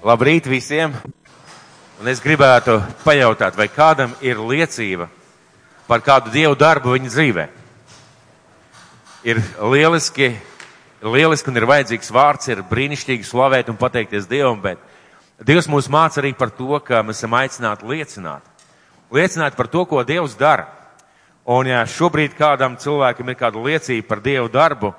Labrīt 0.00 0.46
visiem! 0.48 0.94
Un 2.00 2.08
es 2.08 2.22
gribētu 2.24 2.78
pajautāt, 3.04 3.52
vai 3.52 3.66
kādam 3.68 4.14
ir 4.24 4.38
liecība 4.40 5.10
par 5.84 6.00
kādu 6.00 6.32
dievu 6.32 6.56
darbu 6.56 6.94
viņa 6.94 7.10
dzīvē. 7.12 7.44
Ir 9.28 9.42
lieliski, 9.60 10.30
ir 11.04 11.10
lieliski 11.16 11.52
un 11.52 11.60
ir 11.60 11.66
vajadzīgs 11.68 12.08
vārds, 12.16 12.48
ir 12.48 12.62
brīnišķīgi 12.70 13.28
slavēt 13.28 13.68
un 13.68 13.76
pateikties 13.76 14.24
Dievam, 14.30 14.56
bet 14.64 14.80
Dievs 15.44 15.68
mūs 15.68 15.90
māca 15.92 16.22
arī 16.22 16.32
par 16.32 16.48
to, 16.56 16.80
ka 16.80 17.02
mēs 17.04 17.20
esam 17.20 17.36
aicināti 17.36 17.92
liecināt. 17.92 18.48
Liecināt 19.12 19.60
par 19.60 19.68
to, 19.68 19.84
ko 19.84 20.00
Dievs 20.00 20.38
dara. 20.40 20.64
Un 21.44 21.68
ja 21.68 21.84
šobrīd 21.84 22.38
kādam 22.40 22.80
cilvēkam 22.80 23.28
ir 23.28 23.40
kāda 23.44 23.68
liecība 23.68 24.08
par 24.08 24.24
Dievu 24.24 24.48
darbu, 24.48 24.94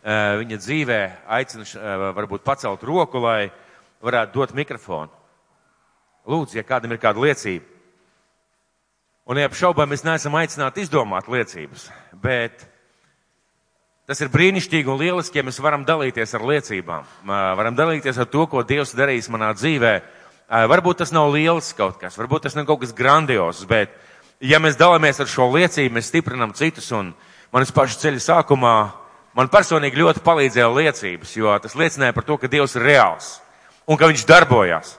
eh, 0.00 0.40
viņa 0.40 0.62
dzīvē 0.64 1.00
aicinu 1.28 1.68
eh, 1.68 2.08
varbūt 2.16 2.40
pacelt 2.40 2.88
roku, 2.88 3.20
lai 3.20 3.52
varētu 4.06 4.38
dot 4.38 4.54
mikrofonu. 4.56 5.12
Lūdzu, 6.26 6.58
ja 6.58 6.64
kādam 6.66 6.94
ir 6.94 7.02
kāda 7.02 7.22
liecība. 7.22 7.66
Un 9.26 9.38
neapšaubām 9.40 9.90
mēs 9.90 10.04
neesam 10.06 10.34
aicināti 10.38 10.84
izdomāt 10.84 11.26
liecības, 11.30 11.88
bet 12.22 12.62
tas 14.06 14.20
ir 14.22 14.30
brīnišķīgi 14.30 14.90
un 14.90 15.00
lieliski, 15.00 15.40
ja 15.40 15.46
mēs 15.46 15.58
varam 15.62 15.82
dalīties 15.86 16.34
ar 16.38 16.44
liecībām. 16.46 17.08
Varam 17.26 17.78
dalīties 17.78 18.20
ar 18.22 18.28
to, 18.30 18.44
ko 18.50 18.62
Dievs 18.66 18.94
darījis 18.94 19.30
manā 19.34 19.50
dzīvē. 19.58 19.94
Varbūt 20.70 21.02
tas 21.02 21.10
nav 21.14 21.32
liels 21.34 21.72
kaut 21.74 21.98
kas, 21.98 22.18
varbūt 22.18 22.46
tas 22.46 22.54
nav 22.54 22.68
kaut 22.68 22.84
kas 22.84 22.94
grandios, 22.94 23.64
bet 23.66 23.94
ja 24.38 24.60
mēs 24.62 24.78
dalāmies 24.78 25.18
ar 25.18 25.30
šo 25.30 25.48
liecību, 25.56 25.96
mēs 25.96 26.12
stiprinam 26.12 26.54
citus 26.54 26.92
un 26.94 27.10
manas 27.54 27.74
pašu 27.74 27.98
ceļa 28.04 28.22
sākumā 28.22 28.76
man 29.34 29.50
personīgi 29.50 29.98
ļoti 29.98 30.22
palīdzēja 30.22 30.70
liecības, 30.70 31.34
jo 31.34 31.58
tas 31.62 31.74
liecināja 31.74 32.14
par 32.14 32.26
to, 32.30 32.38
ka 32.38 32.50
Dievs 32.50 32.78
ir 32.78 32.86
reāls 32.86 33.34
un 33.86 33.98
ka 33.98 34.10
viņš 34.10 34.26
darbojās. 34.28 34.96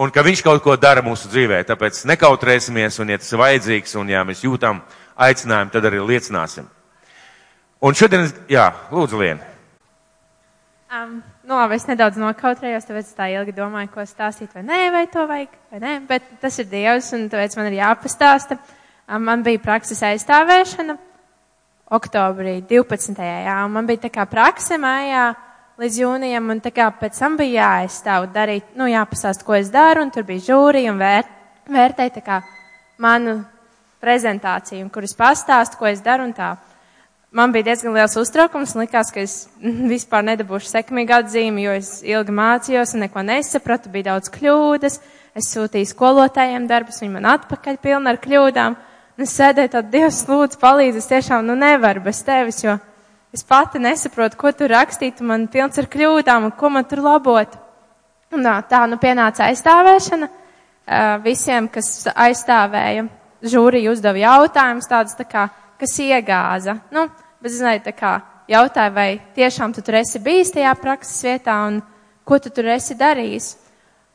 Un 0.00 0.12
ka 0.14 0.22
viņš 0.24 0.42
kaut 0.46 0.62
ko 0.64 0.76
dara 0.80 1.02
mūsu 1.04 1.28
dzīvē. 1.28 1.60
Tāpēc 1.68 2.04
nekautrēsimies, 2.08 2.98
un 3.02 3.12
ja 3.12 3.18
tas 3.20 3.32
ir 3.32 3.40
vajadzīgs, 3.42 3.96
un 4.00 4.12
ja 4.12 4.22
mēs 4.24 4.44
jūtam 4.46 4.80
aicinājumu, 5.20 5.72
tad 5.74 5.88
arī 5.90 6.00
liecināsim. 6.00 6.68
Un 7.84 7.96
šodien, 7.96 8.28
jā, 8.48 8.70
lūdzu, 8.92 9.20
Lien. 9.20 9.42
Um, 10.90 11.20
nu, 11.46 11.54
labi, 11.54 11.76
es 11.78 11.86
nedaudz 11.86 12.18
nokautrējos, 12.18 12.88
tāpēc 12.88 13.12
tā 13.14 13.28
ilgi 13.30 13.54
domāju, 13.54 13.92
ko 13.94 14.02
stāstīt, 14.08 14.50
vai 14.56 14.64
nē, 14.66 14.80
vai 14.90 15.04
to 15.12 15.22
vajag, 15.28 15.52
vai 15.70 15.78
nē, 15.84 15.92
bet 16.08 16.26
tas 16.42 16.58
ir 16.58 16.66
Dievs, 16.70 17.12
un 17.14 17.28
tāpēc 17.30 17.54
man 17.58 17.68
ir 17.68 17.78
jāpastāsta. 17.78 18.58
Um, 19.06 19.22
man 19.28 19.44
bija 19.46 19.62
prakses 19.62 20.02
aizstāvēšana 20.06 20.96
oktobrī 21.94 22.60
12. 22.66 23.14
jā, 23.18 23.56
un 23.66 23.72
man 23.74 23.86
bija 23.86 24.06
tā 24.06 24.10
kā 24.14 24.26
prakse 24.30 24.78
mājā 24.82 25.28
līdz 25.80 25.96
jūnijam, 25.96 26.50
un 26.52 26.58
tā 26.60 26.74
kā 26.76 26.90
pēc 26.92 27.16
tam 27.16 27.38
bija 27.40 27.62
jāaizstāv 27.62 28.26
darīt, 28.34 28.74
nu, 28.76 28.84
jāpasāst, 28.90 29.46
ko 29.46 29.54
es 29.56 29.70
daru, 29.72 30.02
un 30.04 30.10
tur 30.12 30.26
bija 30.28 30.50
žūrija 30.50 30.92
un 30.92 30.98
vērt, 31.00 31.30
vērtēja 31.72 32.12
tā 32.18 32.22
kā 32.26 32.40
manu 33.00 33.38
prezentāciju, 34.04 34.90
kur 34.92 35.06
es 35.08 35.16
pastāstu, 35.16 35.78
ko 35.80 35.88
es 35.88 36.02
daru, 36.04 36.26
un 36.28 36.34
tā. 36.36 36.50
Man 37.32 37.54
bija 37.54 37.70
diezgan 37.70 37.96
liels 37.96 38.16
uztraukums, 38.20 38.74
likās, 38.76 39.12
ka 39.14 39.22
es 39.24 39.38
vispār 39.94 40.26
nedabūšu 40.28 40.68
sekmīgu 40.68 41.16
atzīmi, 41.22 41.64
jo 41.64 41.78
es 41.78 41.94
ilgi 42.04 42.36
mācījos 42.36 42.92
un 42.98 43.06
neko 43.06 43.24
nesapratu, 43.30 43.92
bija 43.94 44.10
daudz 44.10 44.28
kļūdas, 44.36 45.00
es 45.32 45.50
sūtīju 45.54 45.94
skolotājiem 45.94 46.68
darbus, 46.68 47.00
viņi 47.00 47.14
man 47.16 47.30
atpakaļ 47.38 47.80
pilni 47.80 48.12
ar 48.12 48.20
kļūdām, 48.20 48.76
un 49.16 49.24
es 49.24 49.32
sēdēju 49.38 49.72
tad, 49.78 49.88
Dievs, 49.94 50.26
lūdzu, 50.28 50.60
palīdzi, 50.60 51.00
es 51.00 51.12
tiešām, 51.14 51.48
nu, 51.48 51.56
nevaru 51.56 52.04
bez 52.04 52.20
tevis, 52.26 52.60
jo 52.66 52.76
Es 53.30 53.44
pati 53.46 53.78
nesaprotu, 53.78 54.34
ko 54.36 54.50
tur 54.50 54.72
rakstīt, 54.74 55.20
un 55.22 55.28
man 55.30 55.46
pilns 55.50 55.78
ar 55.78 55.86
kļūdām, 55.90 56.48
un 56.48 56.54
ko 56.58 56.70
man 56.74 56.86
tur 56.90 57.02
labot. 57.04 57.52
Un 58.34 58.46
tā, 58.66 58.80
nu 58.90 58.98
pienāca 58.98 59.46
aizstāvēšana. 59.46 60.28
Visiem, 61.22 61.68
kas 61.70 62.08
aizstāvēja, 62.10 63.04
žūrija 63.46 63.92
uzdeva 63.92 64.18
jautājumus 64.18 64.90
tādus 64.90 65.14
tā 65.18 65.26
kā, 65.30 65.46
kas 65.78 65.94
iegāza. 66.02 66.80
Nu, 66.90 67.06
bet, 67.38 67.54
zināju, 67.54 67.84
tā 67.86 67.94
kā 67.94 68.16
jautāja, 68.50 68.90
vai 68.94 69.10
tiešām 69.36 69.74
tu 69.76 69.84
tur 69.86 70.00
esi 70.00 70.18
bijis 70.22 70.50
tajā 70.56 70.74
prakses 70.82 71.22
vietā, 71.26 71.54
un 71.68 71.78
ko 72.26 72.38
tu 72.42 72.50
tur 72.50 72.72
esi 72.74 72.98
darījis. 72.98 73.52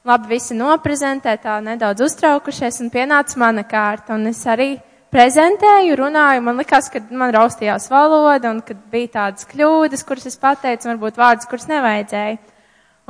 Labi, 0.06 0.36
visi 0.36 0.54
noprezentē, 0.60 1.38
tā 1.42 1.56
nedaudz 1.64 2.04
uztraukušies, 2.06 2.84
un 2.84 2.92
pienāca 2.94 3.40
mana 3.42 3.64
kārta, 3.66 4.14
un 4.20 4.28
es 4.30 4.44
arī 4.46 4.76
prezentēju, 5.14 5.96
runāju, 6.00 6.44
man 6.46 6.60
likās, 6.60 6.90
ka 6.94 7.02
man 7.12 7.34
raustījās 7.36 7.88
valoda 7.92 8.52
un 8.52 8.62
ka 8.66 8.76
bija 8.92 9.14
tādas 9.20 9.48
kļūdas, 9.50 10.04
kuras 10.08 10.28
es 10.30 10.40
pateicu, 10.42 10.90
varbūt 10.92 11.20
vārdus, 11.20 11.48
kurus 11.50 11.68
nevajadzēja. 11.70 12.38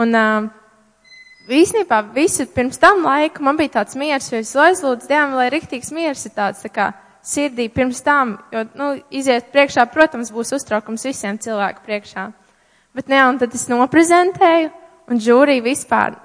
Un 0.03 0.17
uh, 0.19 0.49
īsnībā 1.47 2.01
visu 2.15 2.47
pirms 2.51 2.81
tam 2.81 3.05
laiku 3.05 3.45
man 3.45 3.57
bija 3.59 3.77
tāds 3.79 3.97
miers, 3.99 4.27
jo 4.31 4.41
es 4.41 4.53
aizlūdzu 4.55 5.09
Dievam, 5.09 5.37
lai 5.39 5.49
riktīgs 5.53 5.93
miers 5.95 6.25
ir 6.27 6.35
tāds 6.35 6.65
tā 6.65 6.71
kā 6.73 6.91
sirdī 7.25 7.69
pirms 7.73 8.03
tam, 8.05 8.35
jo, 8.53 8.65
nu, 8.77 8.91
iziet 9.09 9.49
priekšā, 9.53 9.87
protams, 9.93 10.29
būs 10.33 10.53
uztraukums 10.59 11.07
visiem 11.07 11.39
cilvēku 11.41 11.81
priekšā. 11.87 12.27
Bet 12.95 13.09
ne, 13.11 13.23
un 13.27 13.39
tad 13.41 13.55
es 13.57 13.65
noprezentēju, 13.71 14.69
un 15.09 15.21
žūrija 15.21 15.65
vispār 15.65 16.19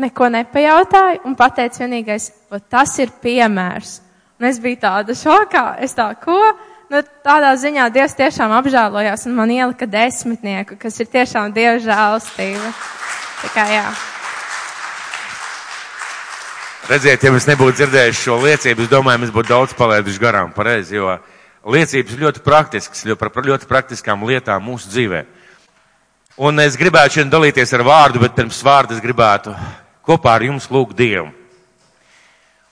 neko 0.00 0.30
nepajautāja, 0.32 1.20
un 1.28 1.36
pateica 1.36 1.84
vienīgais, 1.84 2.30
tas 2.72 2.96
ir 3.00 3.12
piemērs. 3.22 4.00
Un 4.36 4.48
es 4.50 4.58
biju 4.60 4.76
tāda 4.82 5.14
šokā, 5.16 5.78
es 5.84 5.94
tā, 5.96 6.10
ko? 6.20 6.36
Nu, 6.92 7.00
tādā 7.24 7.54
ziņā 7.58 7.88
Dievs 7.90 8.14
tiešām 8.14 8.52
apžēlojās 8.60 9.24
un 9.26 9.32
man 9.34 9.50
ielika 9.50 9.88
desmitnieku, 9.90 10.76
kas 10.78 11.00
ir 11.02 11.08
tiešām 11.10 11.54
Dieva 11.56 11.80
žēlastība. 11.82 12.68
Tā 13.40 13.50
kā 13.54 13.64
jā. 13.72 13.86
Redziet, 16.86 17.24
ja 17.24 17.32
mēs 17.34 17.48
nebūtu 17.48 17.80
dzirdējuši 17.80 18.22
šo 18.22 18.36
liecību, 18.44 18.84
es 18.84 18.92
domāju, 18.92 19.24
mēs 19.24 19.32
būtu 19.34 19.50
daudz 19.50 19.72
palaiduši 19.74 20.22
garām 20.22 20.52
pareizi, 20.54 21.00
jo 21.00 21.16
liecības 21.66 22.14
ir 22.14 22.22
ļoti 22.22 22.44
praktiskas, 22.44 23.02
ļoti 23.08 23.32
par 23.34 23.48
ļoti 23.48 23.66
praktiskām 23.66 24.22
lietām 24.28 24.62
mūsu 24.68 24.92
dzīvē. 24.92 25.24
Un 26.46 26.60
es 26.62 26.76
gribētu 26.78 27.16
šodien 27.16 27.32
dalīties 27.32 27.72
ar 27.74 27.82
vārdu, 27.88 28.20
bet 28.22 28.36
pirms 28.36 28.60
vārdu 28.62 28.94
es 28.94 29.02
gribētu 29.02 29.56
kopā 30.06 30.36
ar 30.36 30.46
jums 30.46 30.68
lūgt 30.70 30.94
Dievu. 31.00 31.32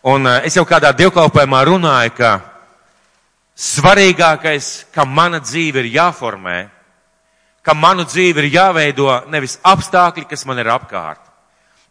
Un 0.05 0.27
eh, 0.29 0.43
es 0.45 0.57
jau 0.59 0.67
kādā 0.69 0.91
dievkalpojumā 0.93 1.63
runāju, 1.65 2.13
ka 2.19 2.33
svarīgākais, 3.57 4.91
ka 4.93 5.07
mana 5.09 5.41
dzīve 5.41 5.81
ir 5.81 5.95
jāformē, 5.95 6.59
ka 7.65 7.73
manu 7.73 8.05
dzīvi 8.05 8.45
ir 8.45 8.51
jāveido 8.53 9.09
nevis 9.33 9.57
apstākļi, 9.65 10.27
kas 10.29 10.45
man 10.45 10.61
ir 10.61 10.69
apkārt, 10.75 11.23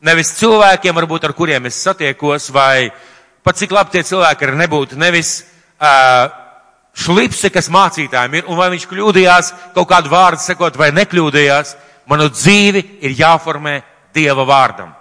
nevis 0.05 0.35
cilvēkiem, 0.37 0.93
varbūt 0.93 1.25
ar 1.25 1.33
kuriem 1.33 1.65
es 1.65 1.81
satiekos, 1.81 2.51
vai 2.53 2.91
pat 3.41 3.57
cik 3.57 3.73
labi 3.73 3.95
tie 3.95 4.03
cilvēki 4.05 4.45
ir 4.45 4.55
nebūtu, 4.61 4.99
nevis 5.01 5.39
uh, 5.81 6.29
šlipse, 6.93 7.49
kas 7.49 7.71
mācītājiem 7.73 8.37
ir, 8.37 8.45
un 8.45 8.59
vai 8.59 8.69
viņš 8.75 8.85
kļūdījās 8.91 9.53
kaut 9.73 9.89
kādu 9.89 10.13
vārdu 10.13 10.43
sakot 10.43 10.77
vai 10.77 10.91
nekļūdījās, 10.93 11.73
manu 12.11 12.29
dzīvi 12.29 12.85
ir 13.01 13.17
jāformē 13.17 13.79
Dieva 14.13 14.45
vārdam. 14.45 14.93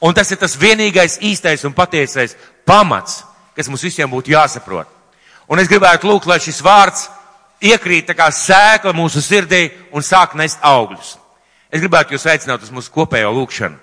Un 0.00 0.14
tas 0.14 0.30
ir 0.30 0.40
tas 0.40 0.56
vienīgais 0.60 1.18
īstais 1.24 1.64
un 1.64 1.74
patiesais 1.76 2.36
pamats, 2.68 3.22
kas 3.56 3.68
mums 3.68 3.84
visiem 3.86 4.10
būtu 4.10 4.34
jāsaprot. 4.34 4.88
Un 5.48 5.62
es 5.62 5.70
gribētu 5.70 6.08
lūgt, 6.08 6.26
lai 6.28 6.40
šis 6.42 6.60
vārds 6.64 7.06
iekrīt 7.62 8.10
tā 8.10 8.16
kā 8.18 8.28
sēkla 8.32 8.92
mūsu 8.96 9.22
sirdī 9.24 9.70
un 9.94 10.04
sāk 10.04 10.34
nest 10.36 10.60
augļus. 10.60 11.16
Es 11.72 11.80
gribētu 11.80 12.14
jūs 12.14 12.26
aicināt 12.28 12.62
uz 12.62 12.72
mūsu 12.74 12.92
kopējo 12.92 13.32
lūgšanu. 13.36 13.78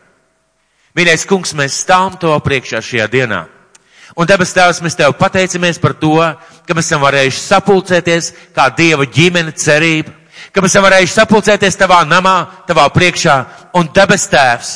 Mīļais 0.93 1.25
kungs, 1.25 1.55
mēs 1.57 1.79
stāvam 1.81 2.19
to 2.21 2.33
priekšā 2.45 2.83
šajā 2.85 3.07
dienā. 3.09 3.43
Un 4.13 4.29
debes 4.29 4.51
tēvs, 4.53 4.83
mēs 4.85 4.97
tev 4.97 5.15
pateicamies 5.17 5.79
par 5.81 5.95
to, 5.97 6.19
ka 6.67 6.75
mēs 6.77 6.91
esam 6.91 7.01
varējuši 7.01 7.39
sapulcēties 7.41 8.27
kā 8.53 8.67
Dieva 8.77 9.07
ģimene 9.09 9.55
cerība, 9.57 10.13
ka 10.53 10.61
mēs 10.61 10.75
esam 10.75 10.85
varējuši 10.85 11.15
sapulcēties 11.15 11.79
tavā 11.81 12.03
namā, 12.05 12.35
tavā 12.69 12.85
priekšā. 12.93 13.37
Un 13.79 13.89
debes 13.95 14.27
tēvs, 14.29 14.73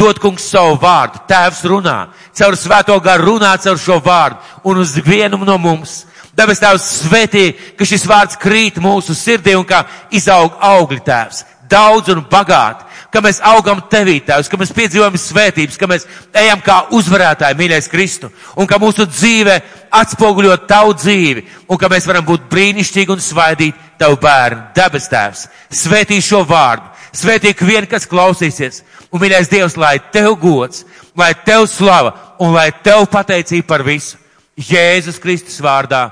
Dod 0.00 0.16
kungs 0.16 0.46
savu 0.48 0.78
vārdu, 0.80 1.20
tēvs 1.28 1.60
runā, 1.68 1.96
caur 2.32 2.56
svēto 2.56 2.96
garu 3.04 3.34
runā 3.34 3.52
caur 3.60 3.76
šo 3.76 3.98
vārdu 4.00 4.40
un 4.64 4.80
uz 4.80 4.94
vienu 5.04 5.36
no 5.44 5.58
mums. 5.60 6.06
Debes 6.36 6.62
tēvs 6.62 6.86
svētī, 7.02 7.50
ka 7.76 7.84
šis 7.84 8.06
vārds 8.08 8.38
krīt 8.40 8.78
mūsu 8.80 9.12
sirdī 9.18 9.52
un 9.58 9.66
kā 9.68 9.82
izaug 10.14 10.56
augļi 10.56 11.02
tēvs, 11.04 11.42
daudz 11.68 12.08
un 12.14 12.22
bagāti, 12.30 12.86
ka 13.12 13.20
mēs 13.20 13.42
augam 13.44 13.82
tevī 13.90 14.16
tēvs, 14.24 14.48
ka 14.48 14.58
mēs 14.60 14.72
piedzīvojam 14.74 15.18
svētības, 15.20 15.76
ka 15.76 15.88
mēs 15.90 16.06
ejam 16.38 16.62
kā 16.64 16.78
uzvarētāji, 16.96 17.58
mīļais 17.58 17.90
Kristu, 17.92 18.30
un 18.56 18.70
ka 18.70 18.78
mūsu 18.80 19.04
dzīve 19.10 19.58
atspoguļo 20.00 20.56
tavu 20.70 20.94
dzīvi, 20.96 21.44
un 21.68 21.80
ka 21.80 21.90
mēs 21.92 22.06
varam 22.08 22.24
būt 22.28 22.46
brīnišķīgi 22.52 23.12
un 23.12 23.24
svaidīt 23.24 23.84
tavu 24.00 24.16
bērnu, 24.22 24.70
debes 24.78 25.10
tēvs. 25.10 25.44
Svētī 25.82 26.22
šo 26.24 26.44
vārdu, 26.48 26.88
svētī 27.12 27.52
ikvien, 27.52 27.90
kas 27.90 28.08
klausīsies, 28.08 28.84
Un, 29.10 29.20
mīļais 29.22 29.50
Dievs, 29.50 29.76
lai 29.80 29.96
tev 30.14 30.36
gods, 30.38 30.84
lai 31.18 31.32
tev 31.44 31.66
slava 31.70 32.14
un 32.40 32.54
lai 32.54 32.70
tev 32.84 33.08
pateicība 33.10 33.66
par 33.66 33.84
visu. 33.86 34.18
Jēzus 34.60 35.18
Kristus 35.22 35.58
vārdā. 35.62 36.10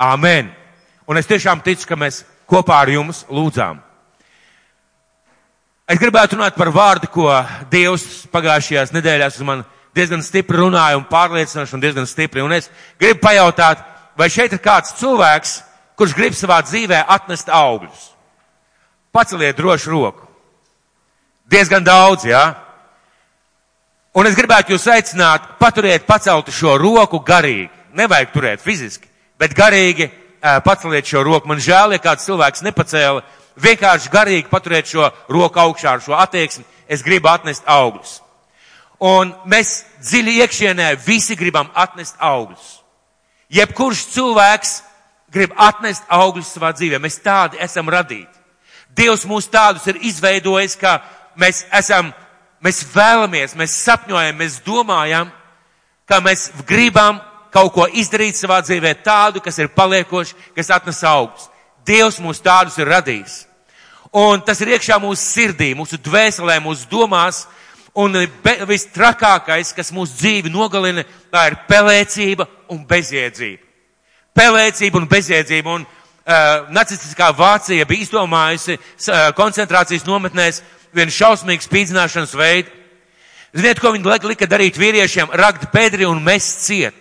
Amen. 0.00 0.48
Un 1.06 1.20
es 1.20 1.28
tiešām 1.28 1.60
ticu, 1.64 1.88
ka 1.88 1.98
mēs 2.00 2.22
kopā 2.48 2.80
ar 2.80 2.92
jums 2.94 3.24
lūdzām. 3.28 3.80
Es 5.84 6.00
gribētu 6.00 6.38
runāt 6.38 6.56
par 6.56 6.70
vārdu, 6.72 7.10
ko 7.12 7.28
Dievs 7.70 8.24
pagājušajās 8.32 8.94
nedēļās 8.94 9.36
uz 9.36 9.44
mani 9.44 9.66
diezgan 9.94 10.22
stipri 10.24 10.58
runāja 10.58 10.98
un 10.98 11.06
pārliecināšu 11.08 11.76
un 11.76 11.82
diezgan 11.82 12.08
stipri. 12.08 12.42
Un 12.42 12.54
es 12.56 12.70
gribu 13.00 13.20
pajautāt, 13.22 13.82
vai 14.18 14.30
šeit 14.32 14.54
ir 14.56 14.62
kāds 14.64 14.94
cilvēks, 14.98 15.58
kurš 15.98 16.16
grib 16.16 16.36
savā 16.36 16.60
dzīvē 16.66 17.04
atnest 17.14 17.52
augļus? 17.52 18.10
Paceliet 19.14 19.58
droši 19.58 19.92
roku. 19.92 20.23
Diezgan 21.54 21.84
daudz, 21.86 22.24
jā. 22.26 22.40
Ja? 22.40 22.64
Un 24.14 24.26
es 24.26 24.34
gribētu 24.34 24.74
jūs 24.74 24.88
aicināt 24.90 25.52
paturiet 25.58 26.02
paceltu 26.06 26.50
šo 26.54 26.72
roku 26.78 27.20
garīgi. 27.22 27.70
Nevajag 27.94 28.32
turēt 28.34 28.62
fiziski, 28.62 29.06
bet 29.38 29.54
garīgi 29.54 30.08
paceliet 30.66 31.06
šo 31.06 31.22
roku. 31.26 31.46
Man 31.50 31.62
žēl, 31.62 31.94
ja 31.94 32.02
kāds 32.02 32.26
cilvēks 32.26 32.64
nepacēla. 32.66 33.22
Vienkārši 33.62 34.10
garīgi 34.10 34.50
paturiet 34.50 34.90
šo 34.90 35.12
roku 35.30 35.62
augšā 35.62 35.94
ar 35.94 36.02
šo 36.02 36.18
attieksmi. 36.18 36.66
Es 36.90 37.06
gribu 37.06 37.30
atnest 37.30 37.62
augļus. 37.70 38.16
Un 39.06 39.30
mēs 39.50 39.84
dziļi 40.02 40.38
iekšienē 40.42 40.92
visi 41.06 41.38
gribam 41.38 41.70
atnest 41.74 42.18
augļus. 42.18 42.68
Jebkurš 43.54 44.08
cilvēks 44.14 44.78
grib 45.30 45.54
atnest 45.54 46.02
augļus 46.10 46.54
savā 46.54 46.74
dzīvē. 46.74 46.98
Mēs 47.02 47.22
tādi 47.22 47.62
esam 47.62 47.90
radīti. 47.90 48.30
Dievs 48.94 49.26
mūs 49.26 49.50
tādus 49.50 49.86
ir 49.90 49.98
izveidojis, 50.06 50.78
ka 50.78 51.00
mēs 51.40 51.64
esam, 51.74 52.12
mēs 52.64 52.82
vēlamies, 52.94 53.56
mēs 53.58 53.78
sapņojam, 53.84 54.36
mēs 54.40 54.60
domājam, 54.66 55.30
ka 56.08 56.20
mēs 56.24 56.50
gribam 56.66 57.20
kaut 57.54 57.72
ko 57.74 57.86
izdarīt 57.86 58.36
savā 58.36 58.60
dzīvē 58.64 58.94
tādu, 59.04 59.42
kas 59.44 59.58
ir 59.62 59.72
paliekoši, 59.74 60.36
kas 60.56 60.72
atnes 60.74 61.02
augļus. 61.06 61.50
Dievs 61.86 62.18
mūs 62.22 62.40
tādus 62.42 62.78
ir 62.80 62.90
radījis. 62.90 63.42
Un 64.14 64.42
tas 64.46 64.60
ir 64.62 64.72
iekšā 64.74 64.98
mūsu 65.02 65.22
sirdī, 65.22 65.72
mūsu 65.74 65.98
dvēselē, 65.98 66.60
mūsu 66.62 66.88
domās. 66.90 67.44
Un 67.94 68.16
vistrakākais, 68.66 69.70
kas 69.74 69.92
mūsu 69.94 70.16
dzīvi 70.18 70.50
nogalina, 70.50 71.04
tā 71.30 71.44
ir 71.50 71.60
pelēcība 71.68 72.48
un 72.74 72.80
bezjēdzība. 72.90 73.62
Pelēcība 74.34 74.98
un 74.98 75.06
bezjēdzība. 75.10 75.76
Un 75.78 75.84
uh, 75.86 76.70
nacistiskā 76.74 77.30
Vācija 77.38 77.86
bija 77.86 78.06
izdomājusi 78.06 78.78
uh, 78.78 79.28
koncentrācijas 79.38 80.06
nometnēs 80.08 80.62
vienu 80.94 81.14
šausmīgu 81.14 81.64
spīdzināšanas 81.66 82.34
veidu. 82.38 82.70
Ziniet, 83.54 83.78
ko 83.78 83.92
viņi 83.94 84.28
lika 84.28 84.46
darīt 84.50 84.78
vīriešiem? 84.78 85.30
Rakt 85.30 85.70
bedri 85.72 86.06
un 86.06 86.22
mest 86.22 86.64
ciet. 86.66 86.94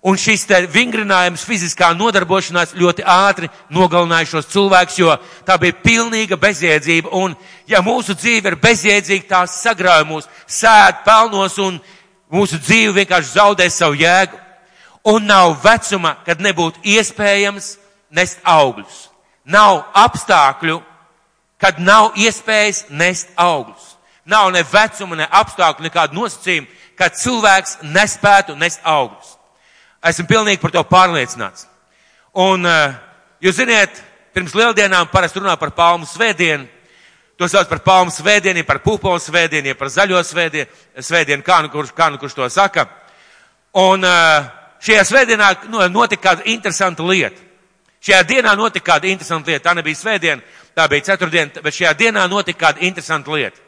Un 0.00 0.16
šis 0.16 0.46
te 0.48 0.62
vingrinājums, 0.72 1.42
fiziskā 1.44 1.90
nodarbošanās 1.92 2.72
ļoti 2.72 3.04
ātri 3.04 3.50
nogalināja 3.68 4.30
šos 4.30 4.48
cilvēkus, 4.48 4.96
jo 4.96 5.16
tā 5.44 5.58
bija 5.60 5.76
pilnīga 5.76 6.38
bezjēdzība. 6.40 7.12
Un 7.12 7.34
ja 7.68 7.82
mūsu 7.84 8.16
dzīve 8.16 8.48
ir 8.48 8.56
bezjēdzīga, 8.62 9.26
tā 9.28 9.42
sagrauj 9.44 10.06
mūs, 10.08 10.28
sēd 10.48 11.02
pelnos 11.04 11.58
un 11.60 11.76
mūsu 12.32 12.56
dzīve 12.64 13.02
vienkārši 13.02 13.34
zaudē 13.34 13.68
savu 13.68 14.00
jēgu. 14.00 14.40
Un 15.12 15.28
nav 15.28 15.58
vecuma, 15.64 16.14
kad 16.24 16.40
nebūtu 16.40 16.80
iespējams 16.96 17.74
nest 18.16 18.40
augļus. 18.44 19.10
Nav 19.44 19.82
apstākļu, 19.96 20.80
kad 21.60 21.80
nav 21.80 22.14
iespējas 22.16 22.86
nest 22.88 23.30
augļus. 23.36 23.96
Nav 24.30 24.50
ne 24.54 24.62
vecuma, 24.72 25.16
ne 25.16 25.26
apstākļu, 25.26 25.84
nekādu 25.86 26.16
nosacījumu, 26.16 26.68
kad 26.98 27.16
cilvēks 27.16 27.78
nespētu 27.82 28.56
nest 28.56 28.80
augļus. 28.84 29.36
Esmu 30.10 30.26
pilnīgi 30.28 30.60
par 30.60 30.72
to 30.72 30.82
pārliecināts. 30.88 31.66
Un 32.40 32.64
eh, 32.66 32.94
jūs 33.44 33.58
ziniet, 33.58 33.98
pirms 34.36 34.54
lieldienām 34.56 35.10
parasti 35.12 35.40
runā 35.40 35.56
par 35.60 35.74
palmu 35.76 36.08
svētdienu. 36.08 36.68
To 37.40 37.48
sauc 37.48 37.68
par 37.68 37.80
palmu 37.80 38.12
svētdienu, 38.12 38.64
par 38.68 38.82
pupolu 38.84 39.20
svētdienu, 39.20 39.74
par 39.76 39.88
zaļo 39.92 40.20
svētdienu, 40.24 40.68
svētdienu 41.00 41.44
kā, 41.44 41.62
nu 41.64 41.72
kurš, 41.72 41.92
kā 41.96 42.10
nu 42.12 42.20
kurš 42.20 42.36
to 42.36 42.48
saka. 42.52 42.86
Un 43.80 44.04
eh, 44.04 44.48
šajā 44.84 45.04
svētdienā 45.08 45.52
nu, 45.68 45.84
notika 45.92 46.30
kāda 46.30 46.48
interesanta 46.52 47.04
lieta. 47.04 47.48
Šajā 48.00 48.22
dienā 48.28 48.54
notika 48.56 48.94
kāda 48.94 49.10
interesanta 49.10 49.52
lieta. 49.52 49.66
Tā 49.68 49.76
nebija 49.76 49.98
svētdiena, 49.98 50.44
tā 50.76 50.86
bija 50.90 51.10
ceturtdiena, 51.10 51.62
bet 51.62 51.76
šajā 51.76 51.94
dienā 51.98 52.26
notika 52.30 52.66
kāda 52.66 52.84
interesanta 52.86 53.32
lieta. 53.34 53.58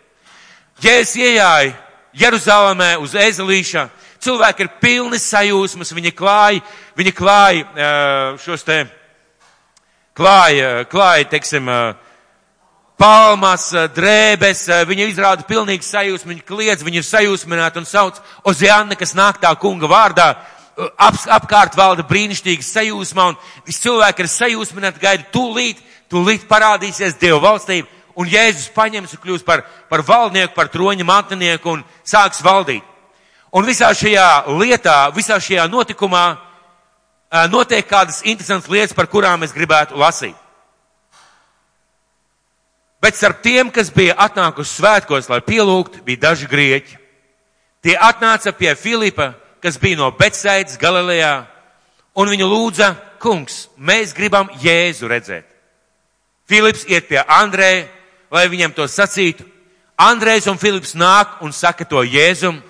Jēzus 0.83 1.17
iejāja 1.21 1.75
Jeruzalemē 2.13 2.97
uz 3.01 3.15
ezelīša, 3.17 3.87
cilvēki 4.23 4.67
ir 4.67 4.73
pilni 4.83 5.19
sajūsmas, 5.21 5.95
viņi 5.97 6.13
klāja, 6.17 6.63
viņi 6.99 7.13
klāja 7.17 7.93
šos 8.43 8.65
te, 8.67 8.83
klāja, 10.17 10.85
klāja, 10.93 11.29
teiksim, 11.33 11.71
palmas, 13.01 13.71
drēbes, 13.97 14.67
viņi 14.89 15.09
izrāda 15.11 15.47
pilnīgi 15.49 15.87
sajūsmu, 15.89 16.35
viņi 16.35 16.45
kliedz, 16.47 16.85
viņi 16.87 17.01
ir 17.01 17.09
sajūsmināti 17.09 17.81
un 17.81 17.89
sauc 17.89 18.21
Oziāna, 18.47 18.99
kas 18.99 19.17
nāk 19.19 19.41
tā 19.43 19.51
kunga 19.59 19.89
vārdā, 19.91 20.29
ap, 20.77 21.17
apkārt 21.41 21.77
valda 21.79 22.05
brīnišķīga 22.07 22.67
sajūsma 22.67 23.31
un 23.33 23.41
visi 23.67 23.83
cilvēki 23.87 24.25
ir 24.25 24.31
sajūsmināti, 24.37 25.03
gaida 25.03 25.27
tūlīt, 25.35 25.81
tūlīt 26.13 26.47
parādīsies 26.51 27.19
Dieva 27.21 27.41
valstība 27.43 27.89
un 28.17 28.29
Jēzus 28.29 28.71
paņems 28.77 29.17
un 29.17 29.23
kļūs 29.23 29.45
par, 29.47 29.65
par 29.89 30.05
valdnieku, 30.07 30.55
par 30.55 30.71
troņa 30.73 31.05
mantinieku 31.09 31.73
un 31.73 31.85
sāks 32.05 32.43
valdīt. 32.45 32.85
Un 33.53 33.67
visā 33.69 33.91
šajā 33.97 34.45
lietā, 34.61 34.97
visā 35.13 35.37
šajā 35.41 35.67
notikumā 35.69 36.27
notiek 37.53 37.85
kādas 37.89 38.23
interesantas 38.25 38.71
lietas, 38.73 38.97
par 38.97 39.09
kurām 39.13 39.45
es 39.45 39.53
gribētu 39.53 39.97
lasīt. 40.01 40.37
Bet 43.03 43.19
starp 43.19 43.41
tiem, 43.43 43.71
kas 43.75 43.91
bija 43.91 44.15
atnākuši 44.15 44.77
svētkos, 44.79 45.29
lai 45.29 45.41
pielūgtu, 45.43 46.05
bija 46.07 46.29
daži 46.29 46.47
grieķi. 46.47 46.99
Tie 47.83 47.97
atnāca 47.99 48.53
pie 48.55 48.77
Filipa, 48.79 49.33
kas 49.63 49.77
bija 49.81 49.99
no 49.99 50.13
Betsaidas 50.15 50.79
Galilejā, 50.79 51.33
un 52.15 52.31
viņu 52.31 52.47
lūdza, 52.47 52.93
kungs, 53.19 53.67
mēs 53.77 54.15
gribam 54.15 54.53
Jēzu 54.63 55.11
redzēt. 55.11 55.52
Filips 56.49 56.85
iet 56.89 57.09
pie 57.09 57.23
Andrēja, 57.23 57.87
lai 58.33 58.49
viņam 58.49 58.75
to 58.77 58.89
sacītu. 58.89 59.47
Andrejs 59.97 60.49
un 60.51 60.59
Filips 60.59 60.97
nāk 60.99 61.39
un 61.45 61.53
saka 61.53 61.85
to 61.85 62.03
Jēzum, 62.03 62.63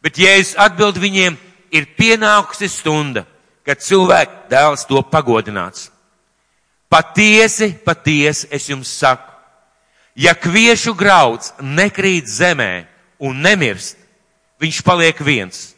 Bet 0.00 0.16
Jēzus 0.16 0.56
atbild 0.60 0.96
viņiem, 1.00 1.36
ir 1.70 1.88
pienākusi 1.96 2.70
stunda, 2.72 3.26
kad 3.66 3.82
cilvēku 3.84 4.48
dēls 4.50 4.86
to 4.88 5.02
pagodināts. 5.04 5.90
Patiesi, 6.90 7.74
patiesi 7.84 8.48
es 8.50 8.66
jums 8.70 8.90
saku, 8.90 9.28
ja 10.16 10.32
kviešu 10.34 10.96
grauds 10.98 11.52
nekrīt 11.60 12.26
zemē 12.32 12.86
un 13.20 13.44
nemirst, 13.44 13.98
viņš 14.60 14.80
paliek 14.82 15.20
viens. 15.22 15.74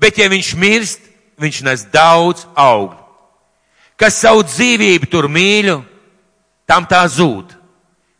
Bet 0.00 0.18
ja 0.18 0.26
viņš 0.32 0.54
mirst, 0.58 1.04
viņš 1.38 1.62
nes 1.68 1.84
daudz 1.92 2.48
augļu. 2.56 2.98
Kas 4.00 4.16
savu 4.18 4.42
dzīvību 4.48 5.06
tur 5.12 5.28
mīļu, 5.30 5.76
tam 6.72 6.88
tā 6.88 7.04
zūd. 7.12 7.52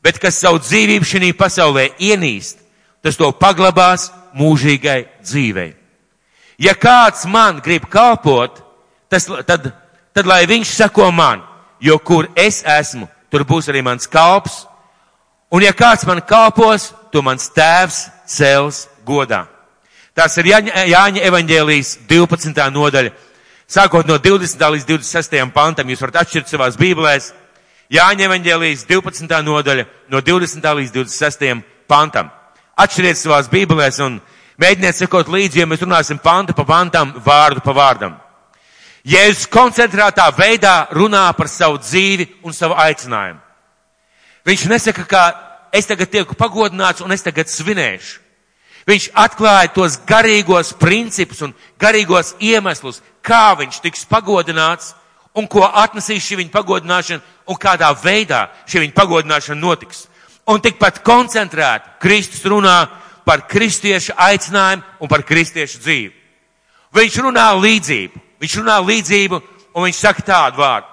Bet 0.04 0.18
kas 0.21 0.40
savu 0.42 0.61
dzīvību 0.61 1.06
šī 1.09 1.30
pasaulē 1.38 1.92
ienīst, 2.02 2.59
tas 3.02 3.16
to 3.16 3.30
paglabās 3.32 4.11
mūžīgai 4.37 5.06
dzīvei. 5.25 5.73
Ja 6.61 6.75
kāds 6.78 7.25
man 7.26 7.62
grib 7.64 7.88
kalpot, 7.90 8.61
tas, 9.11 9.26
tad, 9.49 9.73
tad 10.12 10.28
lai 10.28 10.44
viņš 10.50 10.75
sako 10.76 11.09
man, 11.14 11.42
jo 11.80 11.97
kur 11.99 12.28
es 12.37 12.61
esmu, 12.66 13.09
tur 13.32 13.47
būs 13.49 13.71
arī 13.73 13.82
mans 13.82 14.06
kalps. 14.11 14.66
Un 15.52 15.64
ja 15.64 15.73
kāds 15.76 16.06
man 16.09 16.23
kalpos, 16.25 16.92
to 17.12 17.23
mans 17.25 17.50
tēvs 17.52 18.06
cels 18.28 18.87
godā. 19.04 19.47
Tas 20.16 20.37
ir 20.40 20.49
Jāņa, 20.49 20.87
Jāņa 20.92 21.25
evaņģēlijas 21.28 21.92
12. 22.09 22.66
nodaļa. 22.73 23.12
Sākot 23.73 24.09
no 24.09 24.18
20. 24.21 24.61
līdz 24.76 24.88
26. 24.88 25.38
pantam, 25.52 25.88
jūs 25.88 26.00
varat 26.04 26.23
atšķirt 26.23 26.52
savās 26.52 26.76
bībelēs. 26.80 27.32
Jāņa 27.92 28.25
evaņģēlijas 28.25 28.87
12. 28.88 29.28
nodaļa 29.44 29.84
no 30.08 30.20
20. 30.25 30.64
līdz 30.78 30.94
26. 30.94 31.58
pantam. 31.90 32.30
Atšķiriet 32.80 33.18
savās 33.20 33.50
bībelēs 33.52 33.99
un 34.00 34.16
mēģiniet 34.56 34.96
sekot 34.96 35.28
līdzi, 35.28 35.61
ja 35.61 35.66
mēs 35.68 35.82
runāsim 35.84 36.20
pantu 36.22 36.56
pa 36.56 36.64
pantam, 36.64 37.12
vārdu 37.20 37.61
pa 37.61 37.75
vārdam. 37.76 38.16
Jēzus 39.04 39.49
koncentrētā 39.50 40.30
veidā 40.38 40.87
runā 40.94 41.26
par 41.37 41.50
savu 41.52 41.80
dzīvi 41.82 42.28
un 42.46 42.56
savu 42.56 42.78
aicinājumu. 42.80 43.40
Viņš 44.46 44.64
nesaka, 44.70 45.04
ka 45.04 45.22
es 45.75 45.87
tagad 45.90 46.08
tieku 46.11 46.38
pagodināts 46.38 47.04
un 47.04 47.12
es 47.12 47.22
tagad 47.22 47.50
svinēšu. 47.50 48.22
Viņš 48.88 49.11
atklāja 49.14 49.68
tos 49.75 50.00
garīgos 50.08 50.72
principus 50.80 51.42
un 51.44 51.52
garīgos 51.78 52.32
iemeslus, 52.40 53.02
kā 53.22 53.52
viņš 53.58 53.82
tiks 53.84 54.08
pagodināts 54.11 54.94
un 55.34 55.48
ko 55.48 55.64
atnesīs 55.66 56.24
šī 56.24 56.40
viņa 56.42 56.52
pagodināšana 56.52 57.22
un 57.48 57.58
kādā 57.60 57.90
veidā 58.02 58.46
šī 58.66 58.84
viņa 58.84 58.96
pagodināšana 58.96 59.60
notiks. 59.60 60.06
Un 60.48 60.60
tikpat 60.60 61.02
koncentrēti 61.06 61.98
Kristus 62.02 62.42
runā 62.50 62.86
par 63.24 63.46
kristiešu 63.48 64.16
aicinājumu 64.18 64.82
un 65.00 65.08
par 65.08 65.22
kristiešu 65.22 65.80
dzīvi. 65.82 66.12
Viņš 66.92 67.18
runā 67.24 67.46
līdzību, 67.56 68.20
viņš 68.42 68.56
runā 68.60 68.78
līdzību 68.84 69.40
un 69.72 69.86
viņš 69.86 70.00
saka 70.02 70.24
tādu 70.26 70.60
vārdu. 70.60 70.88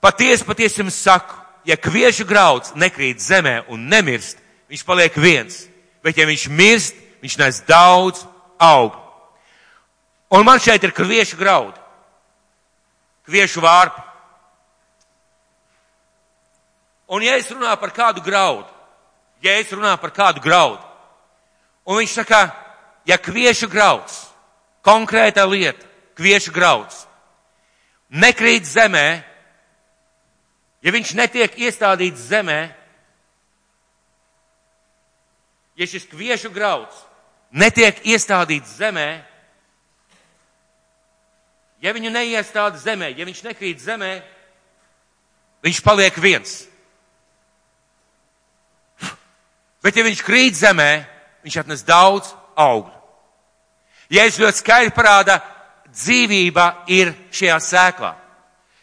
Patiesi, 0.00 0.44
patiesi 0.44 0.80
jums 0.80 0.96
saku, 1.00 1.36
ja 1.64 1.76
kviešu 1.76 2.26
grauds 2.28 2.74
nekrīt 2.76 3.20
zemē 3.20 3.64
un 3.72 3.88
nemirst, 3.88 4.38
viņš 4.68 4.84
paliek 4.84 5.16
viens. 5.16 5.64
Bet 6.04 6.16
ja 6.20 6.26
viņš 6.28 6.48
mirst, 6.52 6.96
viņš 7.24 7.36
nes 7.40 7.60
daudz 7.68 8.24
augļu. 8.60 9.00
Un 10.34 10.44
man 10.44 10.60
šeit 10.60 10.84
ir 10.84 10.92
kviešu 10.92 11.38
graudi, 11.40 11.78
kviešu 13.26 13.62
vārpi. 13.64 14.02
Un 17.14 17.22
ja 17.24 17.36
es 17.36 17.50
runāju 17.52 17.80
par 17.80 17.92
kādu 17.92 18.24
graudu, 18.24 18.68
ja 19.44 19.58
es 19.60 19.72
runāju 19.72 20.00
par 20.00 20.12
kādu 20.16 20.40
graudu, 20.44 20.80
un 21.84 22.00
viņš 22.00 22.14
saka, 22.16 22.40
ja 23.04 23.18
kviešu 23.20 23.68
grauds, 23.68 24.22
konkrēta 24.84 25.44
lieta, 25.44 25.84
kviešu 26.16 26.52
grauds, 26.54 27.04
nekrīt 28.08 28.64
zemē, 28.64 29.08
ja 30.80 30.94
viņš 30.96 31.12
netiek 31.20 31.60
iestādīts 31.60 32.24
zemē, 32.32 32.60
ja 35.76 35.86
šis 35.90 36.08
kviešu 36.08 36.52
grauds 36.54 37.04
netiek 37.54 38.00
iestādīts 38.06 38.78
zemē, 38.80 39.08
ja 41.84 41.92
viņu 41.92 42.12
neiestāda 42.12 42.80
zemē, 42.80 43.10
ja 43.12 43.26
viņš 43.28 43.42
nekrīt 43.44 43.82
zemē, 43.84 44.14
viņš 45.64 45.80
paliek 45.84 46.16
viens. 46.16 46.62
Bet 49.84 49.96
ja 49.96 50.04
viņš 50.06 50.22
krīt 50.24 50.56
zemē, 50.56 51.04
viņš 51.44 51.58
atnes 51.60 51.84
daudz 51.84 52.32
augļu. 52.56 52.92
Jēzus 54.14 54.40
ļoti 54.40 54.60
skaidri 54.62 54.94
parāda, 54.96 55.38
dzīvība 55.92 56.86
ir 56.92 57.12
šajā 57.32 57.58
sēklā. 57.60 58.14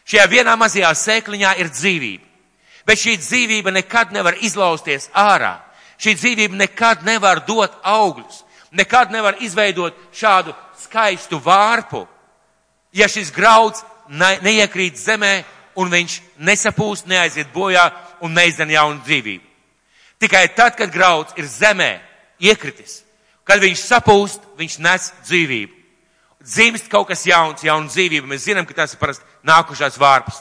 Šajā 0.06 0.28
vienā 0.30 0.54
mazajā 0.58 0.92
sēkliņā 0.98 1.56
ir 1.62 1.72
dzīvība. 1.74 2.30
Bet 2.86 3.02
šī 3.02 3.16
dzīvība 3.18 3.74
nekad 3.74 4.14
nevar 4.14 4.38
izlausties 4.42 5.08
ārā. 5.14 5.56
Šī 5.98 6.14
dzīvība 6.18 6.58
nekad 6.58 7.04
nevar 7.06 7.44
dot 7.46 7.74
augļus, 7.86 8.42
nekad 8.74 9.12
nevar 9.14 9.38
izveidot 9.42 9.94
šādu 10.14 10.54
skaistu 10.82 11.38
vārpu, 11.42 12.06
ja 12.92 13.08
šis 13.08 13.32
grauds 13.34 13.82
ne, 14.08 14.36
neiekrīt 14.44 14.98
zemē 15.00 15.42
un 15.78 15.90
viņš 15.92 16.18
nesapūst, 16.38 17.08
neaiziet 17.08 17.52
bojā 17.54 17.88
un 18.22 18.34
neizdara 18.36 18.76
jaunu 18.76 19.00
dzīvību. 19.06 19.44
Tikai 20.22 20.46
tad, 20.54 20.76
kad 20.78 20.92
grauds 20.92 21.34
ir 21.36 21.48
zemē 21.48 21.96
iekritis, 22.42 23.00
kad 23.44 23.62
viņš 23.62 23.80
sapūst, 23.88 24.44
viņš 24.58 24.78
nes 24.84 25.08
dzīvību. 25.26 25.78
Dzimst 26.42 26.88
kaut 26.90 27.08
kas 27.08 27.22
jauns, 27.26 27.62
jauna 27.62 27.86
dzīvība. 27.90 28.26
Mēs 28.26 28.48
zinām, 28.48 28.66
ka 28.66 28.74
tas 28.74 28.94
ir 28.94 28.98
parasti 28.98 29.26
nākušās 29.46 29.98
vārpas. 29.98 30.40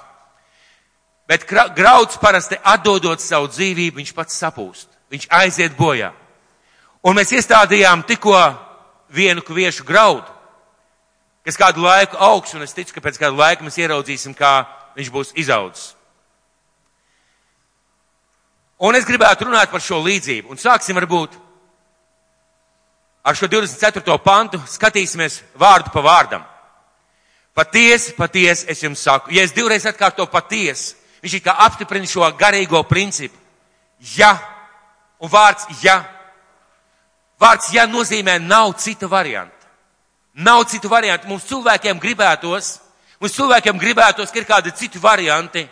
Bet 1.30 1.46
grauds 1.48 2.18
parasti 2.22 2.58
atdodot 2.58 3.22
savu 3.22 3.48
dzīvību, 3.52 4.02
viņš 4.02 4.14
pats 4.18 4.40
sapūst. 4.42 4.90
Viņš 5.14 5.28
aiziet 5.38 5.78
bojā. 5.78 6.12
Un 7.06 7.18
mēs 7.18 7.34
iestādījām 7.34 8.04
tikko 8.10 8.36
vienu 9.14 9.42
kviešu 9.46 9.86
graudu, 9.86 10.26
kas 11.46 11.58
kādu 11.58 11.84
laiku 11.86 12.20
augs, 12.20 12.54
un 12.54 12.66
es 12.66 12.76
ticu, 12.76 12.94
ka 12.96 13.04
pēc 13.04 13.18
kādu 13.22 13.40
laiku 13.40 13.66
mēs 13.66 13.80
ieraudzīsim, 13.82 14.36
kā 14.38 14.62
viņš 14.98 15.12
būs 15.14 15.34
izaudzis. 15.42 15.96
Un 18.82 18.98
es 18.98 19.06
gribētu 19.06 19.46
runāt 19.46 19.70
par 19.70 19.82
šo 19.84 20.00
līdzību. 20.02 20.50
Un 20.50 20.58
sāksim 20.58 20.98
varbūt 20.98 21.36
ar 23.22 23.38
šo 23.38 23.46
24. 23.52 24.18
pantu, 24.26 24.58
skatīsimies 24.66 25.42
vārdu 25.62 25.94
pa 25.94 26.02
vārdam. 26.02 26.48
Patiesi, 27.54 28.16
patiesi, 28.18 28.66
es 28.72 28.82
jums 28.82 29.04
saku, 29.04 29.34
ja 29.36 29.44
es 29.44 29.54
divreiz 29.54 29.86
atkārto 29.86 30.26
patiesi, 30.32 30.96
viņš 31.22 31.36
ir 31.38 31.44
kā 31.46 31.56
apstiprina 31.68 32.10
šo 32.10 32.26
garīgo 32.40 32.82
principu. 32.90 33.38
Ja, 34.18 34.34
un 35.22 35.30
vārds 35.30 35.68
ja. 35.84 36.00
Vārds 37.42 37.70
ja 37.74 37.86
nozīmē 37.90 38.40
nav 38.42 38.74
cita 38.82 39.10
varianta. 39.10 39.61
Nav 40.34 40.64
citu 40.72 40.90
variantu. 40.90 41.28
Mums 41.28 41.48
cilvēkiem 41.50 42.00
gribētos, 42.00 42.78
mums 43.20 43.36
cilvēkiem 43.36 43.80
gribētos, 43.80 44.32
ka 44.32 44.40
ir 44.40 44.48
kādi 44.48 44.74
citi 44.76 45.00
varianti, 45.02 45.66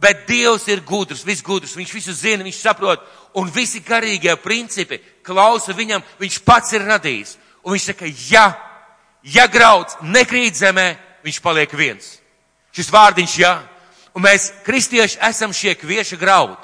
bet 0.00 0.26
Dievs 0.28 0.68
ir 0.70 0.80
gudrs, 0.86 1.24
visgudrs, 1.26 1.76
viņš 1.76 1.92
visu 1.94 2.14
zina, 2.14 2.46
viņš 2.46 2.60
saprot, 2.62 3.02
un 3.36 3.50
visi 3.52 3.82
garīgie 3.84 4.34
principi 4.40 5.00
klausa 5.26 5.74
viņam, 5.76 6.04
viņš 6.20 6.38
pats 6.46 6.72
ir 6.72 6.86
radījis. 6.88 7.36
Un 7.66 7.74
viņš 7.74 7.88
saka, 7.90 8.08
ja, 8.30 8.46
ja 9.22 9.46
grauds 9.50 9.98
nekrīt 10.00 10.56
zemē, 10.56 10.94
viņš 11.26 11.40
paliek 11.44 11.74
viens. 11.76 12.14
Šis 12.72 12.88
vārdiņš, 12.94 13.34
ja, 13.42 13.58
un 14.14 14.24
mēs, 14.24 14.52
kristieši, 14.64 15.18
esam 15.28 15.52
šie 15.52 15.74
kvieša 15.76 16.16
graudi. 16.16 16.56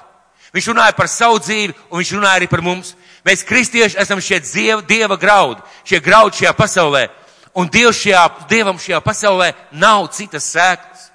Viņš 0.54 0.68
runāja 0.70 0.94
par 0.94 1.10
savu 1.10 1.40
dzīvi, 1.42 1.74
un 1.90 1.98
viņš 1.98 2.12
runāja 2.14 2.38
arī 2.38 2.48
par 2.48 2.62
mums. 2.62 2.94
Mēs, 3.26 3.42
kristieši, 3.44 3.98
esam 3.98 4.20
šie 4.22 4.38
dieva, 4.38 4.80
dieva 4.86 5.16
graudi, 5.18 5.64
šie 5.84 5.98
graudi 6.00 6.40
šajā 6.40 6.52
pasaulē. 6.54 7.08
Un 7.54 7.68
Dievs 7.70 8.00
šajā, 8.02 8.22
Dievam 8.50 8.78
šajā 8.78 9.00
pasaulē 9.04 9.52
nav 9.78 10.08
citas 10.14 10.46
sēklas. 10.50 11.10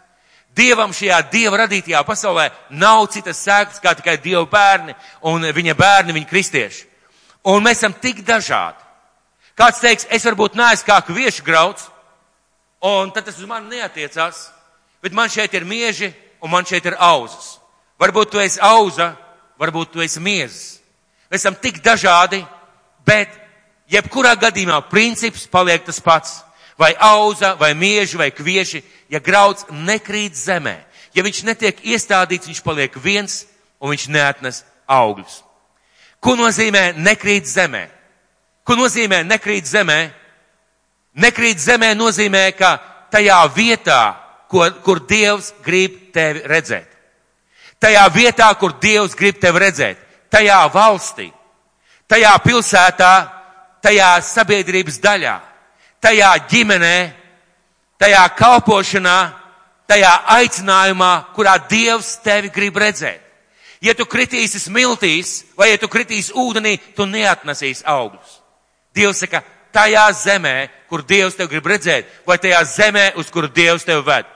Dievam 0.56 0.94
šajā 0.96 1.20
Dieva 1.32 1.64
radītajā 1.66 2.04
pasaulē 2.08 2.50
nav 2.70 3.08
citas 3.14 3.42
sēklas 3.44 3.82
kā 3.84 3.94
tikai 3.96 4.18
Dieva 4.24 4.46
bērni 4.50 4.96
un 5.28 5.44
viņa 5.56 5.76
bērni, 5.76 6.16
viņa 6.16 6.30
kristieši. 6.30 6.86
Un 7.52 7.64
mēs 7.64 7.80
esam 7.80 7.96
tik 7.96 8.24
dažādi. 8.28 8.80
Kāds 9.60 9.82
teiks, 9.84 10.08
es 10.08 10.24
varbūt 10.24 10.56
neesmu 10.56 10.88
kā 10.88 11.00
kviešu 11.04 11.44
grauds, 11.44 11.90
un 12.80 13.12
tad 13.12 13.28
tas 13.28 13.40
uz 13.40 13.48
mani 13.48 13.76
neatiecās, 13.76 14.46
bet 15.04 15.16
man 15.16 15.32
šeit 15.32 15.54
ir 15.54 15.68
mieži 15.68 16.14
un 16.40 16.52
man 16.52 16.68
šeit 16.68 16.86
ir 16.88 16.96
auzas. 16.96 17.58
Varbūt 18.00 18.32
tu 18.32 18.40
esi 18.40 18.62
auza, 18.64 19.12
varbūt 19.60 19.92
tu 19.92 20.04
esi 20.04 20.24
miezas. 20.24 20.80
Mēs 21.28 21.44
esam 21.44 21.58
tik 21.60 21.82
dažādi, 21.84 22.40
bet 23.06 23.36
jebkurā 23.90 24.36
gadījumā 24.40 24.82
princips 24.90 25.48
paliek 25.50 25.84
tas 25.86 26.00
pats. 26.00 26.40
Vai 26.80 26.94
auza, 26.96 27.56
vai 27.60 27.74
mieži, 27.76 28.16
vai 28.18 28.30
kvieši, 28.32 28.80
ja 29.12 29.20
grauds 29.20 29.66
nekrīt 29.68 30.38
zemē, 30.40 30.78
ja 31.12 31.26
viņš 31.26 31.42
netiek 31.44 31.82
iestādīts, 31.84 32.48
viņš 32.48 32.62
paliek 32.64 32.94
viens 33.04 33.42
un 33.84 33.92
viņš 33.92 34.06
neatnes 34.08 34.62
augļus. 34.88 35.42
Ko 36.24 36.38
nozīmē 36.40 36.94
nekrīt 36.96 37.48
zemē? 37.52 37.84
Ko 38.64 38.78
nozīmē 38.80 39.26
nekrīt 39.28 39.68
zemē? 39.68 40.00
Nekrīt 41.20 41.60
zemē 41.60 41.94
nozīmē, 42.00 42.46
ka 42.56 42.78
tajā 43.12 43.42
vietā, 43.56 44.16
ko, 44.48 44.64
kur 44.86 45.02
Dievs 45.08 45.52
grib 45.66 46.14
tevi 46.16 46.46
redzēt. 46.48 46.88
Tajā 47.80 48.06
vietā, 48.14 48.48
kur 48.60 48.76
Dievs 48.80 49.16
grib 49.20 49.40
tevi 49.40 49.64
redzēt. 49.66 50.00
Tajā 50.32 50.62
valstī. 50.72 51.30
Tajā 52.08 52.34
pilsētā, 52.44 53.14
tajā 53.84 54.10
sabiedrības 54.26 55.00
daļā, 55.04 55.36
tajā 56.04 56.32
ģimenē, 56.52 56.98
tajā 58.00 58.24
kalpošanā, 58.40 59.18
tajā 59.90 60.12
aicinājumā, 60.38 61.14
kurā 61.36 61.58
Dievs 61.70 62.18
tevi 62.24 62.52
grib 62.54 62.78
redzēt. 62.78 63.26
Ja 63.82 63.94
tu 63.96 64.04
kritīsi 64.06 64.60
smiltīs 64.60 65.44
vai 65.58 65.72
ja 65.72 65.80
tu 65.80 65.88
kritīsi 65.88 66.36
ūdenī, 66.36 66.76
tu 66.96 67.08
neatnesīsi 67.08 67.86
augļus. 67.88 68.34
Dievs 68.96 69.22
saka, 69.24 69.42
tajā 69.72 70.04
zemē, 70.20 70.56
kur 70.92 71.04
Dievs 71.08 71.38
tevi 71.38 71.54
grib 71.56 71.70
redzēt, 71.72 72.10
vai 72.28 72.38
tajā 72.42 72.60
zemē, 72.68 73.06
uz 73.16 73.32
kuru 73.32 73.48
Dievs 73.48 73.88
tevi 73.88 74.04
ved. 74.04 74.28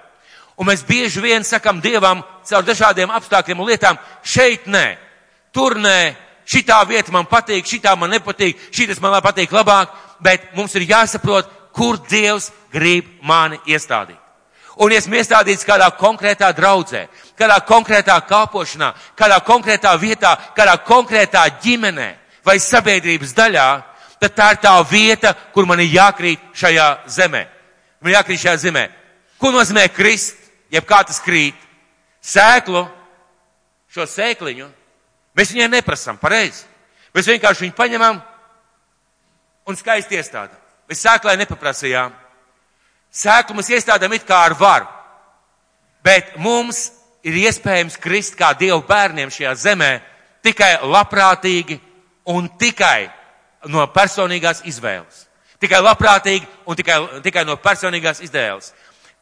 Un 0.57 0.69
mēs 0.69 0.85
bieži 0.85 1.21
vien 1.21 1.43
sakam 1.43 1.81
Dievam 1.81 2.21
caur 2.45 2.63
dažādiem 2.63 3.11
apstākļiem 3.11 3.59
un 3.59 3.67
lietām, 3.67 3.99
šeit 4.23 4.67
nē, 4.69 4.85
tur 5.51 5.75
nē, 5.81 6.13
šitā 6.45 6.79
vieta 6.87 7.11
man 7.11 7.27
patīk, 7.29 7.67
šitā 7.67 7.95
man 7.99 8.11
nepatīk, 8.13 8.59
šitas 8.71 9.01
man 9.01 9.19
patīk 9.23 9.51
labāk, 9.53 9.93
bet 10.23 10.51
mums 10.55 10.75
ir 10.75 10.87
jāsaprot, 10.89 11.49
kur 11.73 11.97
Dievs 12.09 12.51
grib 12.73 13.07
mani 13.21 13.59
iestādīt. 13.67 14.19
Un 14.81 14.89
ja 14.89 14.97
esmu 14.97 15.19
iestādīts 15.19 15.65
kādā 15.67 15.89
konkrētā 15.99 16.49
draudzē, 16.57 17.05
kādā 17.37 17.59
konkrētā 17.67 18.15
kalpošanā, 18.25 18.93
kādā 19.17 19.37
konkrētā 19.45 19.93
vietā, 20.01 20.33
kādā 20.57 20.79
konkrētā 20.85 21.45
ģimenē 21.61 22.09
vai 22.45 22.57
sabiedrības 22.59 23.35
daļā, 23.37 23.67
tad 24.23 24.35
tā 24.37 24.49
ir 24.53 24.61
tā 24.63 24.73
vieta, 24.89 25.33
kur 25.53 25.67
man 25.69 25.81
ir 25.83 25.93
jākrīt 25.93 26.41
šajā 26.57 26.87
zemē. 27.05 27.43
Man 28.01 28.11
ir 28.11 28.17
jākrīt 28.17 28.41
šajā 28.41 28.57
zemē. 28.65 28.87
Ko 29.37 29.51
nozīmē 29.53 29.85
krist, 29.93 30.39
jeb 30.73 30.87
kā 30.89 31.03
tas 31.05 31.21
krīt? 31.21 31.57
Sēklu, 32.23 32.85
šo 33.93 34.07
sēkliņu 34.09 34.69
Mēs 35.37 35.53
viņai 35.53 35.69
neprasām 35.73 36.19
pareizi. 36.21 36.65
Mēs 37.13 37.29
vienkārši 37.29 37.65
viņu 37.65 37.75
paņemam 37.77 38.19
un 39.69 39.77
skaisti 39.77 40.17
iestādām. 40.17 40.59
Mēs 40.89 41.01
sēklai 41.05 41.37
nepaprasījām. 41.41 42.13
Sēklu 43.13 43.57
mēs 43.57 43.69
iestādām 43.73 44.13
it 44.17 44.25
kā 44.25 44.39
ar 44.47 44.55
varu. 44.57 44.87
Bet 46.03 46.35
mums 46.41 46.89
ir 47.23 47.37
iespējams 47.45 47.99
krist 48.01 48.35
kā 48.37 48.51
Dievu 48.57 48.81
bērniem 48.87 49.31
šajā 49.31 49.53
zemē 49.61 49.91
tikai 50.43 50.75
labprātīgi 50.83 51.77
un 52.33 52.49
tikai 52.59 53.07
no 53.71 53.85
personīgās 53.93 54.63
izvēles. 54.67 55.27
Tikai 55.63 55.79
labprātīgi 55.79 56.47
un 56.67 56.75
tikai, 56.75 56.97
tikai 57.23 57.45
no 57.47 57.55
personīgās 57.61 58.19
izvēles. 58.25 58.73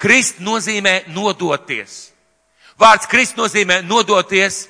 Krist 0.02 0.40
nozīmē 0.42 1.04
nodoties. 1.14 2.08
Vārds 2.82 3.06
krist 3.06 3.38
nozīmē 3.38 3.84
nodoties 3.86 4.64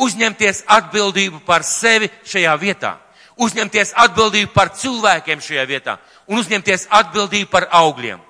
uzņemties 0.00 0.64
atbildību 0.66 1.42
par 1.46 1.64
sevi 1.66 2.10
šajā 2.24 2.54
vietā, 2.60 2.96
uzņemties 3.36 3.94
atbildību 3.96 4.52
par 4.54 4.72
cilvēkiem 4.76 5.40
šajā 5.40 5.64
vietā 5.68 5.98
un 6.26 6.38
uzņemties 6.40 6.88
atbildību 6.90 7.50
par 7.50 7.68
augļiem. 7.70 8.20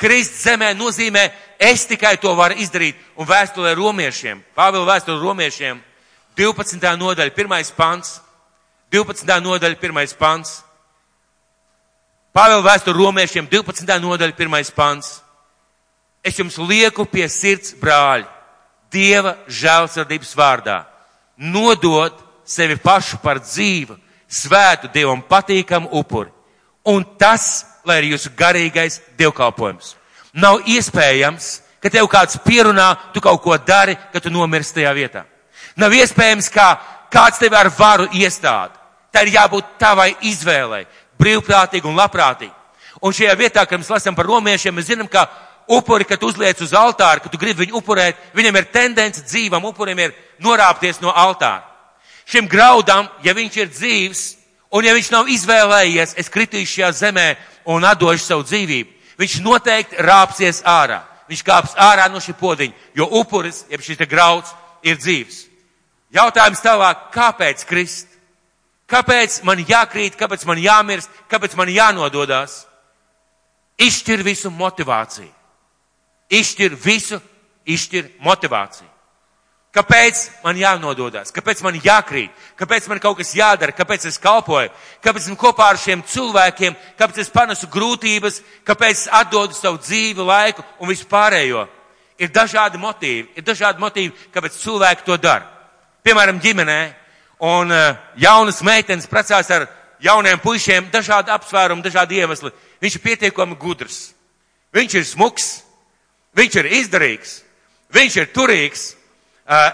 Krist 0.00 0.38
zemē 0.40 0.72
nozīmē, 0.78 1.26
es 1.60 1.84
tikai 1.84 2.14
to 2.16 2.32
varu 2.34 2.56
izdarīt. 2.56 2.96
Un 3.20 3.28
vēstulē 3.28 3.74
romiešiem, 3.76 4.40
Pāvila 4.56 4.86
vēstulē 4.94 5.20
romiešiem, 5.20 5.82
12. 6.38 6.96
nodaļa, 6.96 7.34
1. 7.36 7.74
pants, 7.76 8.20
12. 8.92 9.40
nodaļa, 9.44 9.76
1. 9.76 10.16
pants. 10.16 10.62
Pāvila 12.32 12.64
vēstulē 12.64 12.96
romiešiem, 12.96 13.48
12. 13.50 13.98
nodaļa, 14.00 14.36
1. 14.38 14.72
pants. 14.74 15.18
Es 16.24 16.38
jums 16.38 16.56
lieku 16.58 17.04
pie 17.04 17.28
sirds, 17.28 17.74
brāļi, 17.80 18.28
Dieva 18.90 19.36
žēlsirdības 19.46 20.32
vārdā, 20.34 20.80
nodot 21.40 22.20
sevi 22.44 22.76
pašu 22.76 23.18
par 23.22 23.40
dzīvu, 23.40 23.96
svētu 24.30 24.92
Dievam 24.92 25.22
patīkamu 25.26 25.90
upuri. 25.98 26.30
Un 26.86 27.04
tas 27.18 27.64
lai 27.84 28.00
ir 28.00 28.12
jūsu 28.14 28.32
garīgais 28.36 29.00
dievkalpojums. 29.18 29.94
Nav 30.32 30.66
iespējams, 30.68 31.50
ka 31.82 31.90
tev 31.90 32.08
kāds 32.12 32.38
pierunā, 32.44 32.92
tu 33.14 33.22
kaut 33.24 33.42
ko 33.42 33.56
dari, 33.56 33.96
ka 34.12 34.20
tu 34.20 34.30
nomirsti 34.30 34.80
tajā 34.80 34.92
vietā. 34.96 35.24
Nav 35.80 35.94
iespējams, 35.96 36.50
ka 36.52 36.68
kāds 37.12 37.40
tevi 37.40 37.56
ar 37.56 37.70
varu 37.74 38.08
iestāda. 38.14 38.76
Tā 39.10 39.24
ir 39.24 39.34
jābūt 39.34 39.76
tavai 39.80 40.12
izvēlei, 40.28 40.84
brīvprātīgi 41.18 41.88
un 41.88 41.98
labprātīgi. 41.98 42.54
Un 43.02 43.14
šajā 43.16 43.34
vietā, 43.38 43.64
kad 43.66 43.80
mēs 43.80 43.90
lasām 43.90 44.14
par 44.14 44.28
romiešiem, 44.28 44.76
mēs 44.76 44.90
zinām, 44.92 45.08
ka 45.10 45.24
upuri, 45.70 46.04
kad 46.04 46.22
uzliec 46.22 46.60
uz 46.60 46.72
altāru, 46.74 47.22
kad 47.22 47.32
tu 47.32 47.38
gribi 47.38 47.64
viņu 47.64 47.78
upurēt, 47.78 48.18
viņam 48.34 48.58
ir 48.58 48.70
tendence 48.74 49.22
dzīvam 49.22 49.64
upurim 49.70 49.98
ir 49.98 50.14
norāpties 50.42 51.00
no 51.00 51.14
altāra. 51.14 51.62
Šim 52.26 52.48
graudam, 52.50 53.08
ja 53.22 53.34
viņš 53.34 53.56
ir 53.58 53.70
dzīvs, 53.70 54.24
un 54.74 54.86
ja 54.86 54.94
viņš 54.94 55.10
nav 55.14 55.30
izvēlējies, 55.30 56.16
es 56.18 56.30
kritīšu 56.30 56.76
šajā 56.76 56.90
zemē 57.00 57.28
un 57.70 57.86
atdošu 57.86 58.24
savu 58.24 58.46
dzīvību, 58.46 58.90
viņš 59.18 59.38
noteikti 59.46 60.02
rāpsies 60.06 60.62
ārā. 60.66 61.02
Viņš 61.30 61.42
kāps 61.46 61.76
ārā 61.78 62.08
no 62.10 62.18
šī 62.18 62.34
podziņa, 62.34 62.74
jo 62.98 63.06
upuris, 63.20 63.64
jeb 63.70 63.82
šis 63.86 64.02
grauds, 64.10 64.50
ir 64.82 64.98
dzīves. 64.98 65.44
Jautājums 66.10 66.62
tālāk, 66.64 67.10
kāpēc 67.14 67.62
krist? 67.68 68.08
Kāpēc 68.90 69.44
man 69.46 69.60
jākrīt, 69.62 70.16
kāpēc 70.18 70.42
man 70.48 70.58
jāmirst, 70.58 71.10
kāpēc 71.30 71.54
man 71.54 71.70
jānododās? 71.70 72.64
Izšķir 73.78 74.24
visu 74.26 74.50
motivāciju. 74.50 75.30
Izšķir 76.30 76.76
visu, 76.78 77.18
izšķir 77.66 78.16
motivāciju. 78.22 78.90
Kāpēc 79.70 80.20
man 80.42 80.58
jānododas? 80.58 81.30
Kāpēc 81.30 81.60
man 81.62 81.76
jākrīt? 81.78 82.30
Kāpēc 82.58 82.88
man 82.90 82.98
kaut 82.98 83.20
kas 83.20 83.30
jādara? 83.38 83.74
Kāpēc 83.74 84.08
es 84.08 84.18
kalpoju? 84.18 84.72
Kāpēc 85.02 85.28
esmu 85.28 85.36
kopā 85.38 85.68
ar 85.70 85.78
šiem 85.78 86.02
cilvēkiem? 86.02 86.74
Kāpēc 86.98 87.20
es 87.22 87.30
panesu 87.30 87.68
grūtības? 87.70 88.40
Kāpēc 88.66 88.96
es 88.96 89.04
atdodu 89.14 89.54
savu 89.54 89.78
dzīvi, 89.78 90.26
laiku 90.26 90.64
un 90.82 90.90
visu 90.90 91.06
pārējo? 91.10 91.68
Ir 92.18 92.32
dažādi 92.34 92.82
motīvi. 92.82 93.28
Ir 93.38 93.46
dažādi 93.46 93.78
motīvi, 93.82 94.10
kāpēc 94.34 94.58
cilvēki 94.58 95.06
to 95.06 95.20
dara. 95.22 95.46
Piemēram, 96.02 96.42
ģimenē. 96.42 96.80
Un 97.46 97.70
uh, 97.70 97.94
jaunas 98.18 98.58
meitenes 98.66 99.06
precās 99.08 99.48
ar 99.54 99.68
jauniem 100.02 100.42
puišiem, 100.42 100.90
dažādi 100.92 101.30
apsvērumi, 101.30 101.86
dažādi 101.86 102.18
iemesli. 102.18 102.50
Viņš 102.82 102.98
ir 102.98 103.04
pietiekami 103.06 103.56
gudrs. 103.60 104.10
Viņš 104.74 104.98
ir 104.98 105.06
smuks. 105.06 105.52
Viņš 106.36 106.56
ir 106.60 106.70
izdarīgs. 106.80 107.36
Viņš 107.90 108.16
ir 108.20 108.32
turīgs 108.34 108.86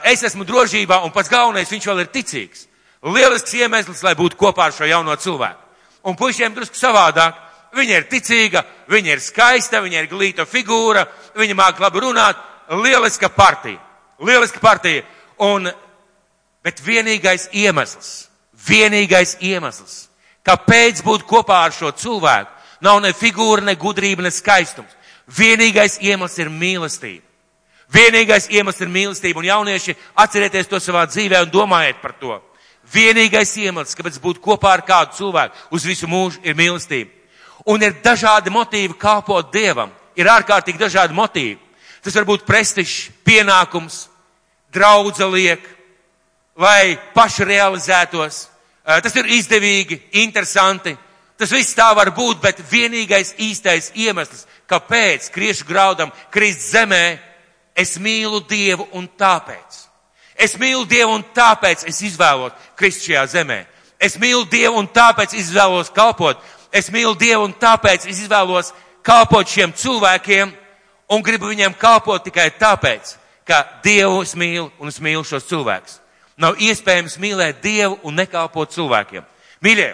es 0.04 0.22
esmu 0.24 0.46
drošībā 0.48 1.02
un 1.04 1.12
pats 1.12 1.30
galvenais 1.30 1.70
viņš 1.70 1.86
vēl 1.90 2.04
ir 2.04 2.12
ticīgs. 2.12 2.66
Lielisks 3.06 3.54
iemesls, 3.54 4.02
lai 4.02 4.14
būtu 4.16 4.38
kopā 4.40 4.70
ar 4.70 4.74
šo 4.74 4.88
jauno 4.88 5.14
cilvēku. 5.20 5.60
Un 6.08 6.16
puišiem 6.16 6.54
drusku 6.54 6.78
savādāk. 6.78 7.42
Viņa 7.76 7.98
ir 7.98 8.06
ticīga, 8.08 8.62
viņa 8.88 9.12
ir 9.12 9.20
skaista, 9.20 9.82
viņa 9.84 10.00
ir 10.00 10.08
glīta 10.08 10.46
figūra, 10.48 11.04
viņa 11.36 11.56
māk 11.58 11.80
labi 11.82 12.00
runāt. 12.00 12.38
Lieliska 12.70 13.28
partija. 13.28 13.78
Lieliska 14.24 14.62
partija. 14.62 15.02
Un, 15.44 15.68
bet 16.64 16.80
vienīgais 16.80 17.50
iemesls, 17.52 18.30
vienīgais 18.66 19.36
iemesls, 19.44 20.06
kāpēc 20.46 21.02
būt 21.04 21.26
kopā 21.28 21.66
ar 21.66 21.74
šo 21.76 21.92
cilvēku, 21.92 22.50
nav 22.80 23.02
ne 23.04 23.12
figūra, 23.12 23.66
ne 23.66 23.76
gudrība, 23.76 24.24
ne 24.24 24.32
skaistums. 24.32 24.94
Vienīgais 25.26 25.98
iemesls 26.00 26.38
ir 26.38 26.50
mīlestība. 26.50 27.24
Vienīgais 27.92 28.48
iemesls 28.50 28.82
ir 28.82 28.90
mīlestība, 28.90 29.40
un 29.40 29.46
jaunieši 29.46 29.94
atcerieties 30.18 30.70
to 30.70 30.80
savā 30.82 31.04
dzīvē 31.06 31.44
un 31.44 31.52
domājiet 31.52 32.00
par 32.02 32.16
to. 32.18 32.40
Vienīgais 32.92 33.52
iemesls, 33.62 33.94
kāpēc 33.98 34.18
būt 34.22 34.40
kopā 34.42 34.76
ar 34.76 34.82
kādu 34.86 35.16
cilvēku 35.18 35.74
uz 35.74 35.86
visu 35.86 36.06
mūžu, 36.10 36.42
ir 36.46 36.58
mīlestība. 36.58 37.10
Un 37.66 37.82
ir 37.82 37.96
dažādi 38.02 38.50
motīvi 38.54 38.94
kāpot 38.98 39.50
Dievam. 39.52 39.90
Ir 40.16 40.30
ārkārtīgi 40.30 40.78
dažādi 40.80 41.14
motīvi. 41.14 41.58
Tas 42.02 42.14
var 42.14 42.24
būt 42.28 42.44
prestižs, 42.46 43.10
pienākums, 43.26 44.06
draudza 44.72 45.26
liek, 45.26 45.62
lai 46.56 46.96
paši 47.14 47.44
realizētos. 47.44 48.46
Eh, 48.86 49.00
tas 49.02 49.16
ir 49.16 49.26
izdevīgi, 49.34 49.98
interesanti. 50.22 50.96
Tas 51.36 51.50
viss 51.52 51.74
tā 51.76 51.90
var 51.96 52.12
būt, 52.16 52.40
bet 52.40 52.62
vienīgais 52.70 53.34
īstais 53.42 53.90
iemesls, 53.94 54.46
kāpēc 54.70 55.30
kriešu 55.34 55.66
graudam 55.68 56.12
krist 56.30 56.70
zemē, 56.72 57.18
Es 57.76 57.98
mīlu 58.00 58.40
Dievu 58.48 58.86
un 58.96 59.04
tāpēc. 59.20 59.82
Es 60.40 60.56
mīlu 60.56 60.86
Dievu 60.88 61.12
un 61.18 61.24
tāpēc 61.36 61.84
es 61.90 62.00
izvēlos 62.08 62.56
krist 62.76 63.04
šajā 63.04 63.26
zemē. 63.34 63.58
Es 64.00 64.16
mīlu 64.20 64.46
Dievu 64.48 64.80
un 64.80 64.88
tāpēc 64.88 65.34
izvēlos 65.36 65.92
kalpot. 65.92 66.40
Es 66.72 66.88
mīlu 66.92 67.12
Dievu 67.20 67.44
un 67.44 67.52
tāpēc 67.52 68.08
es 68.08 68.22
izvēlos 68.24 68.72
kalpot 69.04 69.48
šiem 69.48 69.76
cilvēkiem 69.76 70.54
un 71.12 71.22
gribu 71.22 71.52
viņiem 71.52 71.76
kalpot 71.78 72.24
tikai 72.24 72.48
tāpēc, 72.56 73.12
ka 73.44 73.60
Dievu 73.84 74.24
es 74.24 74.32
mīlu 74.34 74.70
un 74.80 74.88
es 74.88 74.98
mīlu 75.00 75.24
šos 75.24 75.44
cilvēkus. 75.48 76.00
Nav 76.40 76.56
iespējams 76.60 77.20
mīlēt 77.20 77.60
Dievu 77.64 78.00
un 78.08 78.16
nekalpot 78.16 78.72
cilvēkiem. 78.72 79.24
Mīļie, 79.64 79.92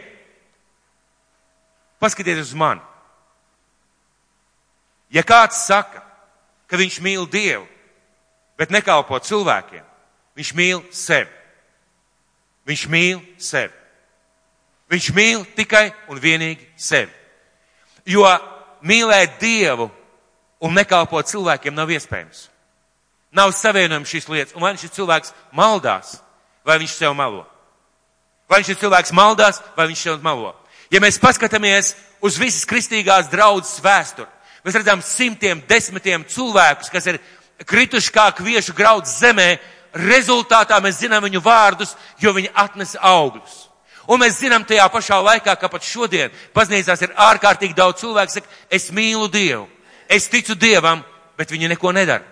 paskatieties 2.02 2.54
uz 2.54 2.58
mani. 2.58 2.91
Ja 5.12 5.22
kāds 5.22 5.66
saka, 5.66 6.00
ka 6.66 6.78
viņš 6.80 6.98
mīl 7.04 7.26
Dievu, 7.28 7.66
bet 8.56 8.72
nekalpo 8.72 9.18
cilvēkiem. 9.20 9.84
Viņš 10.38 10.52
mīl 10.56 10.80
sevi. 10.94 11.30
Viņš 12.68 12.84
mīl 12.88 13.20
sevi. 13.36 13.74
Viņš 14.92 15.10
mīl 15.16 15.44
tikai 15.56 15.90
un 16.08 16.20
vienīgi 16.20 16.64
sevi. 16.76 17.12
Jo 18.08 18.24
mīlēt 18.84 19.38
Dievu 19.40 19.90
un 20.62 20.74
nekalpot 20.76 21.28
cilvēkiem 21.28 21.74
nav 21.74 21.90
iespējams. 21.92 22.48
Nav 23.32 23.52
savienojums 23.56 24.10
šīs 24.12 24.28
lietas. 24.28 24.56
Un 24.56 24.64
vai 24.64 24.74
šis 24.76 24.92
cilvēks 24.92 25.32
maldās, 25.56 26.18
vai 26.64 26.78
viņš 26.82 26.96
sev 26.96 27.16
melo? 27.16 27.46
Vai 28.48 28.60
šis 28.64 28.80
cilvēks 28.80 29.14
maldās, 29.16 29.62
vai 29.76 29.88
viņš 29.88 30.02
sev 30.04 30.20
melo? 30.24 30.52
Ja 30.92 31.00
mēs 31.00 31.20
paskatāmies 31.20 31.94
uz 32.20 32.36
visas 32.40 32.68
kristīgās 32.68 33.30
draudzes 33.32 33.80
vēsturi, 33.82 34.28
Mēs 34.62 34.78
redzam 34.78 35.02
simtiem, 35.02 35.62
desmitiem 35.68 36.24
cilvēkus, 36.28 36.90
kas 36.92 37.08
ir 37.10 37.18
krituši 37.66 38.12
kā 38.14 38.28
kviešu 38.36 38.74
grauds 38.78 39.18
zemē. 39.18 39.56
Rezultātā 39.92 40.78
mēs 40.80 41.02
zinām 41.02 41.24
viņu 41.26 41.42
vārdus, 41.44 41.96
jo 42.22 42.32
viņi 42.32 42.54
atnesa 42.56 43.02
augļus. 43.04 43.56
Un 44.08 44.22
mēs 44.22 44.38
zinām 44.40 44.64
tajā 44.66 44.86
pašā 44.90 45.18
laikā, 45.22 45.54
ka 45.58 45.68
pat 45.68 45.84
šodien 45.84 46.32
baznīcās 46.54 47.04
ir 47.04 47.12
ārkārtīgi 47.12 47.76
daudz 47.76 48.00
cilvēku, 48.00 48.32
saka, 48.32 48.48
es 48.70 48.88
mīlu 48.90 49.28
Dievu, 49.30 49.66
es 50.08 50.30
ticu 50.32 50.56
Dievam, 50.58 51.04
bet 51.38 51.52
viņi 51.52 51.70
neko 51.74 51.92
nedara. 51.92 52.24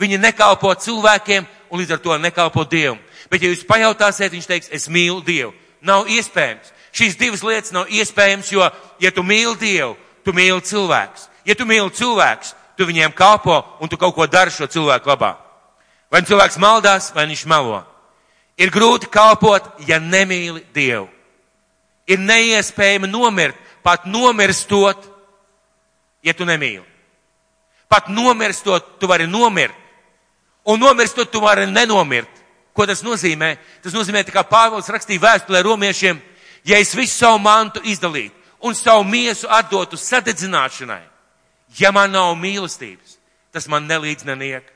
Viņi 0.00 0.18
nekalpo 0.18 0.72
cilvēkiem 0.74 1.46
un 1.70 1.80
līdz 1.80 1.94
ar 1.94 2.00
to 2.02 2.16
nekalpo 2.18 2.64
Dievam. 2.64 2.98
Bet 3.30 3.42
ja 3.42 3.52
jūs 3.52 3.66
pajautāsiet, 3.68 4.32
viņš 4.32 4.48
teiks, 4.48 4.72
es 4.74 4.88
mīlu 4.88 5.22
Dievu. 5.24 5.52
Nav 5.84 6.08
iespējams. 6.10 6.72
Šīs 6.94 7.18
divas 7.18 7.42
lietas 7.44 7.72
nav 7.74 7.90
iespējams, 7.90 8.50
jo, 8.54 8.66
ja 9.02 9.10
tu 9.14 9.22
mīli 9.26 9.54
Dievu, 9.60 9.94
tu 10.24 10.34
mīli 10.34 10.62
cilvēkus. 10.66 11.28
Ja 11.44 11.54
tu 11.54 11.66
mīli 11.68 11.92
cilvēkus, 11.94 12.54
tu 12.76 12.86
viņiem 12.88 13.12
kalpo 13.14 13.62
un 13.80 13.88
tu 13.88 13.98
kaut 14.00 14.14
ko 14.16 14.26
dari 14.26 14.50
šo 14.50 14.68
cilvēku 14.70 15.10
labā. 15.10 15.34
Vai 16.10 16.22
nu 16.22 16.30
cilvēks 16.30 16.60
maldās, 16.62 17.10
vai 17.14 17.26
viņš 17.26 17.44
melo. 17.50 17.82
Ir 18.56 18.70
grūti 18.70 19.10
kalpot, 19.10 19.66
ja 19.86 19.98
nemīli 19.98 20.62
Dievu. 20.74 21.08
Ir 22.06 22.20
neiespējami 22.20 23.08
nomirt, 23.10 23.56
pat 23.82 24.04
nomirstot, 24.06 25.08
ja 26.22 26.34
tu 26.36 26.46
nemīli. 26.46 26.84
Pat 27.88 28.08
nomirstot, 28.08 28.98
tu 29.00 29.08
vari 29.10 29.26
nomirt. 29.26 29.74
Un 30.64 30.80
nomirstot, 30.80 31.30
tu 31.30 31.40
vari 31.40 31.66
nenomirt. 31.66 32.30
Ko 32.74 32.86
tas 32.86 33.04
nozīmē? 33.06 33.54
Tas 33.82 33.94
nozīmē, 33.94 34.24
kā 34.32 34.42
Pāvils 34.48 34.88
rakstīja 34.90 35.22
vēstulē 35.22 35.60
romiešiem, 35.62 36.18
ja 36.64 36.78
es 36.80 36.94
visu 36.96 37.14
savu 37.18 37.38
mantu 37.38 37.82
izdalītu 37.84 38.34
un 38.64 38.74
savu 38.74 39.04
miesu 39.04 39.48
atdotu 39.50 39.96
sadedzināšanai, 40.00 41.02
Ja 41.78 41.90
man 41.92 42.12
nav 42.14 42.34
mīlestības, 42.38 43.18
tas 43.52 43.66
man 43.68 43.88
nelīdz 43.90 44.26
neniek. 44.28 44.66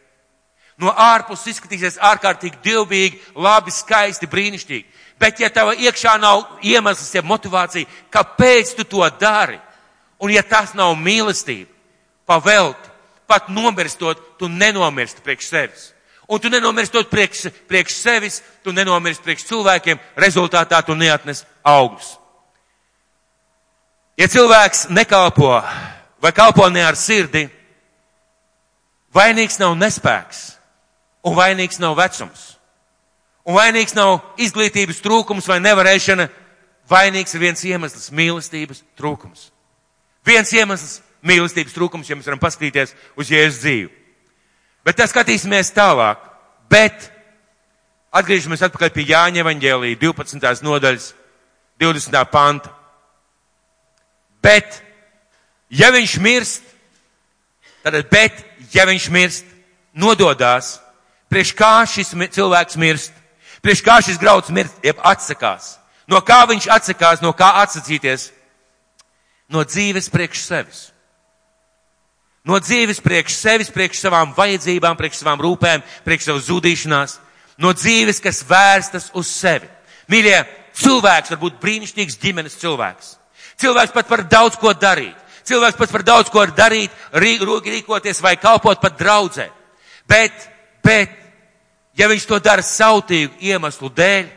No 0.79 0.93
ārpuses 0.95 1.55
izskatīsies 1.55 1.99
ārkārtīgi 1.99 2.61
dievbīgi, 2.63 3.21
labi, 3.35 3.75
skaisti, 3.75 4.29
brīnišķīgi. 4.31 4.87
Bet 5.19 5.41
ja 5.43 5.51
tava 5.51 5.75
iekšā 5.75 6.15
nav 6.23 6.45
iemesls, 6.63 7.11
ja 7.15 7.25
motivācija, 7.27 7.89
kāpēc 8.15 8.77
tu 8.79 8.87
to 8.87 9.03
dari, 9.19 9.59
un 10.23 10.31
ja 10.31 10.45
tas 10.47 10.77
nav 10.79 10.95
mīlestība, 10.95 11.71
pavelti, 12.27 12.91
pat 13.27 13.51
nomirstot, 13.51 14.39
tu 14.39 14.49
nenomirsти 14.49 15.23
priekš 15.23 15.51
sevis. 15.51 15.89
Un 16.29 16.41
tu 16.41 16.51
nenomirstot 16.53 17.09
priekš, 17.11 17.47
priekš 17.69 17.95
sevis, 17.97 18.43
tu 18.63 18.73
nenomirsti 18.73 19.25
priekš 19.25 19.47
cilvēkiem, 19.49 20.01
rezultātā 20.21 20.83
tu 20.85 20.95
neatnes 20.95 21.47
augļus. 21.65 22.11
Ja 24.19 24.29
cilvēks 24.29 24.89
nekalpo 24.93 25.55
vai 26.23 26.33
kalpo 26.33 26.69
ne 26.69 26.85
ar 26.85 26.97
sirdi, 26.97 27.49
vainīgs 29.15 29.59
nav 29.61 29.77
nespēks 29.79 30.45
un 31.27 31.37
vainīgs 31.37 31.81
nav 31.83 31.97
vecums. 31.99 32.55
Un 33.49 33.57
vainīgs 33.57 33.95
nav 33.97 34.21
izglītības 34.37 35.01
trūkums 35.05 35.49
vai 35.49 35.59
nevarēšana, 35.65 36.29
vainīgs 36.91 37.35
ir 37.35 37.41
viens 37.41 37.65
iemesls- 37.65 38.11
mīlestības 38.19 38.83
trūkums. 38.99 39.51
Viens 40.25 40.53
iemesls- 40.53 41.01
mīlestības 41.29 41.73
trūkums, 41.73 42.09
ja 42.09 42.17
mēs 42.17 42.27
varam 42.27 42.39
paskatīties 42.39 42.95
uz 43.17 43.31
Jēzus 43.31 43.63
dzīvi. 43.63 43.91
Bet 44.85 44.97
tā 44.97 45.07
skatīsimies 45.09 45.73
tālāk. 45.73 46.19
Bet 46.69 47.11
atgriežamies 48.13 48.63
atpakaļ 48.63 48.91
pie 48.93 49.05
Jāņa 49.05 49.43
evaņģēlī 49.43 49.99
12. 49.99 50.63
nodaļas 50.63 51.15
20. 51.81 52.25
panta. 52.31 52.71
Bet, 54.43 54.83
ja 55.71 55.91
viņš 55.95 56.17
mirst, 56.21 56.63
tad, 57.85 57.99
bet, 58.11 58.45
ja 58.73 58.87
viņš 58.89 59.09
mirst, 59.15 59.47
nododās, 59.93 60.79
priekš 61.31 61.55
kā 61.57 61.73
šis 61.89 62.15
cilvēks 62.15 62.79
mirst, 62.81 63.13
priekš 63.65 63.85
kā 63.85 63.99
šis 64.05 64.21
grauds 64.21 64.53
mirst, 64.55 64.77
jeb 64.85 65.01
atsakās. 65.05 65.77
No 66.09 66.23
kā 66.25 66.45
viņš 66.49 66.71
atsakās, 66.73 67.21
no 67.21 67.35
kā 67.37 67.53
atsacīties? 67.63 68.31
No 69.49 69.65
dzīves 69.65 70.09
priekš 70.13 70.45
sevis. 70.45 70.81
No 72.49 72.57
dzīves 72.63 73.01
priekš 73.05 73.35
sevis, 73.37 73.71
priekš 73.73 74.01
savām 74.01 74.33
vajadzībām, 74.37 74.97
priekš 74.97 75.21
savām 75.21 75.41
rūpēm, 75.45 75.83
priekš 76.05 76.31
savas 76.31 76.47
zudīšanās. 76.49 77.19
No 77.61 77.75
dzīves, 77.77 78.23
kas 78.25 78.41
vērstas 78.49 79.11
uz 79.19 79.29
sevi. 79.29 79.69
Mīļie, 80.09 80.39
cilvēks 80.79 81.35
var 81.35 81.41
būt 81.43 81.59
brīnišķīgs 81.61 82.17
ģimenes 82.23 82.57
cilvēks. 82.61 83.17
Cilvēks 83.61 83.93
pat 83.93 84.13
var 84.13 84.23
daudz 84.31 84.57
ko 84.61 84.73
darīt. 84.73 85.17
Cilvēks 85.49 85.79
pat 85.79 85.93
var 85.95 86.05
daudz 86.05 86.31
ko 86.33 86.45
darīt, 86.53 86.93
rīkoties 87.13 88.21
vai 88.21 88.37
kalpot 88.37 88.81
pat 88.83 88.99
draudzē. 88.99 89.49
Bet, 90.09 90.35
bet, 90.85 91.15
ja 91.97 92.09
viņš 92.09 92.27
to 92.29 92.39
dara 92.41 92.65
sautīgu 92.65 93.41
iemeslu 93.41 93.89
dēļ, 93.89 94.29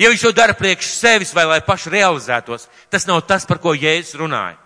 ja 0.00 0.10
viņš 0.10 0.26
to 0.26 0.32
dara 0.36 0.56
priekš 0.56 0.94
sevis 0.96 1.34
vai 1.36 1.44
lai 1.48 1.60
paši 1.64 1.92
realizētos, 1.92 2.68
tas 2.90 3.06
nav 3.06 3.22
tas, 3.28 3.44
par 3.44 3.60
ko 3.60 3.74
Jēzus 3.76 4.16
runāja. 4.20 4.56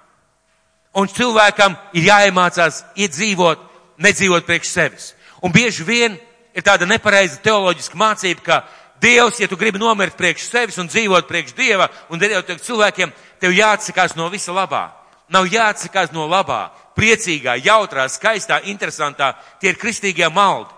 Un 0.98 1.10
cilvēkam 1.10 1.76
ir 1.94 2.08
jāiemācās 2.08 2.82
iedzīvot, 2.98 3.60
nedzīvot 4.02 4.46
priekš 4.46 4.70
sevis. 4.72 5.12
Un 5.42 5.52
bieži 5.54 5.84
vien 5.86 6.16
ir 6.54 6.64
tāda 6.66 6.86
nepareiza 6.88 7.38
teoloģiska 7.42 7.98
mācība, 7.98 8.42
ka 8.42 8.62
Dievs, 8.98 9.38
ja 9.38 9.46
tu 9.46 9.54
gribi 9.54 9.78
nomirt 9.78 10.16
priekš 10.18 10.48
sevis 10.48 10.78
un 10.82 10.88
dzīvot 10.90 11.28
priekš 11.28 11.52
Dieva 11.54 11.86
un 12.10 12.18
dzīvot 12.18 12.46
priekš 12.46 12.64
cilvēkiem, 12.66 13.12
tev 13.38 13.54
jāatsakās 13.54 14.16
no 14.18 14.26
visa 14.32 14.50
labā. 14.50 14.97
Nav 15.28 15.48
jāatsakās 15.52 16.12
no 16.12 16.24
labā, 16.28 16.70
priecīgā, 16.96 17.58
jautrā, 17.64 18.08
skaistā, 18.08 18.62
interesantā. 18.70 19.34
Tie 19.60 19.72
ir 19.72 19.80
kristīgie 19.80 20.28
maldi. 20.32 20.72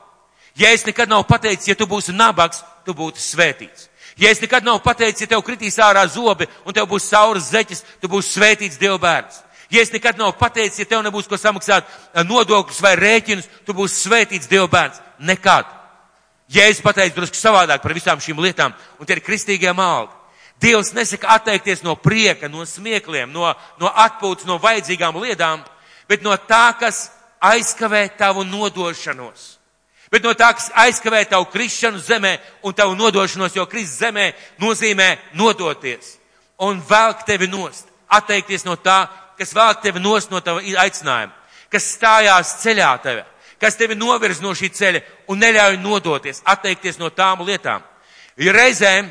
Ja 0.58 0.72
es 0.74 0.84
nekad 0.86 1.08
nav 1.08 1.24
pateicis, 1.28 1.68
ja 1.70 1.76
tu 1.78 1.86
būsi 1.86 2.12
nabaks, 2.12 2.64
tu 2.84 2.94
būsi 2.96 3.22
svētīts. 3.22 3.86
Ja 4.20 4.30
es 4.30 4.40
nekad 4.42 4.66
nav 4.66 4.82
pateicis, 4.84 5.22
ja 5.24 5.30
tev 5.30 5.44
kritīs 5.46 5.78
ārā 5.80 6.02
zobi 6.10 6.48
un 6.66 6.74
tev 6.76 6.88
būs 6.90 7.06
sauras 7.08 7.48
zeķes, 7.54 7.84
tu 8.02 8.10
būsi 8.10 8.34
svētīts 8.34 8.78
Dieva 8.80 8.98
bērns. 9.00 9.40
Ja 9.70 9.80
es 9.80 9.92
nekad 9.94 10.18
nav 10.18 10.34
pateicis, 10.36 10.82
ja 10.82 10.88
tev 10.90 11.04
nebūs 11.06 11.30
ko 11.30 11.38
samaksāt 11.38 11.86
eh, 11.86 12.24
nodokļus 12.26 12.82
vai 12.82 12.96
rēķinus, 12.98 13.48
tu 13.64 13.76
būsi 13.78 14.02
svētīts 14.02 14.50
Dieva 14.50 14.66
bērns. 14.68 15.00
Nekad. 15.24 15.70
Ja 16.50 16.66
es 16.66 16.82
pateicu 16.82 17.20
drusku 17.20 17.38
savādāk 17.38 17.80
par 17.82 17.94
visām 17.94 18.20
šīm 18.20 18.42
lietām, 18.42 18.74
un 18.98 19.06
tie 19.06 19.16
ir 19.16 19.24
kristīgie 19.24 19.72
maldi. 19.72 20.19
Dievs 20.60 20.92
nesaka 20.92 21.28
atteikties 21.36 21.82
no 21.82 21.94
prieka, 21.96 22.48
no 22.48 22.66
smiekliem, 22.68 23.32
no, 23.32 23.48
no 23.80 23.88
atpūtas, 23.88 24.44
no 24.48 24.58
vajadzīgām 24.60 25.16
lietām, 25.22 25.62
bet 26.08 26.22
no 26.22 26.36
tā, 26.36 26.74
kas 26.76 27.08
aizkavē 27.40 28.04
tavu 28.18 28.44
nodošanos. 28.44 29.56
Bet 30.10 30.24
no 30.26 30.34
tā, 30.34 30.50
kas 30.58 30.68
aizkavē 30.74 31.22
tavu 31.30 31.46
krišanu 31.52 32.00
zemē 32.02 32.34
un 32.66 32.74
tavu 32.74 32.96
nodošanos, 32.98 33.54
jo 33.56 33.66
krist 33.70 34.02
zemē 34.02 34.32
nozīmē 34.60 35.14
nodoties 35.38 36.18
un 36.60 36.82
velk 36.88 37.22
tevi 37.24 37.46
nost, 37.48 37.86
atteikties 38.10 38.66
no 38.66 38.76
tā, 38.76 39.06
kas 39.38 39.54
velk 39.56 39.80
tevi 39.80 40.02
nost 40.02 40.30
no 40.30 40.42
tava 40.44 40.60
aicinājuma, 40.60 41.32
kas 41.72 41.86
stājās 41.94 42.56
ceļā 42.60 42.90
tevi, 43.02 43.22
kas 43.62 43.78
tevi 43.78 43.96
novirz 43.96 44.42
no 44.44 44.52
šī 44.56 44.68
ceļa 44.76 45.00
un 45.30 45.40
neļauj 45.40 45.78
nodoties, 45.80 46.42
atteikties 46.44 46.98
no 47.00 47.08
tām 47.14 47.46
lietām. 47.46 47.86
Jo 48.36 48.52
reizēm 48.52 49.08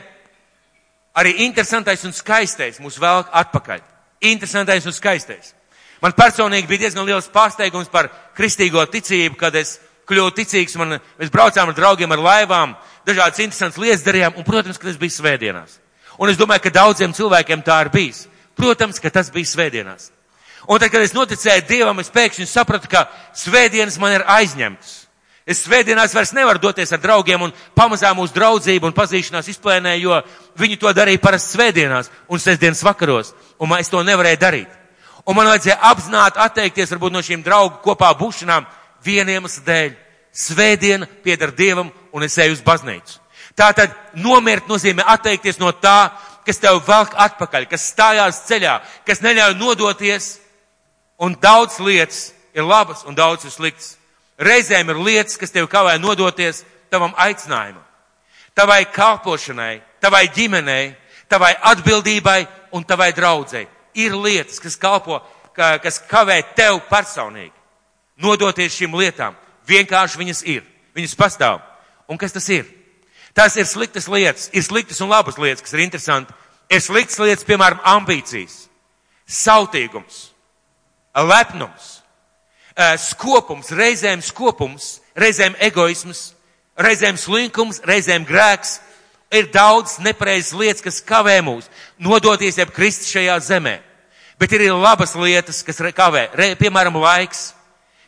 arī 1.16 1.36
interesantais 1.46 2.04
un 2.06 2.14
skaistais 2.16 2.80
mūs 2.82 3.00
velk 3.02 3.32
atpakaļ. 3.42 3.82
Interesantais 4.30 4.86
un 4.86 4.96
skaistais. 4.96 5.54
Man 6.02 6.16
personīgi 6.16 6.68
bija 6.68 6.86
diezgan 6.86 7.08
liels 7.08 7.28
pārsteigums 7.32 7.92
par 7.92 8.10
kristīgo 8.38 8.86
ticību, 8.88 9.36
kad 9.40 9.56
es 9.60 9.78
kļuvu 10.10 10.32
ticīgs, 10.38 10.78
man, 10.80 10.98
mēs 11.20 11.32
braucām 11.34 11.70
ar 11.70 11.76
draugiem 11.76 12.12
ar 12.16 12.24
laivām, 12.24 12.76
dažādas 13.08 13.42
interesantas 13.44 13.80
lietas 13.82 14.06
darījām, 14.06 14.38
un, 14.40 14.48
protams, 14.48 14.80
ka 14.80 14.88
tas 14.90 15.00
bija 15.00 15.18
svētdienās. 15.18 15.76
Un 16.20 16.32
es 16.32 16.40
domāju, 16.40 16.66
ka 16.66 16.76
daudziem 16.80 17.14
cilvēkiem 17.16 17.62
tā 17.64 17.82
ir 17.86 17.92
bijis. 17.94 18.26
Protams, 18.60 19.00
ka 19.00 19.12
tas 19.14 19.30
bija 19.32 19.48
svētdienās. 19.48 20.10
Un 20.68 20.80
tad, 20.80 20.92
kad 20.92 21.04
es 21.04 21.16
noticēju 21.16 21.68
Dievam, 21.70 22.00
es 22.04 22.12
pēkšņi 22.12 22.48
sapratu, 22.50 22.90
ka 22.92 23.06
svētdienas 23.38 24.00
man 24.02 24.18
ir 24.18 24.26
aizņemtas. 24.28 25.09
Es 25.50 25.64
svētdienās 25.66 26.14
vairs 26.14 26.34
nevaru 26.38 26.62
doties 26.62 26.92
ar 26.94 27.02
draugiem 27.02 27.42
un 27.48 27.54
pamazām 27.78 28.20
mūsu 28.20 28.36
draudzību 28.36 28.90
un 28.90 28.96
pazīšanās 28.96 29.50
izplēnē, 29.50 29.96
jo 29.98 30.20
viņi 30.60 30.78
to 30.82 30.92
darīja 30.94 31.22
parasti 31.24 31.56
svētdienās 31.56 32.12
un 32.30 32.42
sestdienas 32.42 32.84
vakaros, 32.86 33.34
un 33.58 33.74
es 33.80 33.90
to 33.90 34.04
nevarēju 34.06 34.42
darīt. 34.42 34.76
Un 35.26 35.38
man 35.38 35.50
vajadzēja 35.50 35.80
apzināti 35.90 36.42
atteikties 36.42 36.94
varbūt 36.94 37.14
no 37.14 37.24
šīm 37.26 37.44
draugu 37.46 37.82
kopā 37.84 38.12
būšanām 38.18 38.68
vieniem 39.06 39.50
dēļ. 39.66 39.96
Svētdiena 40.30 41.08
pieder 41.24 41.52
Dievam 41.52 41.90
un 42.14 42.24
es 42.24 42.38
eju 42.38 42.54
uz 42.54 42.62
baznīcu. 42.62 43.18
Tātad 43.58 43.96
nomirt 44.14 44.70
nozīmē 44.70 45.04
atteikties 45.10 45.58
no 45.60 45.72
tā, 45.74 46.12
kas 46.46 46.62
tev 46.62 46.78
velk 46.86 47.18
atpakaļ, 47.18 47.66
kas 47.66 47.90
stājās 47.90 48.44
ceļā, 48.46 48.76
kas 49.06 49.26
neļauj 49.26 49.58
nodoties 49.58 50.30
Un 51.20 51.36
daudz 51.36 51.80
lietas 51.84 52.32
ir 52.56 52.64
labas 52.64 53.04
un 53.04 53.16
daudz 53.16 53.44
ir 53.44 53.52
sliktas. 53.52 53.99
Reizēm 54.40 54.90
ir 54.94 55.02
lietas, 55.04 55.38
kas 55.38 55.52
tev 55.52 55.68
kavē 55.68 55.98
nodoties 56.00 56.64
tavam 56.92 57.12
aicinājumam, 57.20 57.84
tavai 58.56 58.86
kalpošanai, 58.94 59.82
tavai 60.00 60.28
ģimenei, 60.32 60.94
tavai 61.30 61.54
atbildībai 61.74 62.46
un 62.72 62.84
tavai 62.88 63.12
draudzei. 63.14 63.68
Ir 64.00 64.16
lietas, 64.16 64.62
kas 64.64 64.78
kalpo, 64.80 65.20
kas 65.56 66.00
kavē 66.08 66.40
tev 66.56 66.80
personīgi. 66.90 67.56
Nodoties 68.20 68.76
šīm 68.76 68.96
lietām. 69.00 69.36
Vienkārši 69.68 70.20
viņas 70.20 70.44
ir. 70.48 70.64
Viņas 70.96 71.16
pastāv. 71.20 71.62
Un 72.10 72.18
kas 72.20 72.34
tas 72.36 72.48
ir? 72.52 72.66
Tas 73.36 73.56
ir 73.56 73.68
sliktas 73.68 74.10
lietas. 74.12 74.50
Ir 74.54 74.64
sliktas 74.66 75.00
un 75.04 75.12
labas 75.12 75.38
lietas, 75.40 75.64
kas 75.64 75.76
ir 75.76 75.86
interesanti. 75.86 76.34
Ir 76.70 76.82
sliktas 76.84 77.20
lietas, 77.22 77.46
piemēram, 77.48 77.80
ambīcijas, 77.88 78.68
sautīgums, 79.26 80.30
lepnums, 81.16 81.99
skopums, 83.00 83.72
reizēm 83.76 84.22
skopums, 84.24 85.00
reizēm 85.20 85.56
egoisms, 85.60 86.34
reizēm 86.80 87.18
slinkums, 87.20 87.82
reizēm 87.84 88.28
grēks. 88.28 88.80
Ir 89.30 89.52
daudz 89.54 90.00
nepareizas 90.02 90.56
lietas, 90.58 90.82
kas 90.82 91.04
kavē 91.06 91.36
mūs 91.46 91.68
nodoties 92.02 92.58
jeb 92.58 92.72
krist 92.74 93.06
šajā 93.12 93.36
zemē. 93.46 93.76
Bet 94.42 94.56
ir 94.56 94.64
labas 94.74 95.14
lietas, 95.14 95.60
kas 95.68 95.84
kavē, 95.94 96.30
Re, 96.34 96.56
piemēram, 96.58 96.96
laiks. 96.98 97.52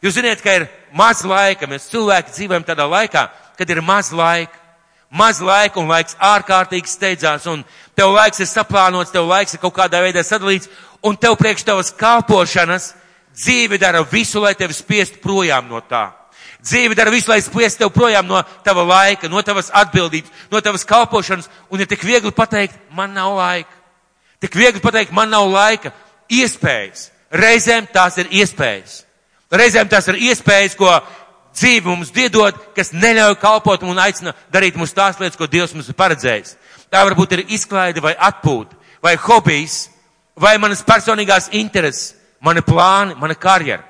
Jūs 0.02 0.16
zināt, 0.18 0.42
ka 0.42 0.56
ir 0.56 0.66
maz 0.98 1.22
laika, 1.22 1.68
mēs 1.70 1.92
cilvēki 1.92 2.34
dzīvojam 2.34 2.66
tādā 2.66 2.88
laikā, 2.90 3.28
kad 3.60 3.70
ir 3.70 3.84
maz 3.86 4.10
laika. 4.10 4.58
Maz 5.12 5.42
laika 5.44 5.78
un 5.78 5.92
laiks 5.92 6.16
ārkārtīgi 6.24 6.88
steidzās, 6.88 7.44
un 7.52 7.66
tev 8.00 8.14
laiks 8.16 8.40
ir 8.40 8.48
saplānots, 8.48 9.12
tev 9.12 9.28
laiks 9.28 9.54
ir 9.54 9.60
kaut 9.60 9.76
kādā 9.76 10.00
veidā 10.00 10.24
sadalīts, 10.24 10.72
un 11.04 11.18
tev 11.20 11.36
priekš 11.36 11.68
tavas 11.68 11.92
kalpošanas 11.92 12.94
Dzīve 13.36 13.80
dara 13.80 14.04
visu, 14.04 14.42
lai 14.44 14.56
tevi 14.60 14.76
spiest 14.76 15.22
projām 15.24 15.70
no 15.70 15.80
tā. 15.82 16.10
Dzīve 16.62 16.96
dara 16.96 17.12
visu, 17.14 17.32
lai 17.32 17.40
spiest 17.42 17.80
tev 17.82 17.90
projām 17.94 18.28
no 18.28 18.42
tava 18.66 18.84
laika, 18.86 19.30
no 19.30 19.42
tavas 19.42 19.72
atbildības, 19.74 20.30
no 20.52 20.62
tavas 20.62 20.86
kalpošanas, 20.86 21.50
un 21.72 21.82
ir 21.82 21.90
tik 21.90 22.04
viegli 22.06 22.32
pateikt, 22.36 22.76
man 22.94 23.16
nav 23.18 23.34
laika. 23.40 23.80
Tik 24.42 24.58
viegli 24.58 24.82
pateikt, 24.82 25.14
man 25.14 25.30
nav 25.30 25.48
laika. 25.50 25.94
Iespējas. 26.32 27.10
Reizēm 27.32 27.88
tās 27.94 28.18
ir 28.22 28.30
iespējas. 28.42 29.02
Reizēm 29.52 29.90
tās 29.92 30.08
ir 30.12 30.20
iespējas, 30.30 30.78
ko 30.80 30.92
dzīvi 31.56 31.88
mums 31.88 32.12
diedot, 32.16 32.56
kas 32.76 32.94
neļauj 32.96 33.36
kalpot 33.42 33.84
un 33.84 34.00
aicina 34.00 34.34
darīt 34.54 34.78
mums 34.80 34.94
tās 34.96 35.20
lietas, 35.20 35.38
ko 35.40 35.48
Dievs 35.52 35.74
mums 35.76 35.90
ir 35.92 35.98
paredzējis. 36.00 36.56
Tā 36.92 37.04
varbūt 37.08 37.36
ir 37.36 37.46
izklaide 37.56 38.04
vai 38.04 38.14
atpūta, 38.16 38.78
vai 39.04 39.16
hobijs, 39.20 39.90
vai 40.40 40.58
manas 40.60 40.84
personīgās 40.88 41.50
intereses, 41.56 42.14
mani 42.42 42.62
plāni, 42.66 43.16
mana 43.20 43.36
karjera. 43.36 43.84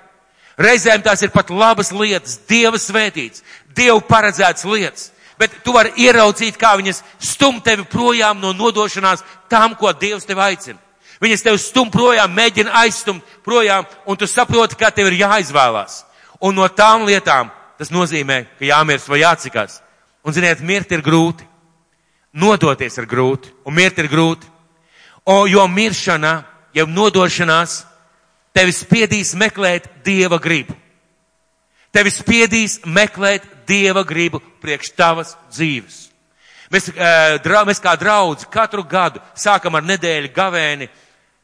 Reizēm 0.62 1.02
tās 1.02 1.24
ir 1.24 1.32
pat 1.34 1.50
labas 1.50 1.92
lietas, 1.96 2.38
Dieva 2.50 2.78
svētīts, 2.78 3.42
Dievu 3.76 4.02
paredzētas 4.06 4.68
lietas, 4.68 5.10
bet 5.40 5.56
tu 5.66 5.74
vari 5.74 5.94
ieraudzīt, 6.04 6.60
kā 6.60 6.76
viņas 6.78 7.02
stum 7.32 7.62
tevi 7.64 7.88
projām 7.90 8.40
no 8.42 8.52
nodošanās 8.54 9.24
tam, 9.50 9.76
ko 9.76 9.94
Dievs 9.94 10.28
tev 10.28 10.44
aicina. 10.44 10.80
Viņas 11.22 11.44
tev 11.46 11.58
stum 11.62 11.90
projām, 11.94 12.34
mēģina 12.34 12.74
aizstumt 12.82 13.26
projām, 13.46 13.86
un 14.10 14.18
tu 14.18 14.28
saproti, 14.28 14.78
kā 14.78 14.90
tev 14.94 15.12
ir 15.12 15.20
jāizvēlās. 15.22 16.02
Un 16.42 16.58
no 16.58 16.66
tām 16.68 17.06
lietām 17.06 17.52
tas 17.78 17.92
nozīmē, 17.94 18.44
ka 18.58 18.66
jāmirst 18.66 19.10
vai 19.10 19.22
jācikās. 19.22 19.80
Un 20.26 20.34
ziniet, 20.34 20.62
mirt 20.66 20.92
ir 20.92 21.02
grūti. 21.06 21.46
Nodoties 22.34 22.98
ir 22.98 23.06
grūti, 23.10 23.52
un 23.66 23.76
mirt 23.76 23.98
ir 24.02 24.10
grūti. 24.10 24.50
O, 25.26 25.46
jo 25.46 25.68
miršana, 25.68 26.44
jau 26.74 26.88
nodošanās, 26.90 27.82
tevi 28.56 28.76
spiedīs 28.76 29.34
meklēt 29.38 29.90
Dieva 30.06 30.40
gribu. 30.42 30.76
Tevi 31.92 32.12
spiedīs 32.14 32.80
meklēt 32.86 33.46
Dieva 33.68 34.04
gribu 34.08 34.40
priekš 34.64 34.94
tavas 34.96 35.36
dzīves. 35.52 36.08
Mēs, 36.72 36.88
dra, 37.44 37.66
mēs 37.68 37.82
kā 37.84 37.98
draudzi 38.00 38.48
katru 38.52 38.86
gadu 38.88 39.20
sākam 39.36 39.76
ar 39.76 39.84
nedēļu 39.84 40.32
gavēni. 40.36 40.88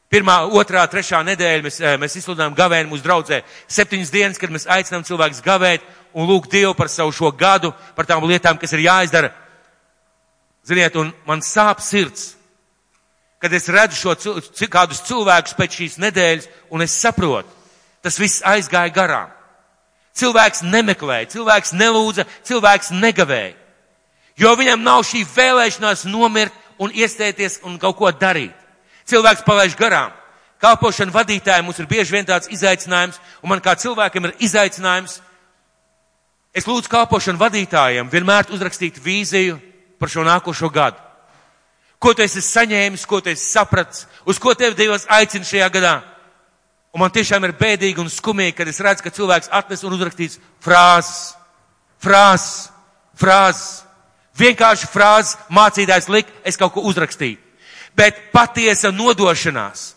Pirmā, 0.07 0.37
otrā, 0.55 0.85
trešā 0.87 1.19
nedēļa 1.27 1.65
mēs, 1.65 1.81
mēs 1.99 2.15
izsludinām 2.15 2.55
gavēni 2.55 2.87
mūsu 2.87 3.03
draudzē. 3.03 3.41
Septiņas 3.67 4.13
dienas, 4.13 4.39
kad 4.39 4.53
mēs 4.55 4.69
aicinām 4.71 5.03
cilvēkus 5.03 5.43
gavēt 5.43 5.83
un 6.15 6.29
lūgt 6.29 6.53
Dievu 6.55 6.71
par 6.79 6.87
savu 6.87 7.11
šo 7.11 7.33
gadu, 7.35 7.73
par 7.95 8.07
tām 8.07 8.23
lietām, 8.23 8.55
kas 8.55 8.71
ir 8.71 8.85
jāizdara. 8.85 9.33
Ziniet, 10.67 10.95
un 10.95 11.11
man 11.27 11.43
sāp 11.43 11.83
sirds, 11.83 12.36
kad 13.41 13.53
es 13.53 13.69
redzu 13.69 13.97
šo, 13.99 14.15
kādus 14.71 15.03
cilvēkus 15.07 15.55
pēc 15.57 15.79
šīs 15.79 15.97
nedēļas, 16.01 16.47
un 16.73 16.83
es 16.85 16.95
saprotu, 16.97 17.49
tas 18.01 18.17
viss 18.19 18.43
aizgāja 18.45 18.93
garām. 18.93 19.33
Cilvēks 20.17 20.63
nemeklēja, 20.65 21.29
cilvēks 21.35 21.75
nelūdza, 21.77 22.25
cilvēks 22.47 22.91
negavēja. 22.97 23.53
Jo 24.37 24.53
viņam 24.57 24.81
nav 24.85 25.03
šī 25.05 25.23
vēlēšanās 25.33 26.05
nomirt 26.09 26.53
un 26.81 26.93
iestēties 26.93 27.61
un 27.65 27.77
kaut 27.81 27.97
ko 27.97 28.11
darīt. 28.13 28.53
Cilvēks 29.09 29.45
palaiž 29.45 29.77
garām. 29.77 30.13
Kalpošana 30.61 31.13
vadītājiem 31.13 31.65
mums 31.69 31.77
ir 31.79 31.89
bieži 31.89 32.15
vien 32.15 32.25
tāds 32.25 32.49
izaicinājums, 32.49 33.19
un 33.43 33.53
man 33.53 33.61
kā 33.61 33.75
cilvēkam 33.77 34.25
ir 34.25 34.37
izaicinājums. 34.47 35.19
Es 36.57 36.65
lūdzu 36.65 36.89
kalpošanu 36.89 37.37
vadītājiem 37.37 38.09
vienmēr 38.09 38.49
uzrakstīt 38.53 38.97
vīziju 38.97 39.59
par 40.01 40.09
šo 40.09 40.25
nākošo 40.25 40.69
gadu. 40.73 41.06
Ko 41.97 42.13
tu 42.13 42.21
esi 42.21 42.43
saņēmis, 42.45 43.05
ko 43.09 43.19
tu 43.21 43.31
esi 43.31 43.47
sapratis, 43.49 44.05
uz 44.29 44.37
ko 44.41 44.53
tev 44.53 44.75
Dievs 44.77 45.07
aicina 45.09 45.47
šajā 45.47 45.69
gadā. 45.73 45.95
Un 46.93 47.01
man 47.01 47.13
tiešām 47.13 47.45
ir 47.45 47.55
bēdīgi 47.57 48.01
un 48.01 48.11
skumīgi, 48.11 48.55
kad 48.59 48.69
es 48.69 48.79
redzu, 48.81 49.03
ka 49.05 49.13
cilvēks 49.13 49.49
atnes 49.53 49.83
un 49.85 49.95
uzrakstīts 49.97 50.37
frāzes, 50.63 51.33
frāzes, 52.01 52.69
frāzes. 53.17 53.83
Vienkārši 54.37 54.89
frāzes 54.93 55.35
mācītājs 55.49 56.09
lik, 56.13 56.29
es 56.45 56.57
kaut 56.57 56.75
ko 56.75 56.85
uzrakstīju. 56.85 57.39
Bet 57.97 58.27
patiesa 58.29 58.91
nodošanās, 58.93 59.95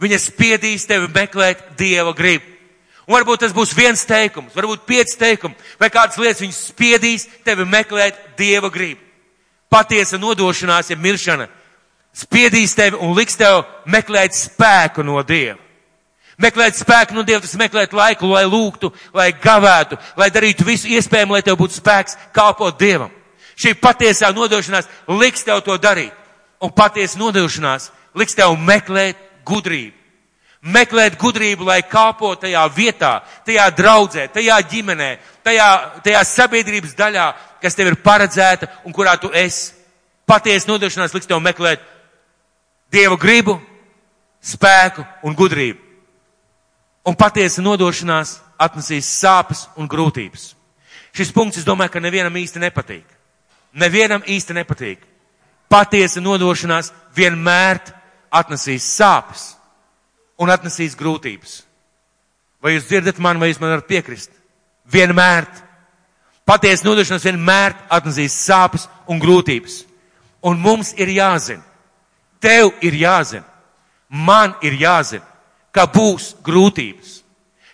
viņa 0.00 0.20
spiedīs 0.24 0.88
tevi 0.88 1.10
meklēt 1.12 1.74
Dieva 1.76 2.16
gribu. 2.16 2.48
Un 3.04 3.18
varbūt 3.18 3.44
tas 3.44 3.52
būs 3.52 3.74
viens 3.76 4.06
teikums, 4.08 4.54
varbūt 4.56 4.86
pieci 4.88 5.18
teikumi, 5.20 5.58
vai 5.76 5.90
kādas 5.92 6.16
lietas 6.22 6.40
viņas 6.40 6.60
spiedīs 6.70 7.28
tevi 7.44 7.68
meklēt 7.68 8.16
Dieva 8.40 8.72
gribu 8.72 9.11
patiesa 9.72 10.20
nodošanās, 10.20 10.92
ja 10.92 10.96
miršana 11.00 11.48
spiedīs 12.12 12.76
tevi 12.76 13.00
un 13.00 13.14
liks 13.16 13.38
tev 13.40 13.62
meklēt 13.88 14.36
spēku 14.36 15.04
no 15.04 15.22
Dieva. 15.24 15.58
Meklēt 16.42 16.76
spēku 16.80 17.16
no 17.16 17.24
Dieva, 17.24 17.42
tas 17.44 17.54
meklēt 17.60 17.92
laiku, 17.96 18.28
lai 18.32 18.44
lūgtu, 18.48 18.92
lai 19.14 19.30
gavētu, 19.32 19.98
lai 20.16 20.28
darītu 20.32 20.66
visu 20.66 20.90
iespējamo, 20.90 21.36
lai 21.36 21.44
tev 21.44 21.58
būtu 21.60 21.78
spēks 21.78 22.16
kalpot 22.34 22.78
Dievam. 22.80 23.12
Šī 23.56 23.74
patiesā 23.78 24.32
nodošanās 24.34 24.88
liks 25.20 25.44
tev 25.46 25.60
to 25.64 25.76
darīt. 25.78 26.12
Un 26.62 26.72
patiesa 26.72 27.18
nodošanās 27.20 27.90
liks 28.16 28.36
tev 28.38 28.56
meklēt 28.58 29.18
gudrību. 29.46 29.98
Meklēt 30.62 31.16
gudrību, 31.18 31.66
lai 31.66 31.80
kalpo 31.82 32.36
tajā 32.38 32.62
vietā, 32.70 33.16
tajā 33.46 33.64
draudzē, 33.74 34.28
tajā 34.30 34.60
ģimenē, 34.70 35.08
tajā, 35.44 35.68
tajā 36.04 36.22
sabiedrības 36.28 36.96
daļā, 36.98 37.26
kas 37.62 37.76
tev 37.78 37.92
ir 37.92 38.00
paredzēta 38.02 38.68
un 38.86 38.94
kurā 38.94 39.16
tu 39.20 39.30
esi. 39.34 39.72
Patiesa 40.26 40.70
nodošanās 40.70 41.14
liks 41.14 41.28
tev 41.28 41.42
meklēt 41.42 41.82
Dievu 42.92 43.16
gribu, 43.16 43.56
spēku 44.44 45.04
un 45.24 45.36
gudrību. 45.36 45.80
Un 47.08 47.16
patiesa 47.18 47.62
nodošanās 47.64 48.36
atnesīs 48.60 49.08
sāpes 49.08 49.64
un 49.80 49.88
grūtības. 49.90 50.52
Šis 51.16 51.32
punkts, 51.32 51.62
es 51.62 51.66
domāju, 51.66 51.94
ka 51.94 52.02
nevienam 52.04 52.36
īsti 52.36 52.60
nepatīk. 52.62 53.06
Nevienam 53.80 54.22
īsti 54.28 54.54
nepatīk. 54.60 55.00
Patiesa 55.72 56.20
nodošanās 56.20 56.92
vienmēr 57.16 57.80
atnesīs 58.32 58.84
sāpes 58.84 59.54
un 60.40 60.52
atnesīs 60.52 60.96
grūtības. 60.98 61.62
Vai 62.62 62.76
jūs 62.76 62.86
dzirdat 62.86 63.18
mani, 63.18 63.40
vai 63.40 63.50
jūs 63.50 63.60
man 63.60 63.72
varat 63.72 63.88
piekrist? 63.88 64.30
Vienmēr. 64.90 65.46
Patiesa 66.46 66.86
nodošanās 66.88 67.24
vienmēr 67.24 67.76
atnesīs 67.92 68.34
sāpes 68.34 68.88
un 69.06 69.20
grūtības. 69.22 69.82
Un 70.42 70.58
mums 70.58 70.90
ir 70.98 71.12
jāzina, 71.14 71.62
tev 72.42 72.72
ir 72.82 72.96
jāzina, 72.98 73.44
man 74.10 74.56
ir 74.66 74.74
jāzina, 74.74 75.22
ka 75.70 75.86
būs 75.86 76.32
grūtības, 76.42 77.20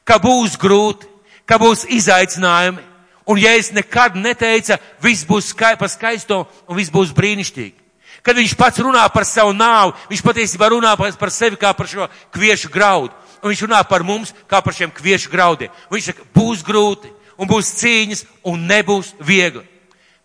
ka 0.04 0.18
būs 0.20 0.58
grūti, 0.60 1.08
ka 1.48 1.56
būs 1.58 1.86
izaicinājumi. 1.88 2.84
Un 3.28 3.40
ja 3.40 3.54
es 3.56 3.72
nekad 3.76 4.16
neteicu, 4.16 4.76
viss 5.04 5.26
būs 5.28 5.50
skai, 5.52 5.74
pa 5.76 5.88
skaisto 5.88 6.46
un 6.68 6.76
viss 6.76 6.92
būs 6.92 7.12
brīnišķīgi. 7.16 7.76
Kad 8.24 8.36
viņš 8.36 8.54
pats 8.56 8.80
runā 8.80 9.02
par 9.12 9.24
savu 9.28 9.52
nāvu, 9.56 9.94
viņš 10.08 10.22
patiesībā 10.24 10.70
runā 10.72 10.94
par 10.96 11.32
sevi 11.32 11.56
kā 11.60 11.74
par 11.76 11.88
šo 11.88 12.08
kviešu 12.34 12.70
graudu. 12.72 13.12
Un 13.42 13.53
viņš 13.53 13.64
runā 13.66 13.83
par 13.88 14.05
mums 14.07 14.33
kā 14.51 14.61
par 14.64 14.74
šiem 14.74 14.92
kviešu 14.94 15.31
graudiem. 15.33 15.72
Viņš 15.92 16.11
saka, 16.11 16.27
būs 16.35 16.64
grūti, 16.66 17.11
un 17.38 17.48
būs 17.51 17.74
cīņas, 17.79 18.24
un 18.51 18.66
nebūs 18.66 19.14
viegli. 19.20 19.64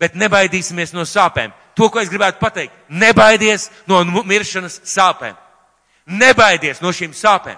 Bet 0.02 0.18
nebaidīsimies 0.20 0.94
no 0.96 1.06
sāpēm. 1.08 1.54
To, 1.78 1.90
ko 1.90 2.02
es 2.02 2.10
gribētu 2.12 2.42
pateikt, 2.42 2.74
nebaidies 2.90 3.70
no 3.90 4.04
miršanas 4.04 4.82
sāpēm. 4.86 5.38
Nebaidies 6.06 6.82
no 6.84 6.92
šīm 6.92 7.14
sāpēm, 7.16 7.58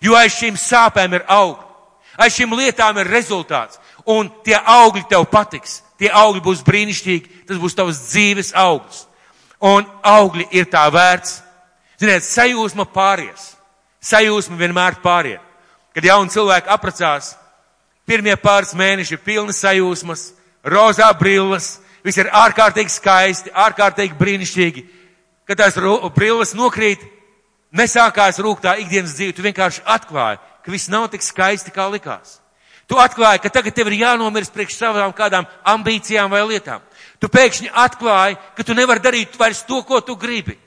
jo 0.00 0.16
aiz 0.16 0.32
šīm 0.38 0.56
sāpēm 0.56 1.18
ir 1.18 1.26
augļi. 1.28 1.68
Aiz 2.22 2.34
šīm 2.36 2.54
lietām 2.56 2.98
ir 3.00 3.10
rezultāts, 3.12 3.78
un 4.08 4.30
tie 4.44 4.56
augļi 4.56 5.04
tev 5.10 5.26
patiks. 5.30 5.80
Tie 6.00 6.10
augļi 6.10 6.42
būs 6.42 6.64
brīnišķīgi, 6.66 7.44
tas 7.46 7.60
būs 7.62 7.76
tavs 7.78 8.00
dzīves 8.08 8.52
augsts. 8.58 9.06
Un 9.62 9.86
augļi 10.02 10.48
ir 10.50 10.66
tā 10.72 10.88
vērts. 10.90 11.38
Ziniet, 12.00 12.24
sajūsma 12.26 12.88
pāries. 12.90 13.52
Sajūsma 14.02 14.58
vienmēr 14.58 14.98
pāriet. 15.02 15.40
Kad 15.92 16.04
jauni 16.08 16.32
cilvēki 16.32 16.70
apracās, 16.72 17.34
Pirmie 18.06 18.34
pāris 18.36 18.74
mēneši 18.74 19.14
ir 19.14 19.22
pilni 19.22 19.54
sajūsmas, 19.54 20.32
rozā 20.66 21.06
brilles, 21.18 21.76
viss 22.02 22.18
ir 22.18 22.30
ārkārtīgi 22.34 22.90
skaisti, 22.90 23.52
ārkārtīgi 23.54 24.18
brīnišķīgi. 24.18 24.82
Kad 25.46 25.60
tās 25.62 25.78
brilles 26.16 26.54
nokrīt, 26.58 27.04
nesākās 27.70 28.40
rūktā 28.42 28.74
ikdienas 28.82 29.14
dzīve, 29.14 29.36
tu 29.36 29.46
vienkārši 29.46 29.84
atklāji, 29.86 30.42
ka 30.64 30.74
viss 30.74 30.90
nav 30.90 31.08
tik 31.12 31.22
skaisti, 31.22 31.74
kā 31.74 31.86
likās. 31.92 32.40
Tu 32.90 32.98
atklāji, 32.98 33.44
ka 33.44 33.52
tagad 33.54 33.74
tev 33.78 33.88
ir 33.88 34.00
jānomirst 34.02 34.52
priekš 34.52 34.80
savām 34.80 35.14
kādām 35.14 35.46
ambīcijām 35.72 36.30
vai 36.30 36.42
lietām. 36.50 36.82
Tu 37.22 37.30
pēkšņi 37.30 37.70
atklāji, 37.70 38.36
ka 38.56 38.66
tu 38.66 38.74
nevari 38.74 39.00
darīt 39.00 39.38
vairs 39.38 39.62
to, 39.64 39.78
ko 39.86 40.02
tu 40.02 40.18
gribi. 40.18 40.58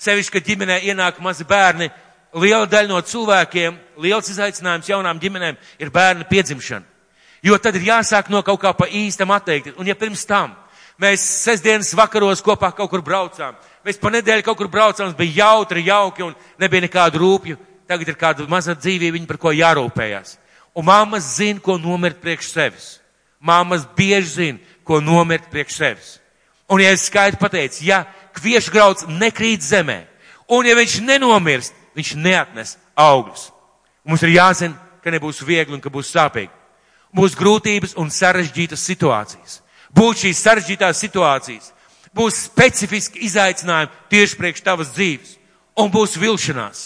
Sevišķi, 0.00 0.34
kad 0.34 0.48
ģimenē 0.48 0.80
ienāk 0.90 1.20
mazi 1.22 1.46
bērni, 1.46 1.88
liela 2.34 2.66
daļa 2.66 2.88
no 2.90 3.00
cilvēkiem, 3.02 3.76
liels 4.00 4.30
izaicinājums 4.30 4.88
jaunām 4.90 5.20
ģimenēm 5.20 5.58
ir 5.78 5.92
bērnu 5.94 6.26
piedzimšana. 6.30 6.86
Jo 7.42 7.56
tad 7.58 7.76
ir 7.78 7.88
jāsāk 7.88 8.28
no 8.28 8.42
kaut 8.44 8.60
kā 8.60 8.72
pa 8.76 8.86
īstam 8.86 9.30
atteikties. 9.32 9.76
Un 9.80 9.88
ja 9.88 9.96
pirms 9.96 10.26
tam 10.28 10.52
mēs 11.00 11.24
sestdienas 11.46 11.94
vakaros 11.96 12.42
kopā 12.44 12.68
kaut 12.76 12.90
kur 12.92 13.02
braucām, 13.02 13.56
mēs 13.84 13.98
pa 14.00 14.12
nedēļu 14.12 14.44
kaut 14.44 14.58
kur 14.58 14.68
braucām, 14.68 15.14
bija 15.16 15.46
jautri, 15.46 15.86
jauki 15.88 16.26
un 16.26 16.34
nebija 16.60 16.84
nekādu 16.84 17.22
rūpju, 17.22 17.56
tagad 17.88 18.12
ir 18.12 18.18
kāda 18.20 18.46
maza 18.48 18.76
dzīvība, 18.76 19.24
par 19.26 19.40
ko 19.40 19.54
jārūpējās. 19.56 20.36
Un 20.76 20.86
māmas 20.86 21.34
zina, 21.38 21.58
ko 21.60 21.78
nomirt 21.80 22.20
priekš 22.20 22.52
sevis. 22.52 22.90
Māmas 23.40 23.86
bieži 23.96 24.28
zina, 24.28 24.74
ko 24.84 25.00
nomirt 25.00 25.48
priekš 25.50 25.80
sevis. 25.80 26.10
Un 26.70 26.84
ja 26.84 26.92
es 26.94 27.08
skaidri 27.08 27.40
pateicu, 27.40 27.80
ja 27.88 28.04
kviešu 28.36 28.70
grauds 28.70 29.08
nekrīt 29.08 29.64
zemē, 29.64 30.04
un 30.52 30.68
ja 30.68 30.76
viņš 30.78 31.00
nenomirst, 31.02 31.74
viņš 31.96 32.14
neatnes 32.16 32.76
augļus. 32.98 33.50
Mums 34.04 34.22
ir 34.24 34.34
jāzina, 34.36 34.76
ka 35.02 35.12
nebūs 35.12 35.42
viegli 35.46 35.74
un 35.76 35.82
ka 35.82 35.92
būs 35.92 36.12
sāpīgi. 36.14 36.52
Būs 37.16 37.34
grūtības 37.38 37.96
un 37.98 38.10
sarežģītas 38.14 38.84
situācijas. 38.86 39.60
Būs 39.90 40.22
šīs 40.22 40.42
sarežģītās 40.44 41.02
situācijas. 41.02 41.72
Būs 42.14 42.44
specifiski 42.46 43.22
izaicinājumi 43.26 43.92
tieši 44.10 44.38
priekš 44.38 44.64
tavas 44.66 44.92
dzīves. 44.94 45.36
Un 45.78 45.90
būs 45.90 46.16
vilšanās. 46.20 46.82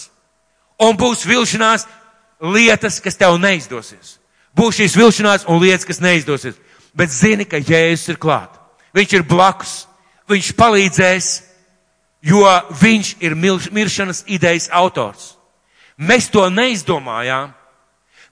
Un 0.81 0.97
būs 0.97 1.25
vilšanās 1.25 1.85
lietas, 2.41 2.99
kas 3.01 3.17
tev 3.17 3.37
neizdosies. 3.41 4.17
Būs 4.55 4.79
šīs 4.79 4.95
vilšanās 4.97 5.47
un 5.49 5.59
lietas, 5.61 5.85
kas 5.87 6.01
neizdosies. 6.01 6.57
Bet 6.95 7.11
zini, 7.11 7.45
ka 7.45 7.59
Jēzus 7.59 8.13
ir 8.13 8.19
klāt. 8.21 8.53
Viņš 8.95 9.17
ir 9.17 9.27
blakus. 9.27 9.83
Viņš 10.31 10.53
palīdzēs, 10.57 11.27
jo 12.25 12.45
viņš 12.81 13.15
ir 13.21 13.35
miršanas 13.71 14.23
idejas 14.25 14.67
autors. 14.73 15.35
Mēs 15.97 16.27
to 16.33 16.47
neizdomājām. 16.49 17.53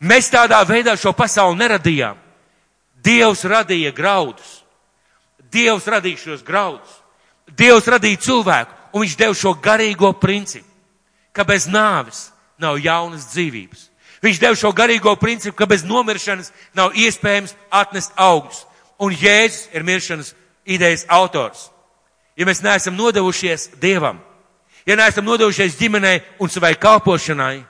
Mēs 0.04 0.32
tādā 0.34 0.60
veidā 0.68 0.98
šo 1.00 1.14
pasauli 1.16 1.62
neradījām. 1.62 2.18
Dievs 3.04 3.44
radīja 3.48 3.94
graudus. 3.96 4.64
Dievs 5.54 5.88
radīja 5.88 6.20
šos 6.20 6.44
graudus. 6.44 7.00
Dievs 7.48 7.88
radīja 7.88 8.20
cilvēku, 8.24 8.74
un 8.94 9.04
viņš 9.04 9.16
deva 9.20 9.36
šo 9.38 9.54
garīgo 9.62 10.14
principu, 10.18 10.66
ka 11.36 11.44
bez 11.46 11.68
nāves 11.70 12.32
nav 12.58 12.80
jaunas 12.82 13.28
dzīvības. 13.34 13.90
Viņš 14.24 14.40
deva 14.40 14.56
šo 14.56 14.72
garīgo 14.72 15.14
principu, 15.20 15.56
ka 15.60 15.68
bez 15.70 15.84
nomiršanas 15.84 16.52
nav 16.74 16.96
iespējams 16.96 17.54
atnest 17.70 18.16
augļus. 18.16 18.64
Un 19.04 19.14
Jēzus 19.14 19.68
ir 19.76 19.84
miršanas 19.84 20.34
idejas 20.66 21.06
autors. 21.12 21.73
Ja 22.38 22.48
mēs 22.50 22.64
neesam 22.66 22.96
nodevušies 22.98 23.70
Dievam, 23.82 24.18
ja 24.86 24.98
neesam 24.98 25.26
nodevušies 25.26 25.78
ģimenei 25.78 26.22
un 26.42 26.50
savai 26.50 26.74
kalpošanai, 26.76 27.64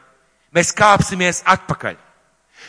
mēs 0.56 0.72
kāpsimies 0.78 1.44
atpakaļ. 1.46 2.00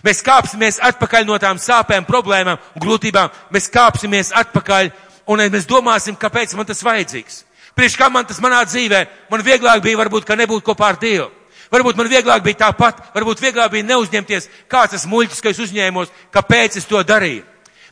Mēs 0.02 0.24
kāpsimies 0.26 0.80
atpakaļ 0.82 1.26
no 1.28 1.38
tām 1.38 1.60
sāpēm, 1.62 2.06
problēmām 2.08 2.58
un 2.58 2.82
grūtībām. 2.82 3.30
Mēs 3.54 3.70
kāpsimies 3.70 4.32
atpakaļ 4.34 4.90
un 5.30 5.44
mēs 5.52 5.68
domāsim, 5.70 6.16
kāpēc 6.18 6.56
man 6.58 6.66
tas 6.66 6.82
vajadzīgs. 6.82 7.44
Priekš 7.74 7.96
kā 7.98 8.10
man 8.10 8.26
tas 8.26 8.40
manā 8.42 8.60
dzīvē, 8.66 9.00
man 9.30 9.42
vieglāk 9.42 9.82
bija 9.82 9.98
varbūt, 9.98 10.26
ka 10.26 10.36
nebūtu 10.38 10.66
kopā 10.66 10.92
ar 10.92 10.98
Dievu. 11.00 11.30
Varbūt 11.72 11.96
man 11.98 12.10
vieglāk 12.10 12.42
bija 12.44 12.68
tāpat, 12.68 13.00
varbūt 13.14 13.40
vieglāk 13.42 13.72
bija 13.72 13.86
neuzņemties, 13.88 14.46
kāds 14.70 14.94
tas 14.94 15.06
muļķis, 15.10 15.40
ka 15.42 15.50
es 15.50 15.62
uzņēmos, 15.64 16.12
kāpēc 16.34 16.78
es 16.78 16.86
to 16.86 17.00
darīju. 17.02 17.42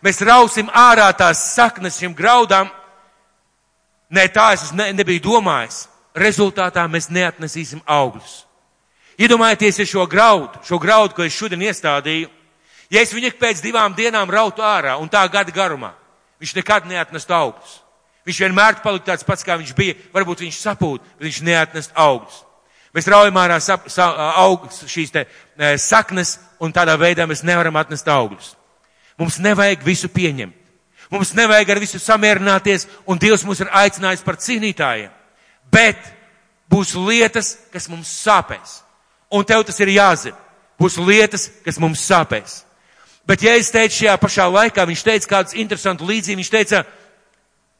Mēs 0.03 0.21
rausim 0.27 0.71
ārā 0.71 1.09
tās 1.19 1.41
saknes 1.55 1.99
šim 1.99 2.15
graudām. 2.15 2.71
Nē, 4.13 4.27
tā 4.29 4.53
es 4.53 4.71
ne, 4.77 4.91
nebiju 4.93 5.25
domājis. 5.25 5.87
Rezultātā 6.13 6.85
mēs 6.93 7.09
neatnesīsim 7.09 7.81
augļus. 7.89 8.43
Iedomājieties, 9.23 9.79
ja 9.81 9.87
šo 9.89 10.05
graudu, 10.09 10.61
šo 10.67 10.77
graudu, 10.81 11.15
ko 11.17 11.25
es 11.25 11.37
šodien 11.37 11.65
iestādīju, 11.65 12.29
ja 12.93 13.01
es 13.01 13.13
viņu 13.13 13.33
pēc 13.41 13.63
divām 13.65 13.97
dienām 13.97 14.31
rautu 14.31 14.65
ārā 14.65 14.99
un 15.01 15.09
tā 15.09 15.23
gada 15.33 15.53
garumā, 15.53 15.95
viņš 16.41 16.55
nekad 16.59 16.89
neatnest 16.91 17.33
augļus. 17.33 17.79
Viņš 18.29 18.39
vienmēr 18.45 18.79
palika 18.85 19.11
tāds 19.11 19.27
pats, 19.27 19.43
kā 19.43 19.57
viņš 19.59 19.73
bija. 19.75 19.97
Varbūt 20.15 20.45
viņš 20.45 20.61
sapūt, 20.63 21.03
bet 21.17 21.27
viņš 21.27 21.41
neatnest 21.49 21.95
augļus. 21.99 22.43
Mēs 22.93 23.09
raujam 23.09 23.39
ārā 23.41 23.57
sap, 23.65 23.89
sa, 23.91 24.11
augļus, 24.45 24.85
šīs 24.93 25.13
te 25.15 25.25
e, 25.25 25.73
saknes, 25.81 26.37
un 26.61 26.75
tādā 26.77 26.95
veidā 27.01 27.25
mēs 27.27 27.43
nevaram 27.47 27.81
atnest 27.81 28.09
augļus. 28.09 28.53
Mums 29.19 29.41
nevajag 29.43 29.83
visu 29.87 30.13
pieņemt. 30.13 30.62
Mums 31.13 31.35
nevajag 31.37 31.71
ar 31.75 31.81
visu 31.83 31.99
samierināties, 32.01 32.87
un 33.05 33.21
Dievs 33.21 33.45
mūs 33.45 33.61
ir 33.61 33.71
aicinājis 33.83 34.25
par 34.25 34.39
cīnītājiem. 34.41 35.11
Bet 35.73 36.01
būs 36.73 36.95
lietas, 36.97 37.57
kas 37.73 37.91
mums 37.93 38.09
sāpēs. 38.23 38.81
Un 39.33 39.45
tev 39.45 39.65
tas 39.69 39.81
ir 39.85 39.93
jāzina. 39.93 40.39
Būs 40.81 40.97
lietas, 40.97 41.51
kas 41.65 41.79
mums 41.81 42.01
sāpēs. 42.09 42.63
Bet, 43.29 43.45
ja 43.45 43.55
es 43.55 43.71
teicu 43.71 44.01
šajā 44.01 44.17
pašā 44.19 44.49
laikā, 44.51 44.87
viņš 44.89 45.03
teica 45.07 45.29
kādu 45.31 45.61
interesantu 45.63 46.09
līdzību, 46.09 46.41
viņš 46.41 46.51
teica, 46.51 46.83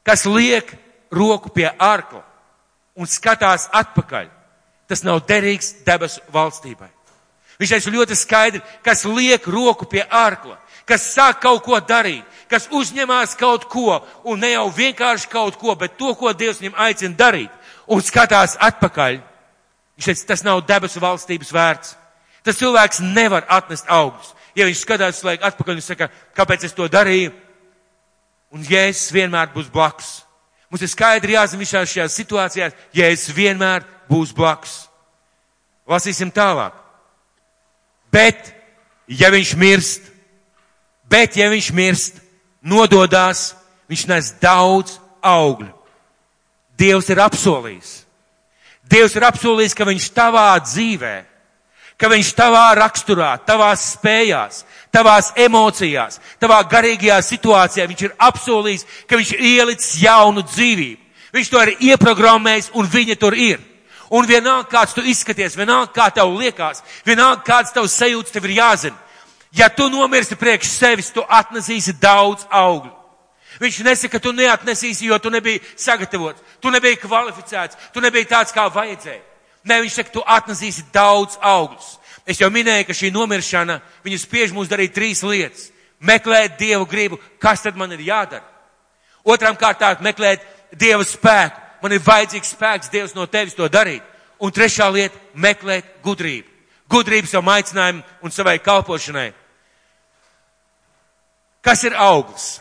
kas 0.07 0.23
liek 0.29 0.69
roku 1.11 1.51
pie 1.51 1.67
ārkla 1.67 2.21
un 2.95 3.09
skatās 3.09 3.67
atpakaļ, 3.73 4.29
tas 4.87 5.03
nav 5.03 5.23
derīgs 5.27 5.73
debesu 5.83 6.21
valstībai. 6.31 6.87
Viņš 7.59 7.73
teica 7.75 7.93
ļoti 7.97 8.17
skaidri, 8.17 8.61
kas 8.85 9.03
liek 9.09 9.45
roku 9.51 9.89
pie 9.89 10.05
ārkla, 10.05 10.55
kas 10.89 11.09
sāk 11.15 11.41
kaut 11.43 11.63
ko 11.65 11.79
darīt, 11.79 12.23
kas 12.51 12.69
uzņemās 12.71 13.37
kaut 13.39 13.67
ko, 13.71 14.01
un 14.23 14.39
ne 14.39 14.53
jau 14.53 14.69
vienkārši 14.69 15.29
kaut 15.31 15.57
ko, 15.61 15.75
bet 15.75 15.97
to, 15.97 16.13
ko 16.15 16.33
Dievs 16.33 16.61
viņam 16.61 16.79
aicina 16.85 17.15
darīt, 17.17 17.53
un 17.87 18.01
skatās 18.03 18.57
atpakaļ, 18.59 19.21
Viņš 19.97 20.09
teica, 20.09 20.27
tas 20.33 20.43
nav 20.45 20.63
debesu 20.65 21.01
valstības 21.01 21.51
vērts. 21.53 21.95
Tas 22.43 22.57
cilvēks 22.59 23.01
nevar 23.05 23.45
atnest 23.51 23.87
augļus. 23.91 24.33
Ja 24.57 24.67
viņš 24.67 24.81
skatās 24.83 25.23
laiku 25.25 25.45
atpakaļ 25.47 25.79
un 25.79 25.85
saka, 25.85 26.09
kāpēc 26.37 26.65
es 26.67 26.75
to 26.77 26.87
darīju, 26.91 27.31
un 28.53 28.65
Jēzus 28.67 29.13
vienmēr 29.13 29.49
būs 29.53 29.69
blakus. 29.73 30.21
Mums 30.69 30.83
ir 30.85 30.91
skaidri 30.91 31.37
jāzina 31.37 31.61
visās 31.61 31.89
šajās 31.89 32.17
situācijās, 32.17 32.75
Jēzus 32.93 33.33
vienmēr 33.37 33.85
būs 34.09 34.33
blakus. 34.35 34.75
Lasīsim 35.89 36.31
tālāk. 36.33 36.75
Bet, 38.13 38.51
ja 39.07 39.31
viņš 39.33 39.55
mirst, 39.57 40.12
bet, 41.13 41.37
ja 41.37 41.51
viņš 41.53 41.69
mirst, 41.77 42.17
nododās, 42.65 43.51
viņš 43.91 44.05
nes 44.09 44.31
daudz 44.41 44.97
augļu. 45.21 45.69
Dievs 46.79 47.11
ir 47.13 47.21
apsolījis. 47.21 47.91
Dievs 48.89 49.13
ir 49.15 49.25
apsolījis, 49.27 49.75
ka 49.77 49.85
viņš 49.87 50.07
tavā 50.15 50.47
dzīvē, 50.65 51.13
ka 52.01 52.09
viņš 52.11 52.31
tavā 52.35 52.65
raksturā, 52.81 53.35
tavās 53.45 53.85
spējās, 53.93 54.63
tavās 54.93 55.31
emocijās, 55.39 56.19
tavā 56.41 56.59
garīgajā 56.69 57.19
situācijā, 57.23 57.85
viņš 57.87 58.03
ir 58.07 58.17
apsolījis, 58.27 58.87
ka 59.07 59.19
viņš 59.19 59.35
ir 59.35 59.45
ielicis 59.53 60.01
jaunu 60.03 60.43
dzīvību. 60.49 60.99
Viņš 61.33 61.49
to 61.49 61.61
ir 61.63 61.71
ieprogrammējis 61.93 62.73
un 62.77 62.89
viņa 62.89 63.15
tur 63.21 63.37
ir. 63.37 63.61
Un 64.13 64.27
vienalga, 64.29 64.67
kāds 64.69 64.93
tu 64.93 65.01
izskaties, 65.01 65.55
vienalga, 65.57 65.89
kā 65.95 66.11
tev 66.13 66.35
liekas, 66.37 66.83
vienalga, 67.05 67.41
kāds 67.47 67.73
tev 67.73 67.87
sajūts, 67.89 68.33
tev 68.33 68.45
ir 68.45 68.59
jāzina. 68.59 68.99
Ja 69.53 69.69
tu 69.69 69.89
nomirsti 69.89 70.35
priekš 70.35 70.71
sevis, 70.73 71.11
tu 71.13 71.21
atnesīsi 71.29 71.93
daudz 72.01 72.47
augļu. 72.49 72.91
Viņš 73.61 73.83
nesaka, 73.85 74.17
ka 74.17 74.23
tu 74.23 74.31
neatnesīsi, 74.33 75.05
jo 75.05 75.19
tu 75.21 75.29
nebiji 75.29 75.61
sagatavots, 75.77 76.41
tu 76.59 76.71
nebiji 76.73 76.97
kvalificēts, 77.03 77.77
tu 77.93 78.01
nebiji 78.01 78.25
tāds, 78.31 78.53
kā 78.53 78.65
vajadzēja. 78.73 79.21
Nē, 79.63 79.77
viņš 79.83 79.99
saka, 79.99 80.11
tu 80.11 80.23
atnesīsi 80.25 80.87
daudz 80.93 81.37
augļus. 81.37 81.99
Es 82.25 82.39
jau 82.41 82.49
minēju, 82.51 82.87
ka 82.87 82.95
šī 82.97 83.11
nomiršana, 83.13 83.77
viņa 84.03 84.19
spiež 84.19 84.55
mūs 84.55 84.71
darīt 84.71 84.95
trīs 84.95 85.21
lietas. 85.23 85.69
Meklēt 86.03 86.57
Dievu 86.59 86.87
gribu, 86.89 87.19
kas 87.39 87.61
tad 87.63 87.77
man 87.79 87.91
ir 87.93 88.01
jādara. 88.03 88.43
Otram 89.23 89.55
kārtām 89.55 90.01
meklēt 90.03 90.41
Dieva 90.75 91.05
spēku. 91.07 91.61
Man 91.83 91.93
ir 91.95 92.03
vajadzīgs 92.03 92.55
spēks 92.55 92.91
Dievs 92.91 93.15
no 93.15 93.27
tevis 93.27 93.55
to 93.55 93.67
darīt. 93.69 94.03
Un 94.39 94.51
trešā 94.51 94.89
lieta- 94.91 95.19
meklēt 95.45 96.01
gudrību. 96.03 96.47
Gudrību 96.89 97.27
savam 97.27 97.53
aicinājumam 97.53 98.03
un 98.21 98.31
savai 98.31 98.59
kalpošanai. 98.59 99.42
Kas 101.63 101.83
ir 101.87 101.95
auglis? 101.95 102.57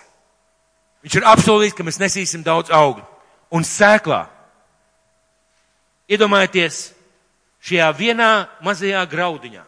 Viņš 1.03 1.19
ir 1.19 1.27
apsolījis, 1.27 1.75
ka 1.75 1.85
mēs 1.87 1.99
nesīsim 1.99 2.45
daudz 2.47 2.71
augļu. 2.71 3.05
Un 3.53 3.67
sēklā. 3.67 4.23
Iedomājieties 6.13 6.93
šajā 7.63 7.89
vienā 7.99 8.31
mazajā 8.63 9.03
graudiņā. 9.11 9.65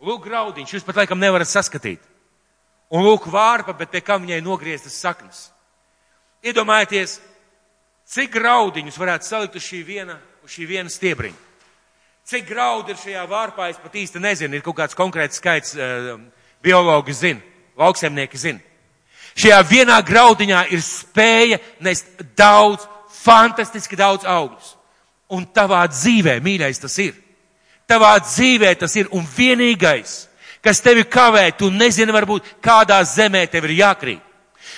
Lūk, 0.00 0.24
graudiņš, 0.24 0.74
jūs 0.74 0.86
pat 0.86 1.02
laikam 1.02 1.20
nevarat 1.20 1.48
saskatīt. 1.50 2.00
Un 2.90 3.04
lūk, 3.06 3.28
vārpa, 3.30 3.76
bet 3.76 3.92
pie 3.92 4.00
kā 4.02 4.16
viņai 4.18 4.40
nogrieztas 4.42 4.96
saknes. 4.98 5.44
Iedomājieties, 6.42 7.18
cik 8.10 8.32
graudiņus 8.34 8.98
varētu 8.98 9.28
salikt 9.28 9.60
uz 9.60 9.66
šī 9.66 9.84
viena, 9.86 10.16
uz 10.42 10.56
šī 10.56 10.66
viena 10.66 10.90
stiebriņa. 10.90 11.46
Cik 12.30 12.46
graudi 12.48 12.94
ir 12.94 12.98
šajā 13.00 13.22
vārpā, 13.30 13.68
es 13.70 13.78
pat 13.82 13.94
īsti 13.98 14.22
nezinu, 14.22 14.56
ir 14.56 14.64
kaut 14.64 14.78
kāds 14.78 14.96
konkrēts 14.98 15.38
skaits, 15.40 15.74
uh, 15.76 16.16
biologi 16.62 17.14
zina, 17.16 17.49
lauksemnieki 17.78 18.38
zina. 18.38 18.60
Šajā 19.38 19.60
vienā 19.68 20.00
graudiņā 20.04 20.64
ir 20.74 20.82
spēja 20.84 21.60
nest 21.80 22.08
daudz, 22.36 22.86
fantastiski 23.22 23.98
daudz 23.98 24.26
augļus. 24.26 24.74
Un 25.30 25.46
tavā 25.54 25.84
dzīvē, 25.90 26.40
mīļais, 26.42 26.80
tas 26.82 26.96
ir. 26.98 27.14
Tavā 27.90 28.16
dzīvē 28.22 28.74
tas 28.78 28.94
ir 28.98 29.10
un 29.14 29.26
vienīgais, 29.36 30.26
kas 30.62 30.82
tevi 30.82 31.04
kavē, 31.06 31.50
tu 31.58 31.70
nezini 31.70 32.14
varbūt 32.14 32.58
kādā 32.62 33.00
zemē 33.06 33.46
tev 33.50 33.68
ir 33.68 33.78
jākrīt. 33.80 34.26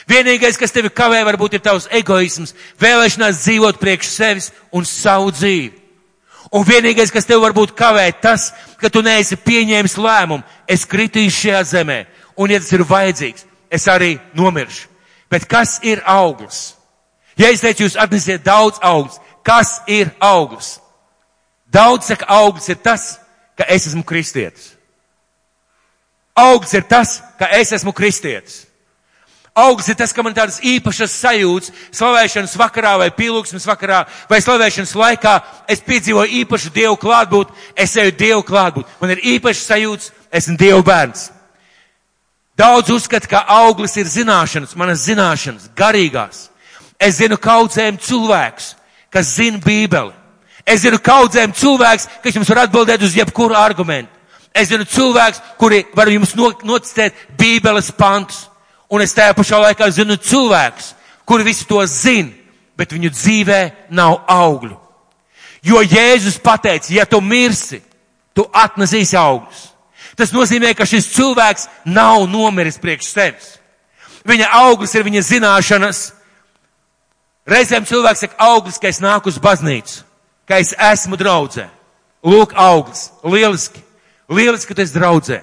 Vienīgais, 0.08 0.56
kas 0.58 0.72
tevi 0.72 0.90
kavē, 0.90 1.20
varbūt 1.26 1.56
ir 1.56 1.62
tavs 1.62 1.88
egoisms, 1.92 2.54
vēlēšanās 2.80 3.42
dzīvot 3.44 3.78
priekš 3.80 4.10
sevis 4.10 4.50
un 4.72 4.86
savu 4.88 5.30
dzīvi. 5.34 5.70
Un 6.52 6.64
vienīgais, 6.68 7.12
kas 7.12 7.24
tev 7.24 7.40
varbūt 7.44 7.72
kavē, 7.76 8.10
tas, 8.20 8.50
ka 8.80 8.90
tu 8.92 9.00
neesi 9.04 9.38
pieņēmis 9.40 9.96
lēmumu, 9.96 10.44
es 10.68 10.84
kritīšu 10.88 11.46
šajā 11.46 11.62
zemē, 11.70 11.98
un 12.36 12.50
ja 12.50 12.60
tas 12.60 12.72
ir 12.72 12.84
vajadzīgs, 12.88 13.46
es 13.70 13.88
arī 13.88 14.16
nomiršu. 14.34 14.88
Bet 15.30 15.48
kas 15.48 15.78
ir 15.82 16.02
auglis? 16.04 16.74
Ja 17.40 17.48
es 17.48 17.62
teicu, 17.64 17.86
jūs 17.86 17.96
atnesiet 17.96 18.44
daudz 18.44 18.80
augļus, 18.84 19.20
kas 19.46 19.78
ir 19.88 20.10
auglis? 20.20 20.76
Daudz 21.72 22.10
saka, 22.10 22.28
auglis 22.28 22.68
ir 22.68 22.76
tas, 22.84 23.14
ka 23.56 23.64
es 23.72 23.86
esmu 23.88 24.04
kristietis. 24.04 24.74
Augsts 26.36 26.74
ir 26.74 26.84
tas, 26.88 27.20
ka 27.38 27.48
es 27.52 27.72
esmu 27.72 27.92
kristietis. 27.92 28.66
Augsts 29.54 29.90
ir 29.92 29.96
tas, 30.00 30.14
ka 30.16 30.22
man 30.24 30.32
tādas 30.32 30.62
īpašas 30.64 31.12
sajūtas 31.20 31.72
slavēšanas 31.92 32.54
vakarā 32.56 32.94
vai 33.02 33.10
pielūgsmes 33.12 33.66
vakarā 33.68 33.98
vai 34.30 34.38
slavēšanas 34.40 34.94
laikā 34.96 35.34
es 35.68 35.84
piedzīvoju 35.84 36.40
īpašu 36.40 36.72
Dievu 36.72 36.96
klātbūt, 37.00 37.52
es 37.76 37.92
eju 38.00 38.14
Dievu 38.16 38.46
klātbūt. 38.48 38.88
Man 39.00 39.12
ir 39.12 39.20
īpašas 39.34 39.68
sajūtas, 39.68 40.12
esmu 40.32 40.56
Dievu 40.56 40.84
bērns. 40.88 41.28
Daudz 42.58 42.90
uzskata, 42.92 43.28
ka 43.28 43.44
auglis 43.48 43.96
ir 43.96 44.08
zināšanas, 44.10 44.74
manas 44.76 45.06
zināšanas, 45.06 45.70
garīgās. 45.76 46.48
Es 47.00 47.16
zinu 47.18 47.38
kaudzēm 47.40 47.96
cilvēkus, 47.98 48.74
kas 49.10 49.34
zina 49.38 49.58
Bībeli. 49.62 50.12
Es 50.66 50.84
zinu 50.84 51.00
kaudzēm 51.02 51.54
cilvēks, 51.58 52.06
kas 52.22 52.36
jums 52.36 52.50
var 52.52 52.66
atbildēt 52.66 53.02
uz 53.02 53.16
jebkuru 53.16 53.56
argumentu. 53.58 54.12
Es 54.54 54.68
zinu 54.68 54.84
cilvēks, 54.84 55.40
kuri 55.58 55.82
var 55.96 56.10
jums 56.12 56.36
nocitēt 56.36 57.16
Bībeles 57.40 57.90
pantus. 57.96 58.46
Un 58.92 59.00
es 59.00 59.16
tajā 59.16 59.32
pašā 59.32 59.58
laikā 59.62 59.88
zinu 59.90 60.18
cilvēks, 60.20 60.92
kuri 61.24 61.48
visu 61.48 61.64
to 61.66 61.80
zina, 61.88 62.28
bet 62.76 62.92
viņu 62.92 63.10
dzīvē 63.16 63.60
nav 63.96 64.20
augļu. 64.28 64.76
Jo 65.64 65.80
Jēzus 65.80 66.36
pateica, 66.42 66.92
ja 66.92 67.06
tu 67.08 67.22
mirsi, 67.24 67.80
tu 68.36 68.44
atnesīsi 68.52 69.16
augļus. 69.16 69.71
Tas 70.16 70.32
nozīmē, 70.34 70.74
ka 70.76 70.86
šis 70.88 71.08
cilvēks 71.14 71.68
nav 71.88 72.26
nomiris 72.30 72.80
priekš 72.80 73.12
sevis. 73.12 73.52
Viņa 74.28 74.50
auglis 74.60 74.94
ir 74.94 75.06
viņa 75.06 75.22
zināšanas. 75.26 76.02
Reizēm 77.48 77.86
cilvēks 77.88 78.22
saka, 78.22 78.38
auglis, 78.38 78.78
ka 78.78 78.90
es 78.92 79.00
nāku 79.02 79.32
uz 79.32 79.38
baznīcu, 79.42 80.02
ka 80.46 80.60
es 80.62 80.74
esmu 80.78 81.18
draudzē. 81.18 81.66
Lūk, 82.22 82.54
auglis, 82.54 83.08
lieliski. 83.26 83.82
Lieliski, 84.30 84.70
ka 84.70 84.78
tu 84.78 84.84
esi 84.84 84.94
draudzē. 84.94 85.40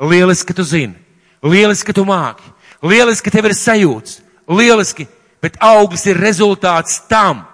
Lieliski, 0.00 0.48
ka 0.48 0.56
tu 0.56 0.64
zini. 0.64 0.96
Lieliski, 1.44 1.90
ka 1.90 1.98
tu 1.98 2.06
māki. 2.08 2.48
Lieliski, 2.80 3.28
ka 3.28 3.34
tev 3.34 3.50
ir 3.50 3.56
sajūts. 3.58 4.22
Lieliski, 4.48 5.04
bet 5.44 5.60
auglis 5.60 6.06
ir 6.08 6.20
rezultāts 6.20 7.02
tam, 7.10 7.44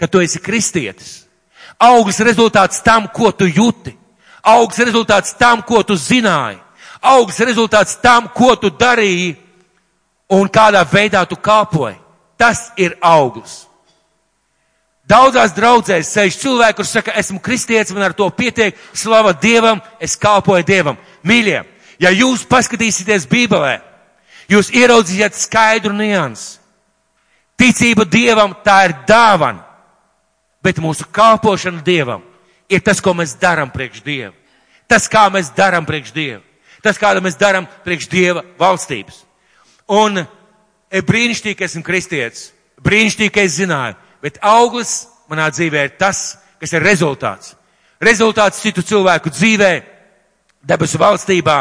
ka 0.00 0.08
tu 0.08 0.22
esi 0.24 0.40
kristietis. 0.40 1.26
Auglis 1.76 2.16
ir 2.20 2.30
rezultāts 2.30 2.80
tam, 2.84 3.10
ko 3.12 3.28
tu 3.32 3.44
jūti. 3.44 3.97
Auglis 4.48 4.80
ir 4.80 4.88
rezultāts 4.90 5.36
tam, 5.36 5.62
ko 5.62 5.82
tu 5.84 5.96
zināji. 5.98 6.58
Auglis 7.02 7.38
ir 7.40 7.50
rezultāts 7.50 7.98
tam, 8.02 8.28
ko 8.34 8.54
tu 8.56 8.70
darīji 8.70 9.36
un 10.32 10.48
kādā 10.48 10.84
veidā 10.88 11.24
tu 11.28 11.36
kalpoji. 11.36 11.96
Tas 12.38 12.70
ir 12.78 12.94
auglis. 13.02 13.64
Daudzās 15.08 15.54
draudzēs 15.56 16.10
sēž 16.12 16.36
cilvēki, 16.36 16.76
kurš 16.76 16.90
saka, 16.98 17.14
esmu 17.16 17.40
kristietis, 17.40 17.94
man 17.96 18.04
ar 18.10 18.14
to 18.16 18.28
pietiek, 18.28 18.76
slava 18.92 19.32
Dievam, 19.32 19.80
es 20.00 20.18
kalpoju 20.20 20.66
Dievam. 20.68 20.98
Mīļie, 21.24 21.62
ja 22.04 22.12
jūs 22.12 22.44
paskatīsieties 22.48 23.24
Bībelē, 23.30 23.78
jūs 24.52 24.68
ieraudzīsiet 24.76 25.38
skaidru 25.38 25.96
niansu. 25.96 26.58
Ticība 27.58 28.04
Dievam 28.06 28.52
tā 28.62 28.82
ir 28.86 28.94
dāvana, 29.08 29.64
bet 30.62 30.78
mūsu 30.78 31.08
kalpošana 31.10 31.80
Dievam 31.82 32.22
ir 32.68 32.84
tas, 32.84 33.00
ko 33.00 33.16
mēs 33.16 33.34
darām 33.40 33.72
priekš 33.72 34.04
Dieva. 34.04 34.37
Tas, 34.88 35.08
kā 35.10 35.26
mēs 35.32 35.52
darām 35.56 35.86
priekš 35.86 36.12
Dieva. 36.16 36.42
Tas, 36.82 36.98
kāda 36.98 37.20
mēs 37.20 37.36
darām 37.36 37.66
priekš 37.84 38.08
Dieva 38.08 38.44
valstības. 38.58 39.22
Un 39.92 40.22
e, 40.22 40.26
brīnišķīgi, 41.04 41.58
ka 41.58 41.66
esmu 41.68 41.84
kristietis. 41.84 42.50
Brīnišķīgi, 42.84 43.34
ka 43.34 43.44
es 43.44 43.58
zināju 43.58 43.98
bet 44.22 44.38
auglis 44.42 45.06
manā 45.30 45.48
dzīvē 45.52 45.84
ir 45.86 45.94
tas, 46.00 46.38
kas 46.58 46.72
ir 46.74 46.84
rezultāts. 46.84 47.54
Rezultāts 48.02 48.62
citu 48.62 48.82
cilvēku 48.86 49.30
dzīvē, 49.34 49.72
debesu 50.66 51.00
valstībā, 51.00 51.58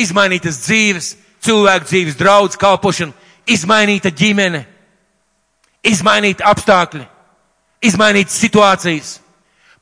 izmainītas 0.00 0.60
dzīves, 0.64 1.10
cilvēku 1.44 1.88
dzīves 1.88 2.18
draudz, 2.18 2.58
kalpošana, 2.60 3.12
izmainīta 3.46 4.12
ģimene, 4.12 4.64
izmainīta 5.84 6.48
apstākļi, 6.48 7.04
izmainītas 7.84 8.40
situācijas. 8.40 9.18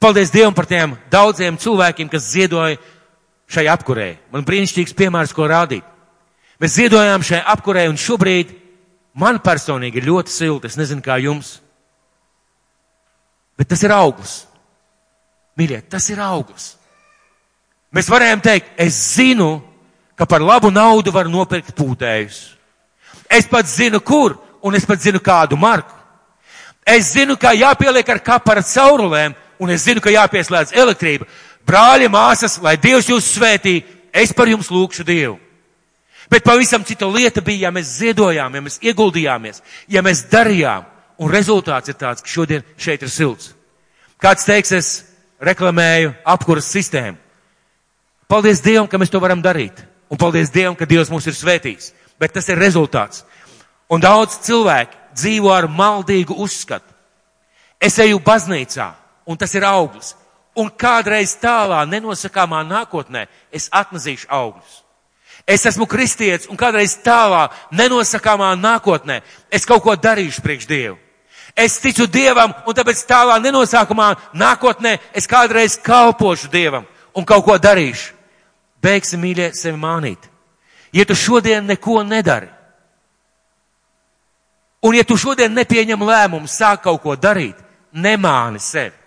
Paldies 0.03 0.32
Dievam 0.34 0.55
par 0.55 0.66
tiem 0.66 0.96
daudziem 1.12 1.55
cilvēkiem, 1.62 2.09
kas 2.11 2.26
ziedoja 2.32 2.80
šai 3.46 3.68
apkurē. 3.70 4.09
Man 4.34 4.42
brīnišķīgs 4.42 4.96
piemērs, 4.98 5.34
ko 5.36 5.46
rādīt. 5.46 5.86
Mēs 6.59 6.74
ziedojām 6.74 7.22
šai 7.26 7.38
apkurē 7.55 7.84
un 7.90 7.98
šobrīd 7.98 8.50
man 9.18 9.38
personīgi 9.42 10.00
ir 10.00 10.09
ļoti 10.09 10.34
silti. 10.34 10.70
Es 10.70 10.78
nezinu, 10.80 11.05
kā 11.05 11.20
jums. 11.22 11.61
Bet 13.59 13.70
tas 13.70 13.82
ir 13.86 13.94
augurs. 13.94 14.40
Mīļie, 15.59 15.82
tas 15.92 16.09
ir 16.11 16.22
augurs. 16.24 16.72
Mēs 17.92 18.09
varējām 18.11 18.42
teikt, 18.42 18.72
es 18.80 18.96
zinu, 19.18 19.61
ka 20.18 20.26
par 20.26 20.42
labu 20.42 20.72
naudu 20.72 21.12
var 21.12 21.28
nopirkt 21.30 21.74
pūtējus. 21.76 22.40
Es 23.30 23.46
pats 23.46 23.76
zinu, 23.76 24.00
kur, 24.00 24.34
un 24.64 24.74
es 24.74 24.86
pats 24.88 25.05
zinu, 25.05 25.20
kādu 25.22 25.59
marku. 25.61 25.94
Es 26.82 27.12
zinu, 27.12 27.36
kā 27.38 27.53
jāpieliek 27.55 28.09
ar 28.09 28.22
kapara 28.24 28.64
caurulēm, 28.66 29.36
un 29.63 29.71
es 29.71 29.87
zinu, 29.87 30.03
ka 30.03 30.11
jāpieslēdz 30.11 30.75
elektrība. 30.75 31.29
Brāļi, 31.67 32.11
māsas, 32.11 32.59
lai 32.63 32.75
Dievs 32.83 33.09
jūs 33.09 33.31
svētī, 33.37 33.79
es 34.13 34.35
par 34.35 34.51
jums 34.51 34.71
lūkšu 34.75 35.07
Dievu. 35.07 35.39
Bet 36.31 36.45
pavisam 36.45 36.85
cita 36.85 37.07
lieta 37.07 37.43
bija, 37.45 37.69
ja 37.69 37.75
mēs 37.75 37.99
ziedojām, 38.01 38.55
ja 38.55 38.63
mēs 38.65 38.81
ieguldījāmies, 38.83 39.63
ja 39.93 40.03
mēs 40.03 40.25
darījām, 40.33 40.89
Un 41.23 41.31
rezultāts 41.31 41.93
ir 41.93 41.99
tāds, 41.99 42.23
ka 42.23 42.31
šodien 42.31 42.65
šeit 42.81 43.03
ir 43.05 43.11
silts. 43.13 43.53
Kāds 44.23 44.47
teiks, 44.47 44.73
es 44.75 44.89
reklamēju 45.43 46.15
apkuras 46.27 46.71
sistēmu. 46.73 47.19
Paldies 48.31 48.63
Dievam, 48.65 48.89
ka 48.89 48.99
mēs 48.99 49.13
to 49.13 49.21
varam 49.23 49.43
darīt. 49.45 49.85
Un 50.11 50.19
paldies 50.19 50.51
Dievam, 50.51 50.75
ka 50.79 50.89
Dievs 50.89 51.13
mūs 51.13 51.29
ir 51.31 51.37
svētījis. 51.37 51.93
Bet 52.19 52.35
tas 52.35 52.49
ir 52.51 52.59
rezultāts. 52.59 53.23
Un 53.93 54.03
daudz 54.03 54.41
cilvēku 54.47 54.99
dzīvo 55.19 55.53
ar 55.53 55.69
maldīgu 55.69 56.35
uzskatu. 56.43 56.89
Es 57.83 57.99
eju 58.03 58.19
baznīcā, 58.23 58.93
un 59.27 59.39
tas 59.39 59.55
ir 59.55 59.64
auglis. 59.64 60.14
Un 60.57 60.68
kādreiz 60.68 61.33
tālā, 61.41 61.81
nenosakāmā 61.89 62.61
nākotnē, 62.68 63.27
es 63.53 63.70
atnezīšu 63.73 64.29
augļus. 64.29 64.83
Es 65.47 65.64
esmu 65.66 65.87
kristietis, 65.91 66.47
un 66.51 66.59
kādreiz 66.61 66.95
tālā, 67.03 67.49
nenosakāmā 67.73 68.53
nākotnē, 68.61 69.23
es 69.51 69.66
kaut 69.66 69.83
ko 69.83 69.97
darīšu 69.97 70.45
priekš 70.45 70.68
Dievu. 70.68 70.99
Es 71.57 71.79
ticu 71.81 72.07
Dievam, 72.07 72.53
un 72.66 72.77
tāpēc 72.77 73.03
tālā 73.09 73.37
nenosākumā 73.43 74.09
nākotnē 74.33 74.97
es 75.12 75.29
kādreiz 75.29 75.77
kalpošu 75.83 76.49
Dievam 76.53 76.87
un 77.16 77.27
kaut 77.29 77.45
ko 77.45 77.59
darīšu. 77.61 78.14
Beigsim 78.83 79.20
mīļie 79.23 79.53
sevi 79.55 79.79
mānīt. 79.79 80.31
Ja 80.93 81.05
tu 81.09 81.16
šodien 81.16 81.66
neko 81.66 82.03
nedari, 82.05 82.49
un 84.83 84.97
ja 84.97 85.05
tu 85.05 85.16
šodien 85.16 85.55
nepieņem 85.55 86.03
lēmumu 86.05 86.51
sāk 86.51 86.83
kaut 86.85 87.01
ko 87.03 87.16
darīt, 87.16 87.57
nemāni 87.93 88.61
sevi. 88.61 89.01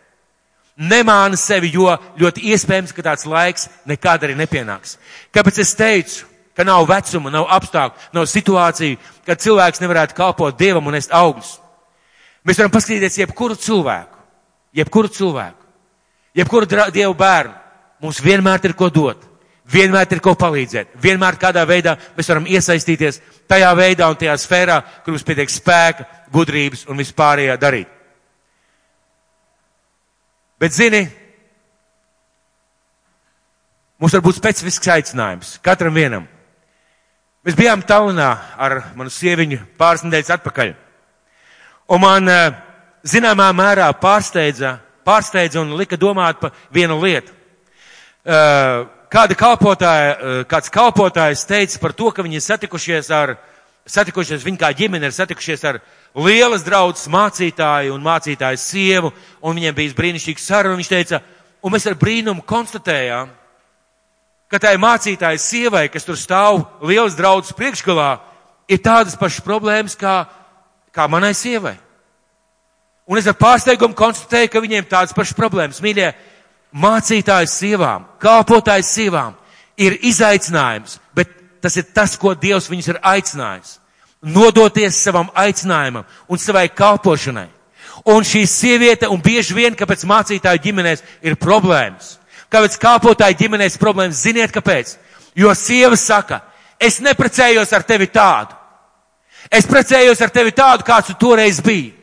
Nemāni 0.75 1.37
sevi, 1.39 1.69
jo 1.71 1.87
ļoti 2.19 2.49
iespējams, 2.51 2.91
ka 2.91 3.03
tāds 3.05 3.23
laiks 3.29 3.69
nekad 3.87 4.25
arī 4.27 4.33
nepienāks. 4.35 4.97
Kāpēc 5.31 5.61
es 5.63 5.71
teicu, 5.79 6.25
ka 6.55 6.65
nav 6.67 6.83
vecuma, 6.89 7.31
nav 7.31 7.47
apstākļu, 7.55 8.09
nav 8.15 8.27
situāciju, 8.27 8.97
kad 9.27 9.39
cilvēks 9.39 9.79
nevarētu 9.83 10.17
kalpot 10.17 10.57
Dievam 10.59 10.91
un 10.91 10.99
est 10.99 11.15
augļus? 11.15 11.53
Mēs 12.45 12.59
varam 12.59 12.73
paskatīties 12.75 13.21
jebkuru 13.21 13.55
cilvēku, 13.55 14.19
jebkuru 14.75 15.09
cilvēku, 15.15 15.63
jebkuru 16.37 16.67
dievu 16.93 17.15
bērnu. 17.17 17.55
Mums 18.03 18.19
vienmēr 18.21 18.67
ir 18.67 18.75
ko 18.75 18.91
dot, 18.91 19.23
vienmēr 19.71 20.11
ir 20.11 20.19
ko 20.21 20.35
palīdzēt, 20.35 20.91
vienmēr 21.01 21.39
kādā 21.39 21.63
veidā 21.65 21.95
mēs 22.17 22.27
varam 22.29 22.45
iesaistīties 22.51 23.21
tajā 23.47 23.71
veidā 23.79 24.11
un 24.11 24.19
tajā 24.19 24.35
sfērā, 24.43 24.81
kur 25.05 25.15
mums 25.15 25.23
pietiek 25.25 25.49
spēka, 25.49 26.05
gudrības 26.35 26.83
un 26.91 26.99
vispārējā 26.99 27.55
darīt. 27.57 27.94
Bet 30.59 30.71
zini, 30.71 31.01
mums 33.99 34.15
var 34.15 34.23
būt 34.23 34.37
specifisks 34.39 34.87
aicinājums 34.93 35.57
katram 35.65 35.95
vienam. 35.97 36.29
Mēs 37.45 37.57
bijām 37.59 37.83
Tallinā 37.85 38.29
ar 38.57 38.79
manu 38.97 39.11
sieviņu 39.13 39.59
pāris 39.77 40.05
nedēļas 40.05 40.31
atpakaļ. 40.37 40.71
Un 41.93 42.01
man 42.01 42.31
eh, 42.31 42.55
zināmā 43.05 43.51
mērā 43.53 43.91
pārsteidza, 44.01 44.79
pārsteidza 45.05 45.61
un 45.61 45.75
lika 45.77 45.99
domāt 46.01 46.39
par 46.41 46.55
vienu 46.73 46.97
lietu. 47.03 47.35
Eh, 48.25 48.79
kāda 49.13 49.37
kalpotāja, 49.37 50.15
eh, 50.15 50.39
kāds 50.49 50.71
kalpotājs 50.73 51.45
teica 51.45 51.83
par 51.83 51.93
to, 51.93 52.09
ka 52.09 52.25
viņi 52.25 52.39
ir 52.39 52.45
satikušies 52.47 53.11
ar, 53.13 53.35
satikušies, 53.85 54.43
viņi 54.45 54.61
kā 54.61 54.71
ģimene 54.75 55.09
ir 55.09 55.15
satikušies 55.15 55.63
ar 55.69 55.79
lielas 56.15 56.63
draudzes 56.65 57.09
mācītāju 57.11 57.93
un 57.95 58.05
mācītāju 58.05 58.61
sievu, 58.61 59.11
un 59.41 59.57
viņiem 59.57 59.75
bija 59.75 59.97
brīnišķīgs 59.97 60.47
saruna. 60.47 60.79
Viņš 60.79 60.91
teica, 60.91 61.21
un 61.61 61.75
mēs 61.75 61.85
ar 61.89 61.97
brīnumu 61.99 62.45
konstatējām, 62.47 63.29
ka 64.49 64.61
tai 64.61 64.75
mācītāja 64.81 65.41
sievai, 65.41 65.87
kas 65.93 66.07
tur 66.07 66.17
stāv 66.17 66.63
lielas 66.85 67.17
draudzes 67.17 67.53
priekšgalā, 67.57 68.15
ir 68.69 68.81
tādas 68.81 69.17
pašas 69.19 69.45
problēmas 69.45 69.97
kā 69.99 70.23
kā 70.95 71.09
manai 71.11 71.33
sievai. 71.35 71.75
Un 73.05 73.19
es 73.19 73.27
ar 73.27 73.35
pārsteigumu 73.37 73.97
konstatēju, 73.97 74.49
ka 74.49 74.63
viņiem 74.63 74.87
tādas 74.89 75.13
pašas 75.13 75.37
problēmas. 75.37 75.81
Mīļie, 75.83 76.07
mācītājs 76.81 77.57
sievām, 77.59 78.07
kalpotājs 78.23 78.93
sievām 78.95 79.35
ir 79.77 79.99
izaicinājums 80.07 80.97
tas 81.65 81.79
ir 81.81 81.87
tas, 81.89 82.13
ko 82.21 82.35
Dievs 82.37 82.69
viņus 82.69 82.91
ir 82.93 83.01
aicinājis. 83.01 83.79
Nodoties 84.21 84.97
savam 85.01 85.31
aicinājumam 85.33 86.05
un 86.29 86.41
savai 86.41 86.67
kalpošanai. 86.69 87.47
Un 88.05 88.25
šī 88.27 88.43
sieviete, 88.45 89.09
un 89.09 89.21
bieži 89.21 89.55
vien, 89.57 89.73
kāpēc 89.73 90.03
mācītāju 90.05 90.61
ģimenēs 90.61 91.01
ir 91.25 91.37
problēmas, 91.41 92.19
kāpēc 92.53 92.77
kalpotāju 92.81 93.37
ģimenēs 93.39 93.79
problēmas, 93.81 94.21
ziniet 94.21 94.53
kāpēc? 94.53 94.93
Jo 95.35 95.53
sieva 95.57 95.97
saka, 95.97 96.43
es 96.77 96.99
neprecējos 97.01 97.73
ar 97.73 97.85
tevi 97.87 98.07
tādu. 98.13 98.53
Es 99.49 99.65
precējos 99.69 100.21
ar 100.21 100.33
tevi 100.33 100.53
tādu, 100.53 100.85
kāds 100.85 101.09
tu 101.09 101.17
toreiz 101.25 101.61
biji. 101.65 101.93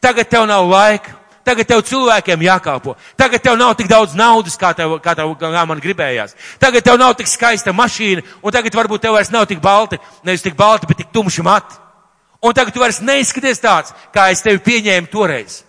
Tagad 0.00 0.28
tev 0.28 0.46
nav 0.48 0.64
laika. 0.68 1.18
Tagad 1.42 1.66
tev 1.66 1.80
cilvēkiem 1.82 2.44
jākalpo. 2.46 2.94
Tagad 3.18 3.42
tev 3.42 3.56
nav 3.58 3.74
tik 3.74 3.88
daudz 3.90 4.14
naudas, 4.14 4.54
kā, 4.58 4.70
tev, 4.78 4.94
kā, 5.02 5.16
tev, 5.18 5.32
kā 5.40 5.64
man 5.66 5.80
gribējās. 5.82 6.36
Tagad 6.62 6.84
tev 6.86 7.00
nav 7.00 7.16
tik 7.18 7.30
skaista 7.30 7.74
mašīna, 7.74 8.22
un 8.42 8.54
tagad 8.54 8.74
varbūt 8.78 9.02
tev 9.02 9.16
vairs 9.16 9.32
nav 9.34 9.48
tik 9.50 9.58
balti, 9.62 9.98
nevis 10.22 10.44
tik 10.44 10.54
balti, 10.58 10.86
bet 10.86 11.02
tik 11.02 11.10
tumši 11.14 11.42
mati. 11.42 11.78
Un 12.42 12.54
tagad 12.54 12.74
tu 12.74 12.82
vairs 12.82 13.02
neizskaties 13.02 13.62
tāds, 13.62 13.94
kā 14.14 14.30
es 14.30 14.42
tevi 14.42 14.62
pieņēmu 14.62 15.10
toreiz. 15.10 15.62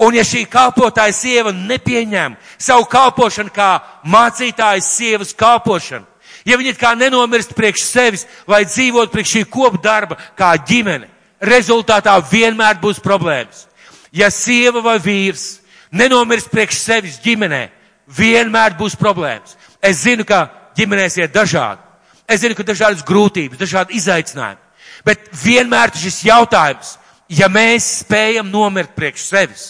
Un 0.00 0.14
ja 0.16 0.22
šī 0.24 0.46
kalpotāja 0.48 1.12
sieva 1.12 1.52
nepieņem 1.52 2.36
savu 2.56 2.86
kalpošanu 2.88 3.52
kā 3.52 3.70
mācītājas 4.08 4.94
sievas 4.96 5.34
kalpošanu, 5.36 6.06
ja 6.48 6.56
viņa 6.56 6.72
kā 6.80 6.94
nenomirst 6.96 7.52
priekš 7.54 7.84
sevis, 7.84 8.24
lai 8.48 8.62
dzīvot 8.64 9.12
priekš 9.12 9.34
šī 9.36 9.42
kopdarba 9.52 10.16
kā 10.38 10.54
ģimene, 10.56 11.10
rezultātā 11.40 12.14
vienmēr 12.30 12.80
būs 12.80 13.02
problēmas. 13.04 13.66
Ja 14.12 14.30
sieva 14.30 14.82
vai 14.82 14.98
vīrs 15.02 15.60
nenomirst 15.94 16.50
priekš 16.50 16.80
sevis 16.82 17.18
ģimenē, 17.22 17.68
vienmēr 18.10 18.74
būs 18.78 18.96
problēmas. 18.98 19.56
Es 19.82 20.02
zinu, 20.04 20.26
ka 20.26 20.48
ģimenēs 20.78 21.18
ir 21.20 21.30
dažādi. 21.32 21.82
Es 22.30 22.42
zinu, 22.42 22.54
ka 22.54 22.66
dažādas 22.66 23.04
grūtības, 23.06 23.58
dažādi 23.58 23.96
izaicinājumi. 23.98 24.60
Bet 25.06 25.30
vienmēr 25.42 25.92
šis 25.96 26.20
jautājums, 26.28 26.96
ja 27.30 27.48
mēs 27.50 27.86
spējam 28.04 28.50
nomirt 28.50 28.92
priekš 28.94 29.26
sevis, 29.30 29.64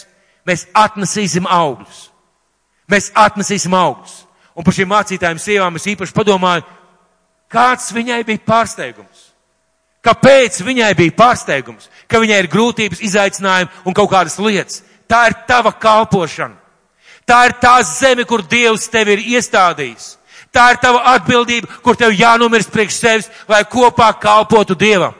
mēs 0.45 0.67
atnesīsim 0.77 1.47
augļus. 1.49 2.07
Mēs 2.91 3.11
atnesīsim 3.15 3.73
augļus. 3.77 4.15
Un 4.57 4.67
par 4.67 4.75
šīm 4.75 4.89
mācītājiem 4.91 5.39
sievām 5.39 5.77
es 5.79 5.87
īpaši 5.87 6.15
padomāju, 6.15 6.65
kāds 7.51 7.91
viņai 7.95 8.23
bija 8.27 8.43
pārsteigums. 8.45 9.30
Kāpēc 10.01 10.63
viņai 10.65 10.93
bija 10.97 11.13
pārsteigums, 11.13 11.89
ka 12.09 12.21
viņai 12.21 12.39
ir 12.41 12.49
grūtības, 12.49 13.03
izaicinājumi 13.05 13.85
un 13.85 13.93
kaut 13.97 14.09
kādas 14.09 14.39
lietas? 14.41 14.81
Tā 15.05 15.27
ir 15.29 15.35
tava 15.47 15.73
kalpošana. 15.77 16.57
Tā 17.27 17.45
ir 17.47 17.53
tā 17.61 17.75
zeme, 17.85 18.25
kur 18.25 18.41
Dievs 18.41 18.89
tevi 18.89 19.13
ir 19.13 19.23
iestādījis. 19.37 20.15
Tā 20.51 20.71
ir 20.73 20.81
tava 20.83 21.03
atbildība, 21.13 21.69
kur 21.83 21.95
tev 21.95 22.15
jānomirst 22.17 22.71
priekš 22.73 22.97
sevis, 22.97 23.29
lai 23.47 23.61
kopā 23.63 24.09
kalpotu 24.19 24.75
Dievam. 24.75 25.13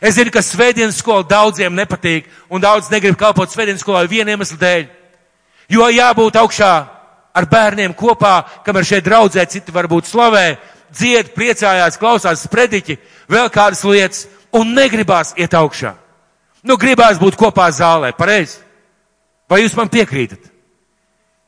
Es 0.00 0.16
zinu, 0.16 0.32
ka 0.34 0.42
svētdienas 0.42 0.98
skola 0.98 1.22
daudziem 1.28 1.76
nepatīk, 1.76 2.26
un 2.50 2.60
daudz 2.60 2.90
negrib 2.90 3.16
kalpot 3.20 3.52
svētdienas 3.52 3.84
skolā 3.84 4.02
vienu 4.10 4.34
iemeslu 4.34 4.58
dēļ. 4.58 4.88
Jo 5.70 5.86
jābūt 5.92 6.40
augšā 6.40 6.72
ar 7.34 7.46
bērniem 7.50 7.94
kopā, 7.96 8.34
kamēr 8.66 8.88
šeit 8.88 9.06
draudzē 9.06 9.46
citi 9.50 9.72
varbūt 9.74 10.10
slavē, 10.10 10.56
dzied, 10.92 11.32
priecājās, 11.36 11.98
klausās 12.00 12.44
sprediķi, 12.46 12.98
vēl 13.30 13.50
kādas 13.52 13.84
lietas, 13.86 14.26
un 14.54 14.74
negribās 14.76 15.34
iet 15.38 15.54
augšā. 15.54 15.94
Nu, 16.64 16.78
gribās 16.80 17.18
būt 17.20 17.36
kopā 17.36 17.68
zālē, 17.74 18.14
pareizi. 18.16 18.60
Vai 19.50 19.60
jūs 19.62 19.74
man 19.76 19.90
piekrītat? 19.92 20.50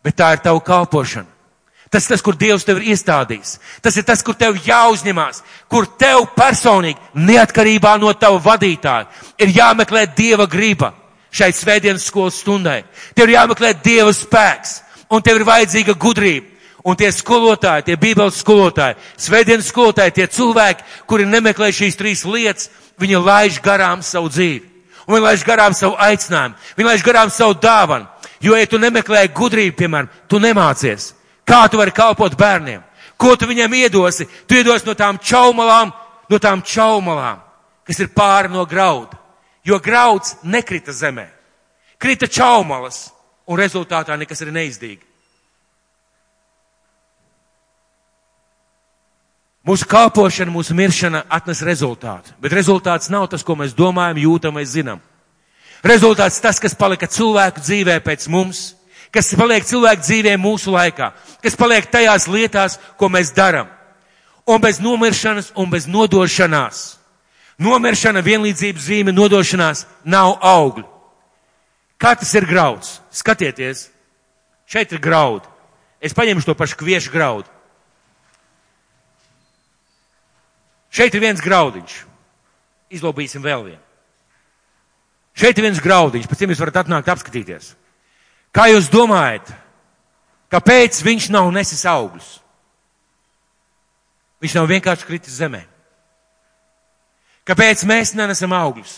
Bet 0.05 0.19
tā 0.19 0.35
ir 0.37 0.43
tava 0.45 0.61
kalpošana. 0.61 1.33
Tas 1.91 2.05
ir 2.05 2.17
tas, 2.17 2.23
kur 2.23 2.35
Dievs 2.35 2.67
tev 2.67 2.81
ir 2.81 2.91
iestādījis. 2.93 3.57
Tas 3.83 3.97
ir 3.97 4.05
tas, 4.05 4.23
kur 4.27 4.35
tev 4.35 4.59
jāuzņemās, 4.67 5.43
kur 5.71 5.87
tev 5.99 6.27
personīgi, 6.35 6.99
neatkarībā 7.15 7.95
no 8.03 8.11
tava 8.19 8.41
vadītāja, 8.43 9.07
ir 9.39 9.55
jāmeklē 9.55 10.03
Dieva 10.19 10.49
griba 10.51 10.93
šai 11.31 11.53
svētdienas 11.55 12.09
skolas 12.09 12.41
stundai. 12.43 12.83
Tev 13.15 13.29
ir 13.29 13.37
jāmeklē 13.37 13.73
Dieva 13.85 14.13
spēks, 14.15 14.81
un 15.11 15.23
tev 15.23 15.41
ir 15.41 15.47
vajadzīga 15.47 15.95
gudrība. 16.01 16.56
Un 16.87 16.95
tie 16.95 17.09
skolotāji, 17.11 17.89
tie 17.89 17.97
bībeles 17.99 18.39
skolotāji, 18.39 18.95
svētdienas 19.19 19.67
skolotāji, 19.73 20.15
tie 20.21 20.27
cilvēki, 20.31 20.85
kuri 21.11 21.27
nemeklē 21.27 21.73
šīs 21.75 21.99
trīs 21.99 22.23
lietas, 22.23 22.69
viņi 23.03 23.23
laiž 23.27 23.59
garām 23.65 24.05
savu 24.07 24.31
dzīvi. 24.31 24.63
Un 25.07 25.17
viņi 25.17 25.25
laiž 25.25 25.43
garām 25.47 25.75
savu 25.75 25.97
aicinājumu. 26.03 26.55
Viņi 26.77 26.89
laiž 26.89 27.03
garām 27.07 27.31
savu 27.31 27.57
dāvanu. 27.63 28.07
Jo, 28.43 28.55
ja 28.59 28.67
tu 28.71 28.79
nemeklē 28.79 29.25
gudrību, 29.35 29.75
piemēram, 29.79 30.11
tu 30.31 30.39
nemācies. 30.43 31.13
Kā 31.47 31.65
tu 31.71 31.79
vari 31.79 31.95
kalpot 31.95 32.35
bērniem? 32.39 32.83
Ko 33.17 33.35
tu 33.39 33.49
viņiem 33.49 33.75
iedosi? 33.81 34.27
Tu 34.47 34.59
iedosi 34.61 34.87
no 34.87 34.95
tām 34.99 35.19
čaumalām, 35.23 35.93
no 36.29 36.39
tām 36.43 36.63
čaumalām, 36.63 37.41
kas 37.87 38.03
ir 38.03 38.13
pāri 38.15 38.53
no 38.53 38.67
grauda. 38.67 39.17
Jo 39.67 39.79
grauds 39.83 40.37
nekrita 40.43 40.93
zemē. 40.93 41.27
Krita 41.99 42.29
čaumalas, 42.29 43.09
un 43.47 43.59
rezultātā 43.59 44.19
nekas 44.19 44.43
ir 44.45 44.53
neizdīgi. 44.53 45.06
Mūsu 49.67 49.87
kalpošana, 49.91 50.53
mūsu 50.55 50.77
miršana 50.79 51.25
atnes 51.33 51.59
rezultātu, 51.67 52.31
bet 52.39 52.55
rezultāts 52.55 53.11
nav 53.11 53.27
tas, 53.33 53.43
ko 53.43 53.57
mēs 53.59 53.75
domājam, 53.75 54.21
jūtam 54.23 54.55
vai 54.55 54.63
zinām. 54.63 55.01
Rezultāts 55.83 56.39
tas, 56.43 56.61
kas 56.63 56.77
palika 56.79 57.09
cilvēku 57.11 57.65
dzīvē 57.65 57.97
pēc 58.05 58.29
mums, 58.31 58.61
kas 59.11 59.33
paliek 59.35 59.67
cilvēku 59.67 60.05
dzīvē 60.07 60.37
mūsu 60.39 60.71
laikā, 60.71 61.11
kas 61.43 61.59
paliek 61.59 61.89
tajās 61.91 62.29
lietās, 62.31 62.79
ko 62.95 63.11
mēs 63.11 63.35
darām. 63.35 63.67
Un 64.47 64.63
bez 64.63 64.79
nomiršanas 64.79 65.51
un 65.59 65.71
bez 65.71 65.89
nodošanās. 65.91 66.85
Nomiršana, 67.59 68.23
vienlīdzības 68.23 68.87
zīme, 68.87 69.15
nodošanās 69.17 69.83
nav 70.05 70.37
augļu. 70.47 70.87
Kā 71.99 72.13
tas 72.15 72.31
ir 72.37 72.47
grauds? 72.47 73.01
Skatieties, 73.11 73.89
šeit 74.69 74.93
ir 74.93 75.03
graudi. 75.03 75.49
Es 75.99 76.15
paņemšu 76.15 76.53
to 76.53 76.55
pašu 76.55 76.79
kviešu 76.79 77.11
graudu. 77.11 77.56
Šeit 80.97 81.13
ir 81.13 81.21
viens 81.21 81.43
graudiņš. 81.45 81.97
Izlobīsim 82.97 83.45
vēl 83.45 83.67
vienu. 83.67 83.83
Šeit 85.37 85.59
ir 85.59 85.67
viens 85.67 85.83
graudiņš, 85.85 86.29
pēc 86.31 86.41
tam 86.41 86.53
jūs 86.55 86.63
varat 86.63 86.79
atnākt 86.81 87.11
apskatīties. 87.13 87.75
Kā 88.57 88.71
jūs 88.71 88.89
domājat, 88.89 89.51
kāpēc 90.49 91.03
viņš 91.05 91.29
nav 91.35 91.51
nesis 91.53 91.85
augļus? 91.91 92.31
Viņš 94.41 94.55
nav 94.57 94.71
vienkārši 94.71 95.09
kritis 95.09 95.37
zemē. 95.37 95.61
Kāpēc 97.47 97.85
mēs 97.89 98.15
nenesam 98.17 98.55
augļus? 98.57 98.95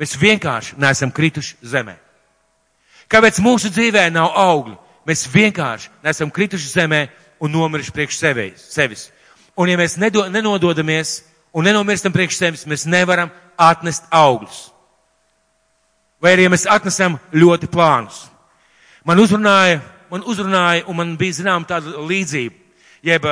Mēs 0.00 0.16
vienkārši 0.20 0.74
neesam 0.82 1.12
krituši 1.14 1.56
zemē. 1.62 1.94
Kāpēc 3.08 3.38
mūsu 3.44 3.70
dzīvē 3.70 4.08
nav 4.10 4.34
augļu? 4.34 4.74
Mēs 5.06 5.22
vienkārši 5.30 5.92
neesam 6.02 6.32
krituši 6.34 6.72
zemē 6.74 7.04
un 7.40 7.54
nomiruši 7.54 7.94
priekš 7.94 8.18
sevis. 8.66 9.06
Un 9.56 9.70
ja 9.70 9.78
mēs 9.78 9.96
nedo, 9.96 10.26
nenododamies 10.28 11.20
un 11.56 11.64
nenomirstam 11.64 12.12
priekš 12.12 12.38
sevis, 12.38 12.66
mēs 12.68 12.84
nevaram 12.88 13.32
atnest 13.56 14.04
augļus. 14.12 14.66
Vai 16.20 16.34
arī 16.36 16.48
mēs 16.52 16.66
atnesam 16.68 17.16
ļoti 17.32 17.68
plānus. 17.72 18.26
Man 19.08 19.20
uzrunāja, 19.22 19.80
man 20.10 20.24
uzrunāja, 20.28 20.84
un 20.88 20.96
man 20.98 21.16
bija 21.16 21.40
zinām 21.40 21.64
tāda 21.68 22.02
līdzība, 22.08 22.56
jeb 23.06 23.28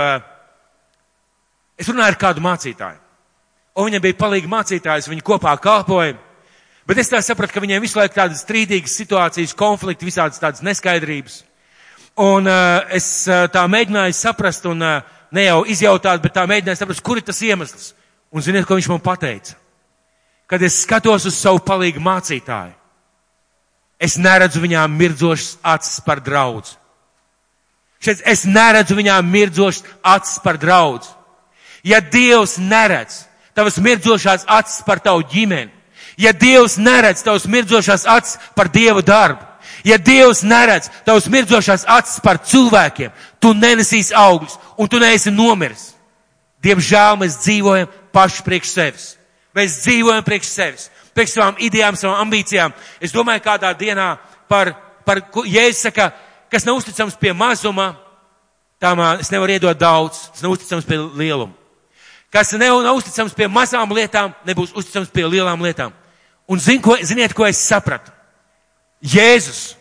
es 1.81 1.89
runāju 1.91 2.13
ar 2.13 2.21
kādu 2.21 2.45
mācītāju. 2.45 3.01
Un 3.75 3.89
viņam 3.89 4.05
bija 4.05 4.21
palīgi 4.21 4.51
mācītājs, 4.51 5.09
viņi 5.11 5.25
kopā 5.27 5.57
kalpoja. 5.59 6.15
Bet 6.87 7.01
es 7.01 7.09
tā 7.11 7.19
sapratu, 7.25 7.57
ka 7.57 7.63
viņiem 7.65 7.83
visu 7.83 7.99
laiku 7.99 8.15
tādas 8.15 8.45
strīdīgas 8.45 8.95
situācijas, 9.01 9.57
konflikti, 9.57 10.07
visādas 10.07 10.41
tādas 10.41 10.63
neskaidrības. 10.63 11.41
Un 12.21 12.47
uh, 12.47 12.85
es 12.95 13.25
uh, 13.27 13.49
tā 13.51 13.65
mēģināju 13.67 14.15
saprast 14.15 14.69
un 14.71 14.85
uh, 14.85 15.01
ne 15.35 15.49
jau 15.49 15.65
izjautāt, 15.67 16.23
bet 16.23 16.37
tā 16.37 16.45
mēģināju 16.47 16.79
saprast, 16.79 17.03
kur 17.03 17.19
ir 17.19 17.27
tas 17.27 17.41
iemesls. 17.43 17.95
Un 18.35 18.43
ziniet, 18.43 18.67
ko 18.67 18.75
viņš 18.75 18.89
man 18.91 19.03
pateica? 19.03 19.55
Kad 20.51 20.63
es 20.67 20.81
skatos 20.83 21.25
uz 21.29 21.37
savu 21.39 21.61
palīgu 21.65 22.03
mācītāju, 22.03 22.75
es 24.03 24.19
neredzu 24.21 24.61
viņā 24.61 24.83
mirdzošas 24.91 25.55
acis 25.63 26.01
par 26.05 26.21
draudz. 26.21 26.75
Šeit 28.03 28.21
es 28.29 28.43
neredzu 28.45 28.99
viņā 28.99 29.21
mirdzošas 29.25 29.87
acis 30.03 30.43
par 30.45 30.59
draudz. 30.61 31.09
Ja 31.87 32.03
Dievs 32.03 32.59
neredz 32.59 33.23
tavas 33.55 33.79
mirdzošās 33.79 34.45
acis 34.51 34.83
par 34.85 35.01
tavu 35.01 35.23
ģimeni, 35.31 35.71
ja 36.19 36.33
Dievs 36.33 36.77
neredz 36.77 37.23
tavas 37.23 37.47
mirdzošās 37.47 38.07
acis 38.09 38.39
par 38.57 38.69
Dieva 38.73 39.01
darbu, 39.05 39.47
ja 39.87 39.99
Dievs 39.99 40.43
neredz 40.43 40.91
tavas 41.07 41.31
mirdzošās 41.31 41.87
acis 41.87 42.21
par 42.25 42.43
cilvēkiem, 42.43 43.13
tu 43.39 43.55
nenesīs 43.55 44.13
augļus 44.17 44.59
un 44.77 44.91
tu 44.91 44.99
neesi 44.99 45.31
nomiris. 45.31 45.94
Diemžēl 46.65 47.19
mēs 47.21 47.39
dzīvojam 47.43 47.91
paši 48.15 48.45
priekš 48.47 48.71
sevis. 48.73 49.09
Mēs 49.55 49.83
dzīvojam 49.85 50.25
priekš 50.27 50.51
sevis, 50.51 50.87
priekš 51.15 51.37
savām 51.37 51.59
idejām, 51.63 51.97
savām 51.99 52.25
ambīcijām. 52.25 52.73
Es 53.05 53.13
domāju, 53.15 53.45
kādā 53.45 53.71
dienā 53.79 54.15
par, 54.51 54.73
par 55.07 55.21
Jēzus 55.45 55.85
saka, 55.87 56.09
kas 56.51 56.67
nav 56.67 56.81
uzticams 56.81 57.19
pie 57.21 57.35
mazuma, 57.37 57.93
tam 58.83 59.03
es 59.21 59.31
nevaru 59.31 59.55
iedot 59.55 59.79
daudz, 59.79 60.25
tas 60.33 60.43
nav 60.43 60.57
uzticams 60.57 60.89
pie 60.89 60.99
lieluma. 60.99 61.55
kas 62.35 62.51
nav, 62.59 62.81
nav 62.83 62.97
uzticams 62.99 63.35
pie 63.35 63.47
mazām 63.47 63.93
lietām, 63.95 64.33
nebūs 64.47 64.73
uzticams 64.75 65.13
pie 65.15 65.23
lielām 65.23 65.61
lietām. 65.63 65.93
Un 66.51 66.59
zin, 66.59 66.81
ko, 66.83 66.97
ziniet, 66.99 67.33
ko 67.33 67.47
es 67.47 67.61
sapratu? 67.63 68.11
Jēzus. 69.05 69.77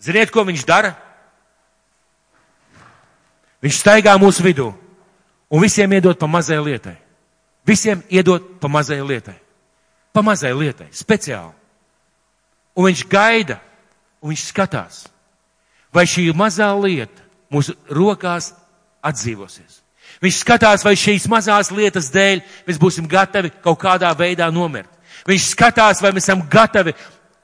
Ziniet, 0.00 0.30
ko 0.30 0.44
viņš 0.46 0.62
dara? 0.68 0.94
Viņš 3.66 3.80
staigā 3.82 4.12
mūsu 4.22 4.44
vidū 4.46 4.68
un 5.50 5.62
visiem 5.62 5.90
iedod 5.98 6.18
pa 6.20 6.28
mazai 6.30 6.60
lietai. 6.62 6.94
Visiem 7.66 8.02
iedod 8.14 8.44
pa 8.62 8.70
mazai 8.70 9.00
lietai. 9.02 9.34
Pa 10.14 10.22
mazai 10.22 10.52
lietai, 10.54 10.86
speciāli. 10.94 11.50
Un 12.78 12.86
viņš 12.86 13.02
gaida, 13.10 13.56
un 14.22 14.30
viņš 14.30 14.44
skatās, 14.52 15.00
vai 15.90 16.04
šī 16.06 16.28
mazā 16.36 16.68
lieta 16.78 17.24
mūsu 17.50 17.74
rokās 17.90 18.52
atdzīvosies. 19.02 19.82
Viņš 20.22 20.38
skatās, 20.44 20.84
vai 20.86 20.94
šīs 20.94 21.26
mazās 21.28 21.72
lietas 21.74 22.12
dēļ 22.14 22.44
mēs 22.68 22.78
būsim 22.78 23.10
gatavi 23.10 23.50
kaut 23.64 23.80
kādā 23.82 24.12
veidā 24.14 24.46
nomirt. 24.54 24.92
Viņš 25.26 25.50
skatās, 25.56 26.00
vai 26.04 26.14
mēs 26.14 26.28
esam 26.28 26.46
gatavi 26.46 26.94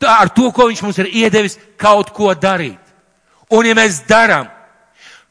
ar 0.07 0.31
to, 0.31 0.53
ko 0.55 0.71
viņš 0.71 0.87
mums 0.87 1.03
ir 1.03 1.11
iedevis, 1.11 1.59
kaut 1.77 2.15
ko 2.15 2.31
darīt. 2.39 2.79
Un 3.51 3.67
ja 3.67 3.75
mēs 3.75 4.05
darām, 4.07 4.52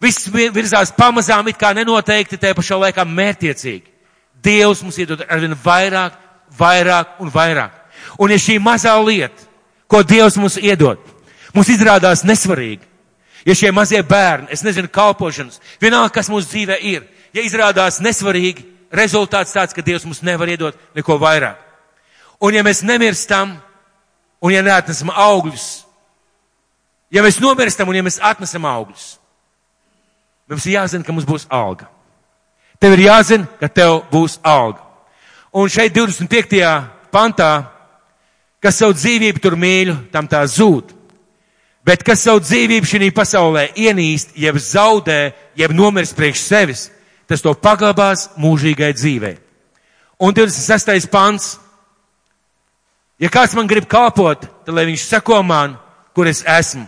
viss 0.01 0.29
virzās 0.31 0.93
pamazām, 0.97 1.47
it 1.47 1.59
kā 1.59 1.73
nenoteikti, 1.77 2.39
te 2.39 2.53
pašā 2.57 2.79
laikā 2.79 3.05
mērtiecīgi. 3.05 3.87
Dievs 4.41 4.81
mums 4.81 4.97
iedod 4.97 5.21
arvien 5.29 5.53
vairāk, 5.63 6.17
vairāk 6.57 7.19
un 7.21 7.29
vairāk. 7.31 7.77
Un 8.19 8.33
ja 8.33 8.39
šī 8.41 8.57
mazā 8.59 8.95
lieta, 9.05 9.45
ko 9.87 10.01
Dievs 10.07 10.37
mums 10.41 10.57
iedod, 10.57 10.99
mums 11.53 11.69
izrādās 11.69 12.25
nesvarīgi, 12.25 12.87
ja 13.45 13.55
šie 13.57 13.71
mazie 13.75 14.01
bērni, 14.03 14.49
es 14.53 14.63
nezinu, 14.65 14.89
kalpošanas, 14.91 15.61
vienalga, 15.81 16.13
kas 16.17 16.29
mūsu 16.31 16.49
dzīvē 16.49 16.79
ir, 16.89 17.05
ja 17.33 17.45
izrādās 17.45 18.01
nesvarīgi, 18.01 18.65
rezultāts 18.91 19.53
tāds, 19.53 19.75
ka 19.75 19.85
Dievs 19.85 20.05
mums 20.07 20.23
nevar 20.25 20.49
iedot 20.49 20.77
neko 20.97 21.19
vairāk. 21.21 21.59
Un 22.41 22.57
ja 22.57 22.65
mēs 22.65 22.81
nemirstam, 22.81 23.53
un 24.41 24.53
ja 24.53 24.63
neatnesam 24.65 25.13
augļus, 25.13 25.67
ja 27.13 27.21
mēs 27.21 27.37
nomirstam 27.43 27.89
un 27.89 27.99
ja 27.99 28.05
mēs 28.05 28.17
atnesam 28.23 28.65
augļus, 28.65 29.20
mums 30.49 30.65
ir 30.65 30.77
jāzina, 30.77 31.05
ka 31.05 31.13
mums 31.13 31.27
būs 31.27 31.47
alga. 31.49 31.89
Tev 32.81 32.95
ir 32.97 33.05
jāzina, 33.05 33.47
ka 33.59 33.67
tev 33.69 34.01
būs 34.11 34.39
alga. 34.43 34.81
Un 35.53 35.69
šeit 35.69 35.93
25. 35.93 36.63
pantā, 37.11 37.51
kas 38.63 38.79
savu 38.79 38.95
dzīvību 38.95 39.41
tur 39.43 39.57
mīļu, 39.59 39.97
tam 40.13 40.29
tā 40.31 40.41
zūd. 40.47 40.95
Bet 41.85 42.05
kas 42.05 42.23
savu 42.23 42.43
dzīvību 42.45 42.87
šī 42.87 43.09
pasaulē 43.13 43.71
ienīst, 43.75 44.35
jeb 44.37 44.57
zaudē, 44.61 45.33
jeb 45.57 45.73
nomirs 45.73 46.13
priekš 46.13 46.43
sevis, 46.45 46.83
tas 47.27 47.41
to 47.41 47.53
paglabās 47.57 48.29
mūžīgai 48.37 48.93
dzīvei. 48.93 49.37
Un 50.21 50.33
26. 50.37 51.09
pants. 51.09 51.55
Ja 53.21 53.29
kāds 53.29 53.53
man 53.57 53.69
grib 53.69 53.87
kalpot, 53.89 54.45
tad 54.65 54.73
lai 54.73 54.85
viņš 54.89 55.05
seko 55.05 55.41
man, 55.45 55.75
kur 56.13 56.29
es 56.29 56.43
esmu. 56.45 56.85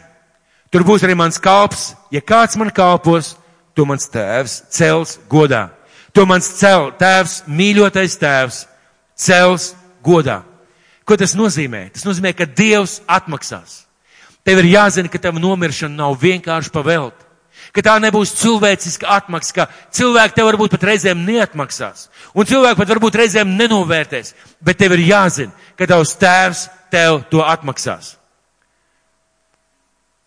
Tur 0.73 0.85
būs 0.85 1.03
arī 1.05 1.13
mans 1.17 1.37
kalps. 1.41 1.93
Ja 2.13 2.21
kāds 2.21 2.57
man 2.57 2.71
kalpos, 2.73 3.35
to 3.75 3.85
mans 3.89 4.07
tēvs 4.11 4.61
cels 4.73 5.17
godā. 5.29 5.67
To 6.13 6.25
mans 6.29 6.47
cel, 6.59 6.91
tēvs, 6.99 7.41
mīļotais 7.49 8.17
tēvs, 8.21 8.63
cels 9.17 9.71
godā. 10.05 10.43
Ko 11.03 11.17
tas 11.19 11.33
nozīmē? 11.35 11.87
Tas 11.93 12.05
nozīmē, 12.07 12.31
ka 12.37 12.45
Dievs 12.47 13.01
atmaksās. 13.09 13.83
Tev 14.43 14.61
ir 14.61 14.73
jāzina, 14.75 15.11
ka 15.11 15.19
tava 15.19 15.41
nomiršana 15.41 15.95
nav 15.95 16.15
vienkārši 16.21 16.71
pavelt. 16.71 17.17
Ka 17.73 17.81
tā 17.85 17.93
nebūs 18.01 18.33
cilvēciska 18.37 19.07
atmaksa, 19.09 19.53
ka 19.55 19.65
cilvēki 19.95 20.35
tev 20.37 20.49
varbūt 20.49 20.73
pat 20.75 20.83
reizēm 20.89 21.23
neatmaksās. 21.25 22.07
Un 22.35 22.47
cilvēki 22.49 22.79
pat 22.79 22.91
varbūt 22.91 23.17
reizēm 23.21 23.55
nenovērtēs. 23.57 24.33
Bet 24.61 24.81
tev 24.81 24.97
ir 24.97 25.05
jāzina, 25.07 25.53
ka 25.79 25.87
tavs 25.89 26.15
tēvs 26.19 26.67
tev 26.93 27.23
to 27.31 27.41
atmaksās. 27.45 28.17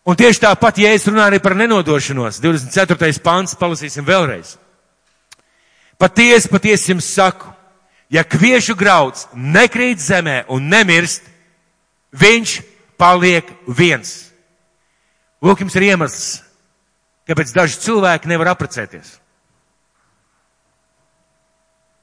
Un 0.07 0.15
tieši 0.15 0.39
tāpat, 0.39 0.77
ja 0.79 0.93
es 0.95 1.03
runāju 1.03 1.33
arī 1.33 1.39
par 1.43 1.57
nenodošanos, 1.59 2.39
24. 2.39 3.19
pants, 3.19 3.57
palasīsim 3.59 4.05
vēlreiz. 4.07 4.53
Patiesi, 5.99 6.47
patiesi 6.47 6.93
jums 6.93 7.09
saku, 7.11 7.49
ja 8.13 8.23
kviešu 8.23 8.77
grauds 8.79 9.25
nekrīt 9.35 9.99
zemē 9.99 10.45
un 10.53 10.69
nemirst, 10.71 11.25
viņš 12.15 12.53
paliek 12.95 13.49
viens. 13.67 14.29
Lūk, 15.43 15.65
jums 15.65 15.75
ir 15.75 15.89
iemesls, 15.89 16.27
kāpēc 17.27 17.51
daži 17.53 17.81
cilvēki 17.83 18.31
nevar 18.31 18.53
apprecēties. 18.53 19.17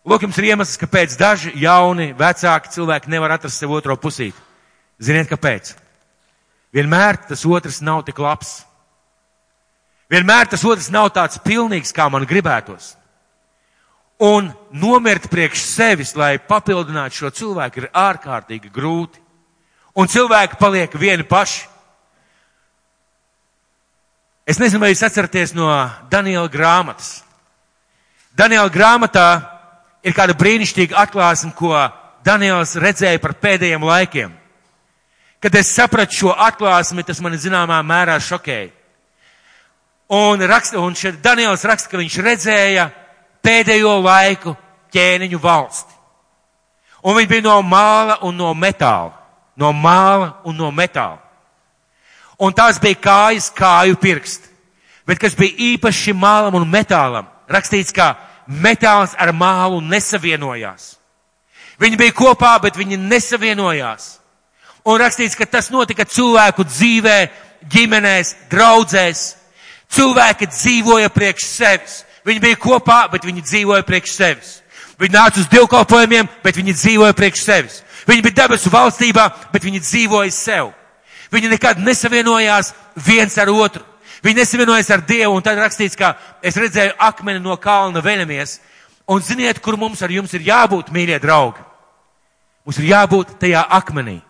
Lūk, 0.04 0.26
jums 0.26 0.42
ir 0.42 0.50
iemesls, 0.50 0.76
kāpēc 0.82 1.16
daži 1.16 1.54
jauni, 1.62 2.10
vecāki 2.18 2.74
cilvēki 2.76 3.08
nevar 3.14 3.38
atrast 3.38 3.62
sev 3.62 3.72
otro 3.72 3.96
pusīti. 3.96 4.36
Ziniet, 5.00 5.30
kāpēc? 5.32 5.72
Vienmēr 6.74 7.20
tas 7.28 7.44
otrs 7.46 7.78
nav 7.84 8.02
tik 8.06 8.18
labs. 8.18 8.64
Vienmēr 10.10 10.50
tas 10.50 10.64
otrs 10.66 10.90
nav 10.92 11.12
tāds 11.14 11.38
pilnīgs, 11.42 11.94
kā 11.94 12.08
man 12.10 12.26
gribētos. 12.26 12.94
Un 14.22 14.52
nomirt 14.70 15.28
priekš 15.30 15.62
sevis, 15.66 16.14
lai 16.18 16.36
papildinātu 16.38 17.18
šo 17.18 17.30
cilvēku, 17.34 17.82
ir 17.82 17.90
ārkārtīgi 17.94 18.70
grūti. 18.74 19.22
Un 19.94 20.10
cilvēki 20.10 20.58
paliek 20.58 20.94
vieni 20.98 21.26
paši. 21.26 21.68
Es 24.44 24.58
nezinu, 24.60 24.82
vai 24.82 24.92
jūs 24.92 25.02
atceraties 25.06 25.54
no 25.56 25.70
Daniela 26.12 26.50
grāmatas. 26.52 27.22
Daniela 28.36 28.68
grāmatā 28.68 29.28
ir 30.04 30.14
kāda 30.14 30.34
brīnišķīga 30.36 30.98
atklāsme, 31.06 31.54
ko 31.56 31.72
Daniels 32.26 32.74
redzēja 32.76 33.22
par 33.22 33.36
pēdējiem 33.40 33.86
laikiem. 33.86 34.34
Kad 35.44 35.58
es 35.60 35.74
sapratu 35.76 36.16
šo 36.16 36.30
atklāsmi, 36.32 37.04
tas 37.04 37.20
mani 37.20 37.36
zināmā 37.36 37.82
mērā 37.84 38.16
šokēja. 38.16 38.70
Un, 40.16 40.40
raksta, 40.48 40.78
un 40.80 40.96
šeit 40.96 41.18
Daniels 41.20 41.64
raksta, 41.68 41.90
ka 41.90 42.00
viņš 42.00 42.16
redzēja 42.24 42.86
pēdējo 43.44 43.98
laiku 44.00 44.54
ķēniņu 44.94 45.40
valsti. 45.42 45.92
Un 47.04 47.18
viņi 47.18 47.28
bija 47.28 47.44
no 47.44 47.58
māla 47.60 48.16
un 48.24 48.40
no 48.40 48.54
metāla. 48.56 49.12
No 49.60 49.74
māla 49.76 50.32
un 50.48 50.56
no 50.56 50.70
metāla. 50.72 51.20
Un 52.40 52.56
tās 52.56 52.80
bija 52.80 52.98
kājas, 53.04 53.50
kāju 53.52 54.00
pirksti. 54.00 54.48
Bet 55.04 55.20
kas 55.20 55.36
bija 55.36 55.74
īpaši 55.74 56.16
mālam 56.16 56.56
un 56.56 56.64
metālam? 56.68 57.28
Rakstīts, 57.52 57.92
ka 57.92 58.14
metāls 58.48 59.12
ar 59.20 59.36
mālu 59.36 59.84
nesavienojās. 59.84 60.94
Viņi 61.80 62.00
bija 62.00 62.16
kopā, 62.16 62.56
bet 62.64 62.80
viņi 62.80 62.96
nesavienojās. 62.96 64.23
Un 64.84 65.00
rakstīts, 65.00 65.36
ka 65.36 65.46
tas 65.48 65.70
notika 65.72 66.04
cilvēku 66.04 66.66
dzīvē, 66.68 67.18
ģimenēs, 67.72 68.34
draudzēs. 68.52 69.22
Cilvēki 69.94 70.48
dzīvoja 70.50 71.08
priekš 71.14 71.46
sevis. 71.48 72.02
Viņi 72.24 72.40
bija 72.40 72.58
kopā, 72.60 73.04
bet 73.12 73.24
viņi 73.24 73.44
dzīvoja 73.44 73.84
priekš 73.86 74.12
sevis. 74.16 74.52
Viņi 75.00 75.14
nāca 75.14 75.40
uz 75.40 75.48
divkalpojumiem, 75.52 76.28
bet 76.44 76.56
viņi 76.56 76.76
dzīvoja 76.76 77.16
priekš 77.16 77.44
sevis. 77.44 77.80
Viņi 78.08 78.24
bija 78.26 78.42
debesu 78.42 78.72
valstībā, 78.72 79.28
bet 79.52 79.64
viņi 79.64 79.80
dzīvoja 79.84 80.32
sev. 80.32 80.70
Viņi 81.32 81.50
nekad 81.54 81.80
nesavienojās 81.80 82.72
viens 83.06 83.36
ar 83.40 83.50
otru. 83.50 83.82
Viņi 84.24 84.40
nesavienojas 84.40 84.90
ar 84.94 85.02
Dievu, 85.04 85.34
un 85.36 85.44
tad 85.44 85.58
rakstīts, 85.60 85.98
ka 86.00 86.14
es 86.44 86.56
redzēju 86.56 86.94
akmeni 86.98 87.42
no 87.44 87.56
kalna 87.60 88.00
veļamies. 88.04 88.58
Un 89.08 89.20
ziniet, 89.20 89.60
kur 89.60 89.76
mums 89.76 90.00
ar 90.02 90.12
jums 90.12 90.32
ir 90.32 90.46
jābūt, 90.46 90.92
mīļie 90.92 91.18
draugi? 91.20 91.60
Mums 92.64 92.78
ir 92.80 92.88
jābūt 92.88 93.34
tajā 93.42 93.66
akmenī. 93.80 94.22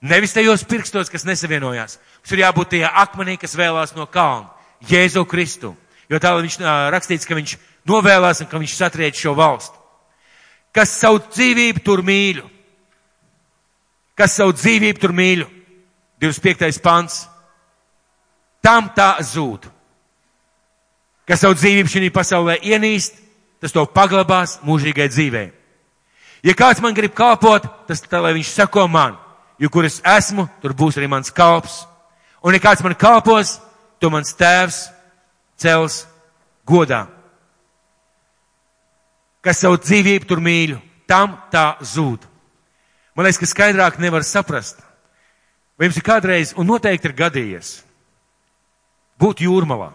Nevis 0.00 0.32
tajos 0.32 0.64
pirkstos, 0.64 1.10
kas 1.12 1.26
nesavienojās. 1.28 1.98
Mums 2.22 2.32
ir 2.32 2.42
jābūt 2.44 2.72
tajā 2.72 2.92
akmenī, 3.02 3.36
kas 3.40 3.56
vēlās 3.58 3.92
no 3.96 4.06
kalna. 4.08 4.48
Jēzu 4.88 5.26
Kristu. 5.28 5.74
Jo 6.08 6.18
tā 6.18 6.32
viņš 6.34 6.56
rakstīts, 6.90 7.28
ka 7.28 7.36
viņš 7.36 7.56
novēlās 7.88 8.40
un 8.40 8.48
ka 8.48 8.58
viņš 8.58 8.76
satriec 8.78 9.18
šo 9.20 9.34
valstu. 9.36 9.76
Kas 10.72 10.94
savu 10.96 11.20
dzīvību 11.26 11.82
tur 11.84 12.02
mīļu. 12.06 12.46
Kas 14.16 14.38
savu 14.38 14.54
dzīvību 14.56 15.02
tur 15.02 15.12
mīļu. 15.16 15.46
25. 16.20 16.80
pants. 16.84 17.26
Tam 18.64 18.90
tā 18.96 19.14
zūd. 19.24 19.68
Kas 21.28 21.44
savu 21.44 21.56
dzīvību 21.56 21.92
šī 21.92 22.10
pasaulē 22.12 22.58
ienīst, 22.66 23.20
tas 23.60 23.72
to 23.72 23.84
paglabās 23.86 24.58
mūžīgai 24.64 25.08
dzīvē. 25.12 25.44
Ja 26.42 26.56
kāds 26.56 26.80
man 26.80 26.96
grib 26.96 27.12
kalpot, 27.14 27.66
tas 27.86 28.00
tā, 28.02 28.22
lai 28.24 28.32
viņš 28.34 28.52
sako 28.56 28.86
man, 28.88 29.18
jo 29.60 29.68
kur 29.68 29.84
es 29.84 30.00
esmu, 30.00 30.48
tur 30.62 30.72
būs 30.72 30.96
arī 30.96 31.08
mans 31.12 31.30
kalps. 31.30 31.84
Un 32.40 32.56
ja 32.56 32.62
kāds 32.62 32.82
man 32.82 32.96
kalpos, 32.96 33.58
to 34.00 34.08
mans 34.08 34.32
tēvs 34.32 34.86
cels 35.60 36.06
godā. 36.64 37.04
Kas 39.44 39.60
savu 39.60 39.76
dzīvību 39.80 40.28
tur 40.28 40.40
mīļu, 40.44 40.80
tam 41.08 41.36
tā 41.52 41.74
zūd. 41.84 42.24
Man 43.16 43.26
liekas, 43.26 43.40
ka 43.40 43.48
skaidrāk 43.50 44.00
nevar 44.00 44.24
saprast. 44.24 44.80
Vai 45.76 45.88
jums 45.88 45.98
ir 46.00 46.04
kādreiz, 46.04 46.52
un 46.56 46.68
noteikti 46.68 47.08
ir 47.08 47.16
gadījies, 47.16 47.70
būt 49.20 49.44
jūrmalā? 49.44 49.90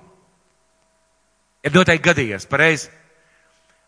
Ir 1.65 1.73
noteikti 1.73 2.05
gadījies, 2.05 2.45
pareizi. 2.49 2.89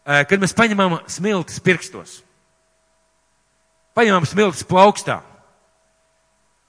kad 0.05 0.39
mēs 0.39 0.53
paņemam 0.57 1.01
smiltis 1.09 1.59
pirkstos. 1.59 2.21
Paņemam 3.97 4.25
smiltis 4.25 4.63
plaukstā. 4.63 5.21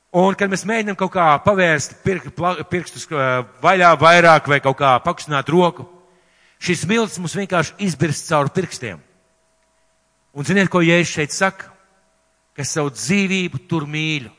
Un, 0.08 0.32
kad 0.40 0.48
mēs 0.48 0.64
mēģinām 0.64 0.96
kaut 0.96 1.12
kā 1.12 1.26
pavērst 1.44 1.98
pirk, 2.00 2.30
pirkstus 2.70 3.04
vaļā 3.60 3.90
vairāk 4.00 4.46
vai 4.48 4.56
kaut 4.64 4.78
kā 4.78 4.94
pakustināt 5.04 5.50
roku, 5.52 5.84
šis 6.64 6.86
smiltis 6.86 7.20
mums 7.20 7.36
vienkārši 7.36 7.76
izbirst 7.84 8.30
cauri 8.30 8.54
pirkstiem. 8.54 9.02
Un 10.32 10.46
ziniet, 10.48 10.70
ko 10.72 10.80
Jēzus 10.80 11.12
šeit 11.12 11.34
saka? 11.36 11.68
Ka 12.56 12.64
savu 12.64 12.90
dzīvību 12.94 13.60
tur 13.68 13.84
mīļu. 13.84 14.30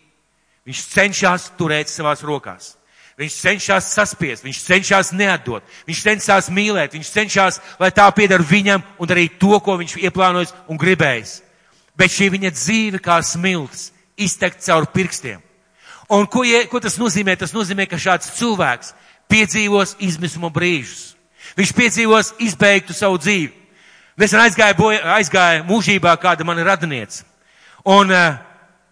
Viņš 0.66 0.82
cenšas 0.96 1.46
turēt 1.58 1.92
savās 1.92 2.24
rokās. 2.26 2.74
Viņš 3.20 3.36
cenšas 3.36 3.92
saspiest, 3.94 4.46
viņš 4.46 4.62
cenšas 4.64 5.12
neatdot, 5.12 5.66
viņš 5.88 6.02
cenšas 6.06 6.48
mīlēt, 6.56 6.94
viņš 6.96 7.10
cenšas, 7.12 7.58
lai 7.82 7.90
tā 7.92 8.06
pieder 8.16 8.40
viņam 8.40 8.86
un 8.96 9.10
darīt 9.12 9.36
to, 9.42 9.60
ko 9.60 9.76
viņš 9.82 9.98
ieplānojis 10.00 10.56
un 10.72 10.80
gribējis. 10.80 11.34
Bet 12.00 12.16
šī 12.16 12.30
viņa 12.38 12.54
dzīve 12.56 13.02
kā 13.04 13.20
smilts 13.20 13.90
iztekt 14.16 14.64
caur 14.64 14.88
pirkstiem. 14.94 15.44
Un 16.10 16.26
ko, 16.26 16.42
ko 16.72 16.82
tas 16.82 16.98
nozīmē? 16.98 17.36
Tas 17.38 17.54
nozīmē, 17.54 17.86
ka 17.90 18.00
šāds 18.02 18.32
cilvēks 18.40 18.94
piedzīvos 19.30 19.96
izmisuma 20.02 20.50
brīžus. 20.54 21.14
Viņš 21.58 21.74
piedzīvos 21.78 22.34
izbeigtu 22.42 22.96
savu 22.98 23.20
dzīvi. 23.22 23.54
Nesen 24.20 24.42
aizgāja, 24.42 24.76
boja, 24.76 25.00
aizgāja 25.16 25.64
mūžībā 25.68 26.16
kāda 26.20 26.44
mana 26.44 26.66
radiniece. 26.68 27.24
Un 27.88 28.12
uh, 28.12 28.40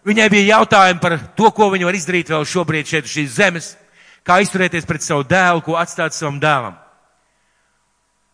viņai 0.08 0.28
bija 0.32 0.54
jautājumi 0.54 1.02
par 1.02 1.18
to, 1.36 1.50
ko 1.52 1.68
viņa 1.74 1.88
var 1.90 1.98
izdarīt 1.98 2.30
vēl 2.32 2.46
šobrīd 2.48 2.88
šeit 2.88 3.10
uz 3.10 3.12
šīs 3.12 3.34
zemes 3.36 3.74
kā 4.28 4.38
izturēties 4.44 4.86
pret 4.88 5.04
savu 5.04 5.24
dēlu, 5.28 5.62
ko 5.64 5.76
atstāt 5.80 6.16
savam 6.16 6.38
dēlam. 6.40 6.76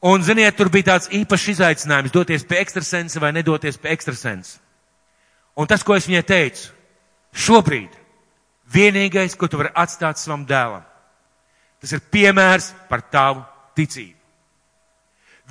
Un, 0.04 0.22
ziniet, 0.22 0.56
tur 0.58 0.68
bija 0.68 0.92
tāds 0.92 1.08
īpašs 1.16 1.50
izaicinājums 1.54 2.12
doties 2.12 2.44
pie 2.44 2.60
ekstrasensa 2.60 3.22
vai 3.22 3.32
nedoties 3.32 3.78
pie 3.80 3.94
ekstrasensa. 3.94 4.58
Un 5.56 5.70
tas, 5.70 5.84
ko 5.86 5.96
es 5.96 6.08
viņai 6.10 6.24
teicu, 6.28 6.72
šobrīd 7.32 7.94
vienīgais, 8.72 9.36
ko 9.36 9.48
tu 9.48 9.60
vari 9.60 9.72
atstāt 9.74 10.20
savam 10.20 10.44
dēlam, 10.46 10.84
tas 11.80 11.92
ir 11.92 12.02
piemērs 12.10 12.72
par 12.88 13.02
tavu 13.12 13.44
ticību. 13.76 14.16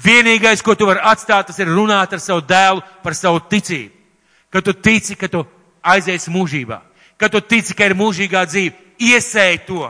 Vienīgais, 0.04 0.64
ko 0.66 0.74
tu 0.76 0.88
vari 0.90 1.04
atstāt, 1.06 1.52
tas 1.52 1.60
ir 1.62 1.70
runāt 1.70 2.14
ar 2.14 2.22
savu 2.22 2.42
dēlu 2.50 2.82
par 3.04 3.14
savu 3.14 3.44
ticību. 3.50 3.94
Ka 4.50 4.62
tu 4.62 4.74
tici, 4.74 5.16
ka 5.18 5.28
tu 5.30 5.44
aizies 5.82 6.28
mūžībā. 6.30 6.80
Ka 7.18 7.30
tu 7.30 7.42
tici, 7.42 7.76
ka 7.78 7.86
ir 7.86 7.96
mūžīgā 7.98 8.46
dzīve. 8.50 8.74
Iesēj 9.02 9.60
to. 9.68 9.90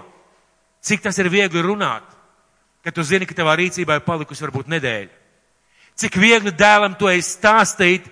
Cik 0.83 1.03
tas 1.03 1.17
ir 1.19 1.29
viegli 1.31 1.63
runāt, 1.63 2.03
ka 2.83 2.91
tu 2.91 3.03
zini, 3.03 3.27
ka 3.27 3.35
tavā 3.35 3.55
rīcībā 3.59 3.99
ir 3.99 4.03
palikusi 4.03 4.43
varbūt 4.43 4.71
nedēļa. 4.71 5.11
Cik 5.99 6.17
viegli 6.19 6.51
dēlam 6.51 6.97
to 6.99 7.07
ir 7.11 7.23
stāstīt, 7.23 8.09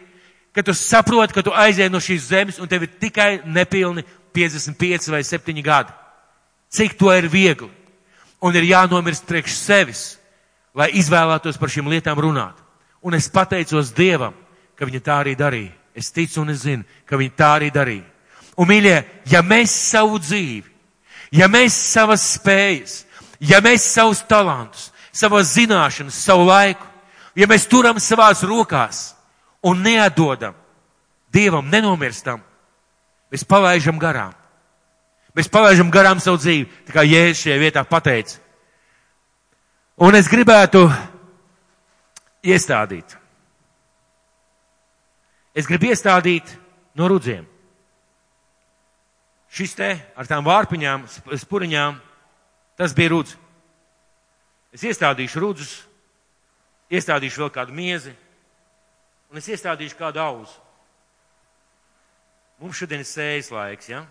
ka 0.55 0.63
tu 0.63 0.75
saproti, 0.75 1.35
ka 1.35 1.43
tu 1.43 1.51
aizēji 1.55 1.91
no 1.91 1.99
šīs 1.99 2.29
zemes 2.29 2.59
un 2.59 2.69
tev 2.71 2.85
ir 2.85 2.93
tikai 3.01 3.41
nepilni 3.45 4.05
55 4.33 5.11
vai 5.11 5.23
7 5.23 5.63
gadi. 5.63 5.93
Cik 6.71 6.97
to 6.99 7.11
ir 7.13 7.27
viegli. 7.29 7.69
Un 8.41 8.55
ir 8.55 8.65
jānomirst 8.65 9.27
priekš 9.29 9.53
sevis, 9.53 10.01
lai 10.73 10.89
izvēlētos 10.97 11.59
par 11.61 11.69
šīm 11.69 11.91
lietām 11.91 12.17
runāt. 12.17 12.57
Un 13.01 13.13
es 13.13 13.29
pateicos 13.29 13.93
Dievam, 13.93 14.33
ka 14.75 14.87
viņa 14.87 15.01
tā 15.05 15.19
arī 15.21 15.35
darīja. 15.37 15.75
Es 15.93 16.09
ticu 16.11 16.41
un 16.41 16.49
es 16.49 16.63
zinu, 16.63 16.87
ka 17.05 17.19
viņa 17.19 17.37
tā 17.37 17.49
arī 17.59 17.69
darīja. 17.73 18.07
Un, 18.57 18.67
mīļie, 18.69 18.97
ja 19.29 19.41
mēs 19.45 19.73
savu 19.91 20.19
dzīvi 20.21 20.71
Ja 21.31 21.47
mēs 21.47 21.75
savas 21.93 22.23
spējas, 22.35 23.05
ja 23.39 23.61
mēs 23.63 23.85
savus 23.87 24.19
talantus, 24.27 24.89
savas 25.15 25.53
zināšanas, 25.55 26.17
savu 26.19 26.43
laiku, 26.49 26.83
ja 27.39 27.47
mēs 27.47 27.69
turam 27.71 27.99
savās 28.03 28.43
rokās 28.43 29.13
un 29.63 29.79
neatdodam 29.83 30.57
Dievam, 31.31 31.69
nenomirstam, 31.71 32.41
mēs 33.31 33.47
palaižam 33.47 33.99
garām. 33.99 34.35
Mēs 35.35 35.47
palaižam 35.47 35.91
garām 35.91 36.19
savu 36.19 36.41
dzīvi, 36.41 36.67
tā 36.87 36.95
kā 36.95 37.05
Jēzus 37.07 37.45
šajā 37.45 37.59
vietā 37.61 37.83
pateica. 37.87 38.39
Un 40.01 40.15
es 40.17 40.27
gribētu 40.27 40.83
iestādīt. 42.43 43.15
Es 45.55 45.67
gribu 45.67 45.91
iestādīt 45.91 46.51
no 46.95 47.07
rudziem. 47.11 47.45
Šis 49.51 49.75
te 49.75 49.89
ar 50.15 50.27
tām 50.27 50.45
vārpiņām, 50.47 51.03
spuriņām, 51.43 51.97
tas 52.79 52.95
bija 52.95 53.11
rudz. 53.11 53.35
Es 54.71 54.83
iestādīšu 54.87 55.43
rudzus, 55.43 55.73
iestādīšu 56.91 57.43
vēl 57.43 57.51
kādu 57.51 57.75
miezi, 57.75 58.13
un 59.31 59.39
es 59.41 59.49
iestādīšu 59.51 59.99
kādu 59.99 60.23
auzu. 60.23 60.60
Mums 62.61 62.77
šodien 62.77 63.01
ir 63.01 63.09
sējas 63.09 63.49
laiks, 63.53 63.89
ja? 63.89 64.03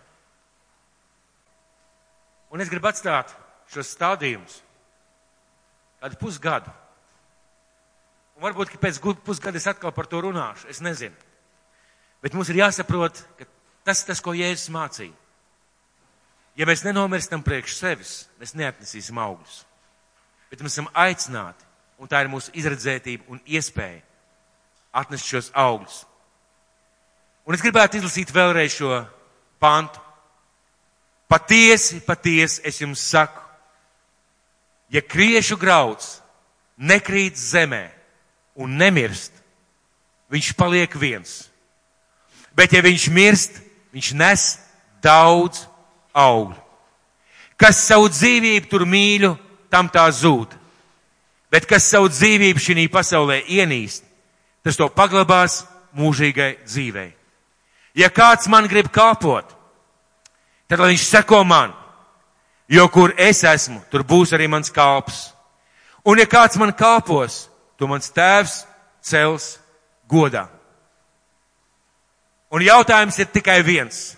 Un 2.50 2.62
es 2.62 2.70
gribu 2.70 2.90
atstāt 2.90 3.30
šos 3.70 3.92
stādījumus 3.94 4.58
kādu 6.00 6.18
pusgadu. 6.18 6.72
Un 8.34 8.46
varbūt, 8.46 8.72
ka 8.72 8.80
pēc 8.80 8.98
pusgada 9.22 9.60
es 9.60 9.68
atkal 9.70 9.92
par 9.94 10.08
to 10.10 10.22
runāšu, 10.24 10.66
es 10.72 10.80
nezinu. 10.82 11.14
Bet 12.24 12.34
mums 12.34 12.50
ir 12.50 12.62
jāsaprot, 12.62 13.22
ka 13.38 13.46
tas 13.86 14.02
tas, 14.08 14.20
ko 14.24 14.34
Jēzus 14.36 14.72
mācīja. 14.72 15.14
Ja 16.58 16.66
mēs 16.68 16.82
nenomirstam 16.84 17.44
priekš 17.44 17.76
sevis, 17.78 18.14
mēs 18.40 18.56
neatnesīsim 18.58 19.18
augļus. 19.20 19.62
Bet 20.50 20.64
mēs 20.64 20.74
esam 20.74 20.90
aicināti, 20.98 21.64
un 22.00 22.10
tā 22.10 22.24
ir 22.24 22.32
mūsu 22.32 22.52
izredzētība 22.58 23.28
un 23.30 23.40
iespēja 23.46 24.02
atnest 24.96 25.28
šos 25.28 25.52
augļus. 25.54 26.02
Un 27.50 27.56
es 27.58 27.64
gribētu 27.64 27.98
izlasīt 27.98 28.28
vēlreiz 28.30 28.76
šo 28.78 29.00
pantu. 29.58 29.98
Patiesi, 31.26 31.98
patiesi 32.06 32.62
es 32.62 32.78
jums 32.78 33.02
saku, 33.10 33.42
ja 34.94 35.02
kriešu 35.02 35.58
grauds 35.58 36.20
nekrīt 36.78 37.34
zemē 37.34 37.88
un 38.54 38.78
nemirst, 38.78 39.34
viņš 40.30 40.52
paliek 40.54 40.94
viens. 40.94 41.50
Bet 42.54 42.70
ja 42.70 42.86
viņš 42.86 43.10
mirst, 43.18 43.60
viņš 43.90 44.14
nes 44.14 44.46
daudz 45.02 45.66
augļu. 46.14 46.54
Kas 47.58 47.82
savu 47.82 48.14
dzīvību 48.14 48.70
tur 48.70 48.86
mīļu, 48.86 49.34
tam 49.74 49.90
tā 49.90 50.06
zūd. 50.14 50.54
Bet 51.50 51.66
kas 51.66 51.90
savu 51.90 52.14
dzīvību 52.14 52.62
šī 52.62 52.86
pasaulē 52.94 53.42
ienīst, 53.42 54.06
tas 54.62 54.78
to 54.78 54.86
paglabās 54.86 55.64
mūžīgai 55.98 56.60
dzīvei. 56.62 57.16
Ja 57.94 58.10
kāds 58.10 58.48
man 58.48 58.68
grib 58.70 58.90
kalpot, 58.94 59.48
tad 60.70 60.78
lai 60.78 60.92
viņš 60.92 61.06
seko 61.08 61.42
man, 61.44 61.72
jo 62.70 62.86
kur 62.88 63.14
es 63.18 63.42
esmu, 63.44 63.80
tur 63.90 64.04
būs 64.06 64.34
arī 64.36 64.46
mans 64.48 64.70
kalps. 64.70 65.30
Un 66.06 66.20
ja 66.22 66.26
kāds 66.30 66.56
man 66.60 66.72
kalpos, 66.72 67.48
to 67.76 67.88
mans 67.90 68.12
tēvs 68.14 68.62
cels 69.02 69.56
godā. 70.08 70.46
Un 72.50 72.62
jautājums 72.66 73.18
ir 73.18 73.30
tikai 73.30 73.60
viens. 73.62 74.16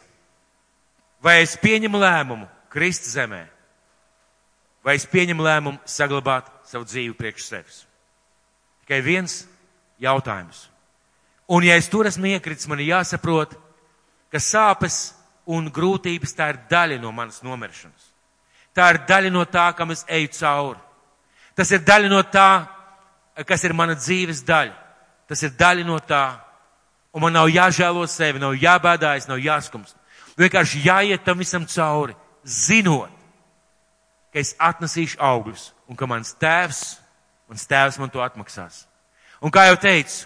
Vai 1.22 1.42
es 1.44 1.54
pieņemu 1.60 2.00
lēmumu 2.02 2.48
krist 2.72 3.04
zemē, 3.12 3.44
vai 4.82 4.96
es 4.98 5.04
pieņemu 5.06 5.44
lēmumu 5.44 5.78
saglabāt 5.86 6.48
savu 6.66 6.88
dzīvi 6.88 7.14
priekš 7.14 7.44
sevis? 7.46 7.82
Tikai 8.82 8.98
viens 9.04 9.44
jautājums. 10.02 10.66
Un 11.52 11.62
ja 11.62 11.76
es 11.78 11.86
tur 11.92 12.08
esmu 12.08 12.32
iekritis, 12.32 12.66
man 12.66 12.80
ir 12.82 12.94
jāsaprot, 12.96 13.54
ka 14.32 14.40
sāpes 14.40 15.12
un 15.46 15.68
grūtības 15.72 16.34
tā 16.36 16.48
ir 16.52 16.60
daļa 16.70 16.98
no 17.02 17.12
manas 17.12 17.42
nomiršanas. 17.44 18.08
Tā 18.72 18.88
ir 18.94 19.02
daļa 19.08 19.32
no 19.32 19.44
tā, 19.44 19.66
kam 19.76 19.92
es 19.92 20.06
eju 20.08 20.30
cauri. 20.38 20.80
Tas 21.56 21.70
ir 21.74 21.82
daļa 21.84 22.08
no 22.08 22.22
tā, 22.24 22.64
kas 23.44 23.64
ir 23.64 23.74
mana 23.76 23.96
dzīves 23.98 24.40
daļa. 24.48 24.72
Tas 25.28 25.42
ir 25.44 25.52
daļa 25.58 25.84
no 25.84 25.98
tā. 26.00 26.24
Un 27.12 27.20
man 27.26 27.34
nav 27.36 27.50
jāžēlo 27.52 28.06
sevi, 28.08 28.40
nav 28.40 28.56
jābēdājas, 28.56 29.28
nav 29.28 29.42
jāskums. 29.42 29.92
Vienkārši 30.40 30.80
jāiet 30.86 31.24
tam 31.26 31.42
visam 31.42 31.66
cauri, 31.68 32.16
zinot, 32.44 33.12
ka 34.32 34.40
es 34.40 34.54
atnesīšu 34.56 35.20
augļus 35.20 35.66
un 35.92 35.98
ka 35.98 36.08
mans 36.08 36.32
tēvs, 36.40 36.80
mans 37.52 37.68
tēvs 37.68 37.98
man 38.00 38.12
to 38.12 38.22
atmaksās. 38.24 38.86
Un 39.44 39.52
kā 39.52 39.66
jau 39.68 39.76
teicu, 39.76 40.24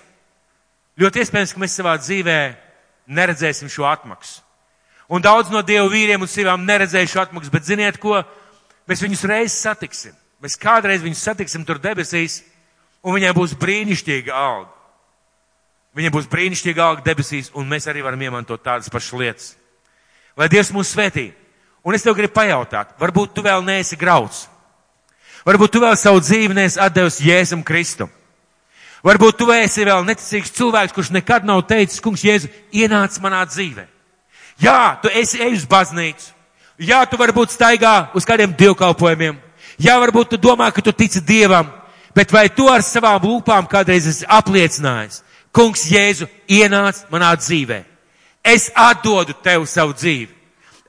ļoti 1.03 1.25
iespējams, 1.25 1.57
ka 1.57 1.63
mēs 1.65 1.75
savā 1.75 1.97
dzīvē 1.99 2.39
neredzēsim 3.07 3.71
šo 3.73 3.87
atmaksu. 3.89 4.43
Un 5.09 5.23
daudz 5.23 5.53
no 5.55 5.63
dievu 5.63 5.89
vīriem 5.93 6.23
un 6.23 6.31
sievām 6.31 6.65
neredzēja 6.67 7.11
šo 7.13 7.23
atmaksu, 7.23 7.53
bet 7.55 7.67
ziniet 7.69 7.99
ko? 8.03 8.19
Mēs 8.91 9.03
viņus 9.03 9.27
reiz 9.31 9.55
satiksim. 9.55 10.15
Mēs 10.43 10.59
kādreiz 10.61 11.05
viņus 11.05 11.23
satiksim 11.29 11.65
tur 11.67 11.79
debesīs, 11.83 12.41
un 13.07 13.15
viņai 13.17 13.33
būs 13.37 13.55
brīnišķīga 13.59 14.35
alga. 14.35 14.73
Viņai 15.97 16.13
būs 16.13 16.27
brīnišķīga 16.29 16.83
alga 16.83 17.07
debesīs, 17.07 17.53
un 17.57 17.71
mēs 17.71 17.87
arī 17.89 18.03
varam 18.05 18.21
iemantot 18.21 18.63
tādas 18.63 18.91
pašas 18.93 19.17
lietas. 19.17 19.47
Lai 20.37 20.51
Dievs 20.53 20.75
mūs 20.75 20.91
svētī. 20.93 21.31
Un 21.87 21.95
es 21.95 22.03
tev 22.03 22.17
gribu 22.19 22.35
pajautāt, 22.35 22.97
varbūt 22.99 23.33
tu 23.33 23.45
vēl 23.47 23.63
neesi 23.65 23.97
grauds. 23.97 24.49
Varbūt 25.47 25.73
tu 25.73 25.81
vēl 25.81 25.95
savu 25.97 26.19
dzīvi 26.21 26.57
neesi 26.59 26.81
atdevis 26.83 27.21
Jēzum 27.23 27.63
Kristum. 27.65 28.11
Varbūt 29.07 29.37
tu 29.39 29.47
esi 29.55 29.85
vēl 29.87 30.03
neticīgs 30.03 30.51
cilvēks, 30.57 30.95
kurš 30.95 31.13
nekad 31.15 31.45
nav 31.47 31.61
teicis, 31.69 32.03
kungs, 32.03 32.25
Jēzu, 32.27 32.51
ienāc 32.75 33.21
manā 33.23 33.45
dzīvē. 33.47 33.85
Jā, 34.59 34.99
tu 35.03 35.13
esi 35.15 35.39
ej 35.45 35.61
uz 35.61 35.67
baznīcu. 35.71 36.33
Jā, 36.83 37.05
tu 37.07 37.19
varbūt 37.21 37.55
staigā 37.55 38.11
uz 38.19 38.27
kādiem 38.27 38.51
dievkalpojumiem. 38.59 39.39
Jā, 39.79 39.95
varbūt 40.01 40.35
tu 40.35 40.41
domā, 40.41 40.73
ka 40.73 40.83
tu 40.83 40.93
tici 40.93 41.21
Dievam. 41.21 41.71
Bet 42.17 42.33
vai 42.33 42.49
tu 42.49 42.67
ar 42.73 42.83
savām 42.83 43.21
lūpām 43.23 43.69
kādreiz 43.69 44.09
esi 44.09 44.27
apliecinājis? 44.27 45.21
Kungs 45.55 45.85
Jēzu 45.89 46.27
ienāc 46.49 47.05
manā 47.13 47.31
dzīvē. 47.37 47.83
Es 48.43 48.71
atdodu 48.75 49.37
tev 49.45 49.69
savu 49.69 49.95
dzīvi. 49.95 50.33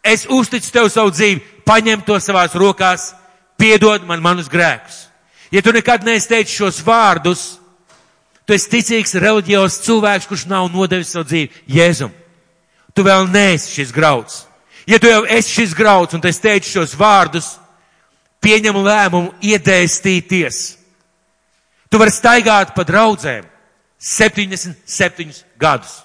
Es 0.04 0.26
uzticu 0.30 0.72
tev 0.72 0.90
savu 0.90 1.12
dzīvi, 1.12 1.44
paņem 1.68 2.02
to 2.08 2.18
savās 2.24 2.56
rokās, 2.56 3.12
piedod 3.60 4.06
man 4.08 4.24
manus 4.24 4.50
grēkus. 4.50 5.08
Ja 5.52 5.62
tu 5.62 5.72
nekad 5.76 6.04
neesi 6.08 6.30
teicis 6.32 6.56
šos 6.56 6.80
vārdus, 6.86 7.58
tu 8.48 8.56
esi 8.56 8.72
ticīgs 8.72 9.18
reliģijos 9.20 9.82
cilvēks, 9.84 10.28
kurš 10.30 10.48
nav 10.48 10.70
nodevis 10.72 11.12
savu 11.12 11.28
dzīvi 11.28 11.66
Jēzum. 11.78 12.14
Tu 12.96 13.04
vēl 13.06 13.28
neesi 13.30 13.76
šis 13.76 13.92
grauds. 13.94 14.46
Ja 14.88 15.00
tu 15.04 15.12
jau 15.12 15.26
esi 15.28 15.52
šis 15.52 15.76
grauds 15.76 16.16
un 16.16 16.24
tu 16.24 16.30
esi 16.32 16.42
teicis 16.42 16.72
šos 16.72 16.96
vārdus, 16.98 17.58
pieņem 18.42 18.80
lēmumu 18.88 19.36
iedēstīties. 19.44 20.62
Tu 21.92 22.00
vari 22.00 22.16
staigāt 22.16 22.74
pa 22.76 22.88
draudzēm 22.88 23.46
77 24.00 25.44
gadus. 25.60 26.00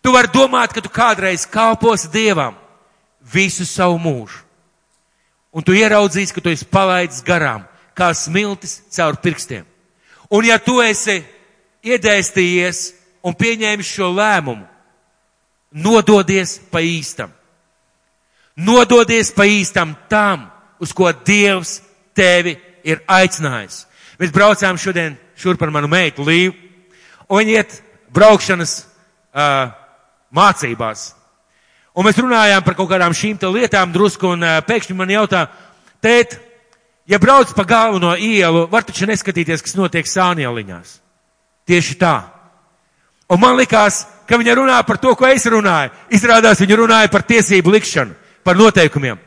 Tu 0.00 0.12
vari 0.14 0.30
domāt, 0.32 0.72
ka 0.72 0.80
tu 0.80 0.88
kādreiz 0.92 1.44
kalposi 1.50 2.08
Dievam 2.12 2.56
visu 3.20 3.66
savu 3.66 3.98
mūžu. 3.98 4.44
Un 5.56 5.64
tu 5.64 5.74
ieraudzīsi, 5.76 6.34
ka 6.36 6.40
tu 6.40 6.52
esi 6.52 6.68
palaidis 6.68 7.24
garām, 7.24 7.64
kā 7.96 8.12
smiltis 8.14 8.78
caur 8.92 9.16
pirkstiem. 9.20 9.64
Un 10.30 10.46
ja 10.46 10.58
tu 10.58 10.80
esi 10.82 11.20
iedēstījies 11.86 12.82
un 13.26 13.34
pieņēmis 13.34 13.90
šo 13.96 14.10
lēmumu, 14.14 14.66
nododies 15.76 16.56
pa 16.70 16.82
īstam. 16.82 17.30
Nododies 18.56 19.30
pa 19.36 19.44
īstam 19.44 19.94
tam, 20.08 20.48
uz 20.80 20.92
ko 20.96 21.10
Dievs 21.12 21.80
tevi 22.16 22.56
ir 22.86 23.02
aicinājis. 23.06 23.84
Mēs 24.16 24.32
braucām 24.32 24.78
šodien 24.80 25.18
šur 25.36 25.58
par 25.60 25.70
manu 25.74 25.90
meitu 25.92 26.24
Līvu, 26.24 26.54
un 27.28 27.42
viņi 27.42 27.56
iet 27.58 27.76
braukšanas 28.14 28.78
uh, 28.80 29.68
mācībās. 30.32 31.10
Un 31.96 32.06
mēs 32.06 32.18
runājām 32.20 32.64
par 32.64 32.76
kaut 32.76 32.90
kādām 32.90 33.14
šīm 33.16 33.38
lietām 33.52 33.92
drusku, 33.92 34.32
un 34.32 34.44
uh, 34.44 34.58
pēkšņi 34.64 34.96
man 34.96 35.12
jautā, 35.12 35.46
tēt, 36.00 36.38
ja 37.06 37.18
brauc 37.18 37.52
pa 37.54 37.64
galveno 37.64 38.14
ielu, 38.16 38.66
var 38.70 38.84
taču 38.86 39.06
neskatīties, 39.06 39.62
kas 39.62 39.76
notiek 39.78 40.06
sānieliņās. 40.06 40.98
Tieši 41.66 41.98
tā. 42.00 42.16
Un 43.30 43.40
man 43.42 43.56
likās, 43.58 44.04
ka 44.26 44.38
viņa 44.38 44.54
runā 44.58 44.80
par 44.86 44.98
to, 45.02 45.14
ko 45.18 45.26
es 45.26 45.46
runāju. 45.50 45.90
Izrādās, 46.14 46.60
viņa 46.62 46.76
runāja 46.78 47.10
par 47.10 47.26
tiesību 47.26 47.72
likšanu, 47.74 48.14
par 48.46 48.58
noteikumiem. 48.58 49.18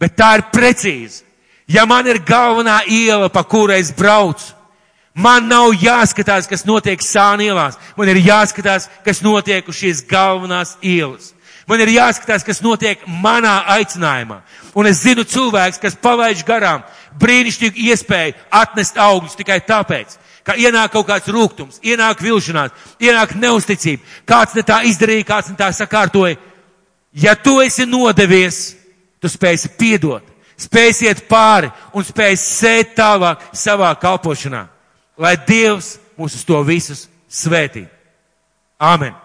Bet 0.00 0.16
tā 0.18 0.34
ir 0.38 0.48
precīzi. 0.52 1.22
Ja 1.68 1.86
man 1.86 2.06
ir 2.10 2.20
galvenā 2.26 2.82
iela, 2.90 3.30
pa 3.32 3.44
kurai 3.48 3.78
es 3.80 3.92
braucu, 3.96 4.50
man 5.14 5.46
nav 5.48 5.70
jāskatās, 5.80 6.48
kas 6.50 6.66
notiek 6.68 7.00
sānielās. 7.00 7.78
Man 7.96 8.10
ir 8.12 8.20
jāskatās, 8.20 8.88
kas 9.04 9.22
notiek 9.24 9.68
uz 9.68 9.78
šīs 9.78 10.02
galvenās 10.08 10.74
ielas. 10.82 11.32
Man 11.72 11.80
ir 11.80 11.94
jāskatās, 11.94 12.42
kas 12.44 12.58
notiek 12.60 13.00
manā 13.08 13.62
aicinājumā. 13.78 14.42
Un 14.76 14.88
es 14.90 14.98
zinu 15.00 15.22
cilvēks, 15.24 15.78
kas 15.80 15.94
palaiž 15.96 16.42
garām 16.44 16.82
brīnišķīgu 17.20 17.86
iespēju 17.88 18.34
atnest 18.52 19.00
augļus 19.00 19.38
tikai 19.38 19.56
tāpēc, 19.64 20.18
ka 20.44 20.58
ienāk 20.60 20.92
kaut 20.92 21.08
kāds 21.08 21.32
rūgtums, 21.32 21.78
ienāk 21.80 22.20
vilšanās, 22.20 22.74
ienāk 23.00 23.32
neusticība. 23.40 24.04
Kāds 24.28 24.58
ne 24.58 24.66
tā 24.68 24.82
izdarīja, 24.90 25.30
kāds 25.30 25.48
ne 25.48 25.56
tā 25.56 25.70
sakārtoja. 25.72 26.36
Ja 27.16 27.32
tu 27.40 27.56
esi 27.64 27.88
nodevies, 27.88 28.60
tu 29.16 29.32
spēsi 29.32 29.72
piedot, 29.80 30.28
spēsi 30.60 31.08
iet 31.08 31.24
pāri 31.30 31.72
un 31.96 32.04
spēsi 32.04 32.52
sēt 32.60 32.94
tālāk 33.00 33.48
savā 33.56 33.94
kalpošanā. 33.96 34.66
Lai 35.16 35.38
Dievs 35.48 35.94
mūs 36.20 36.36
uz 36.36 36.44
to 36.44 36.60
visus 36.68 37.06
svētī. 37.32 37.86
Āmen! 38.76 39.21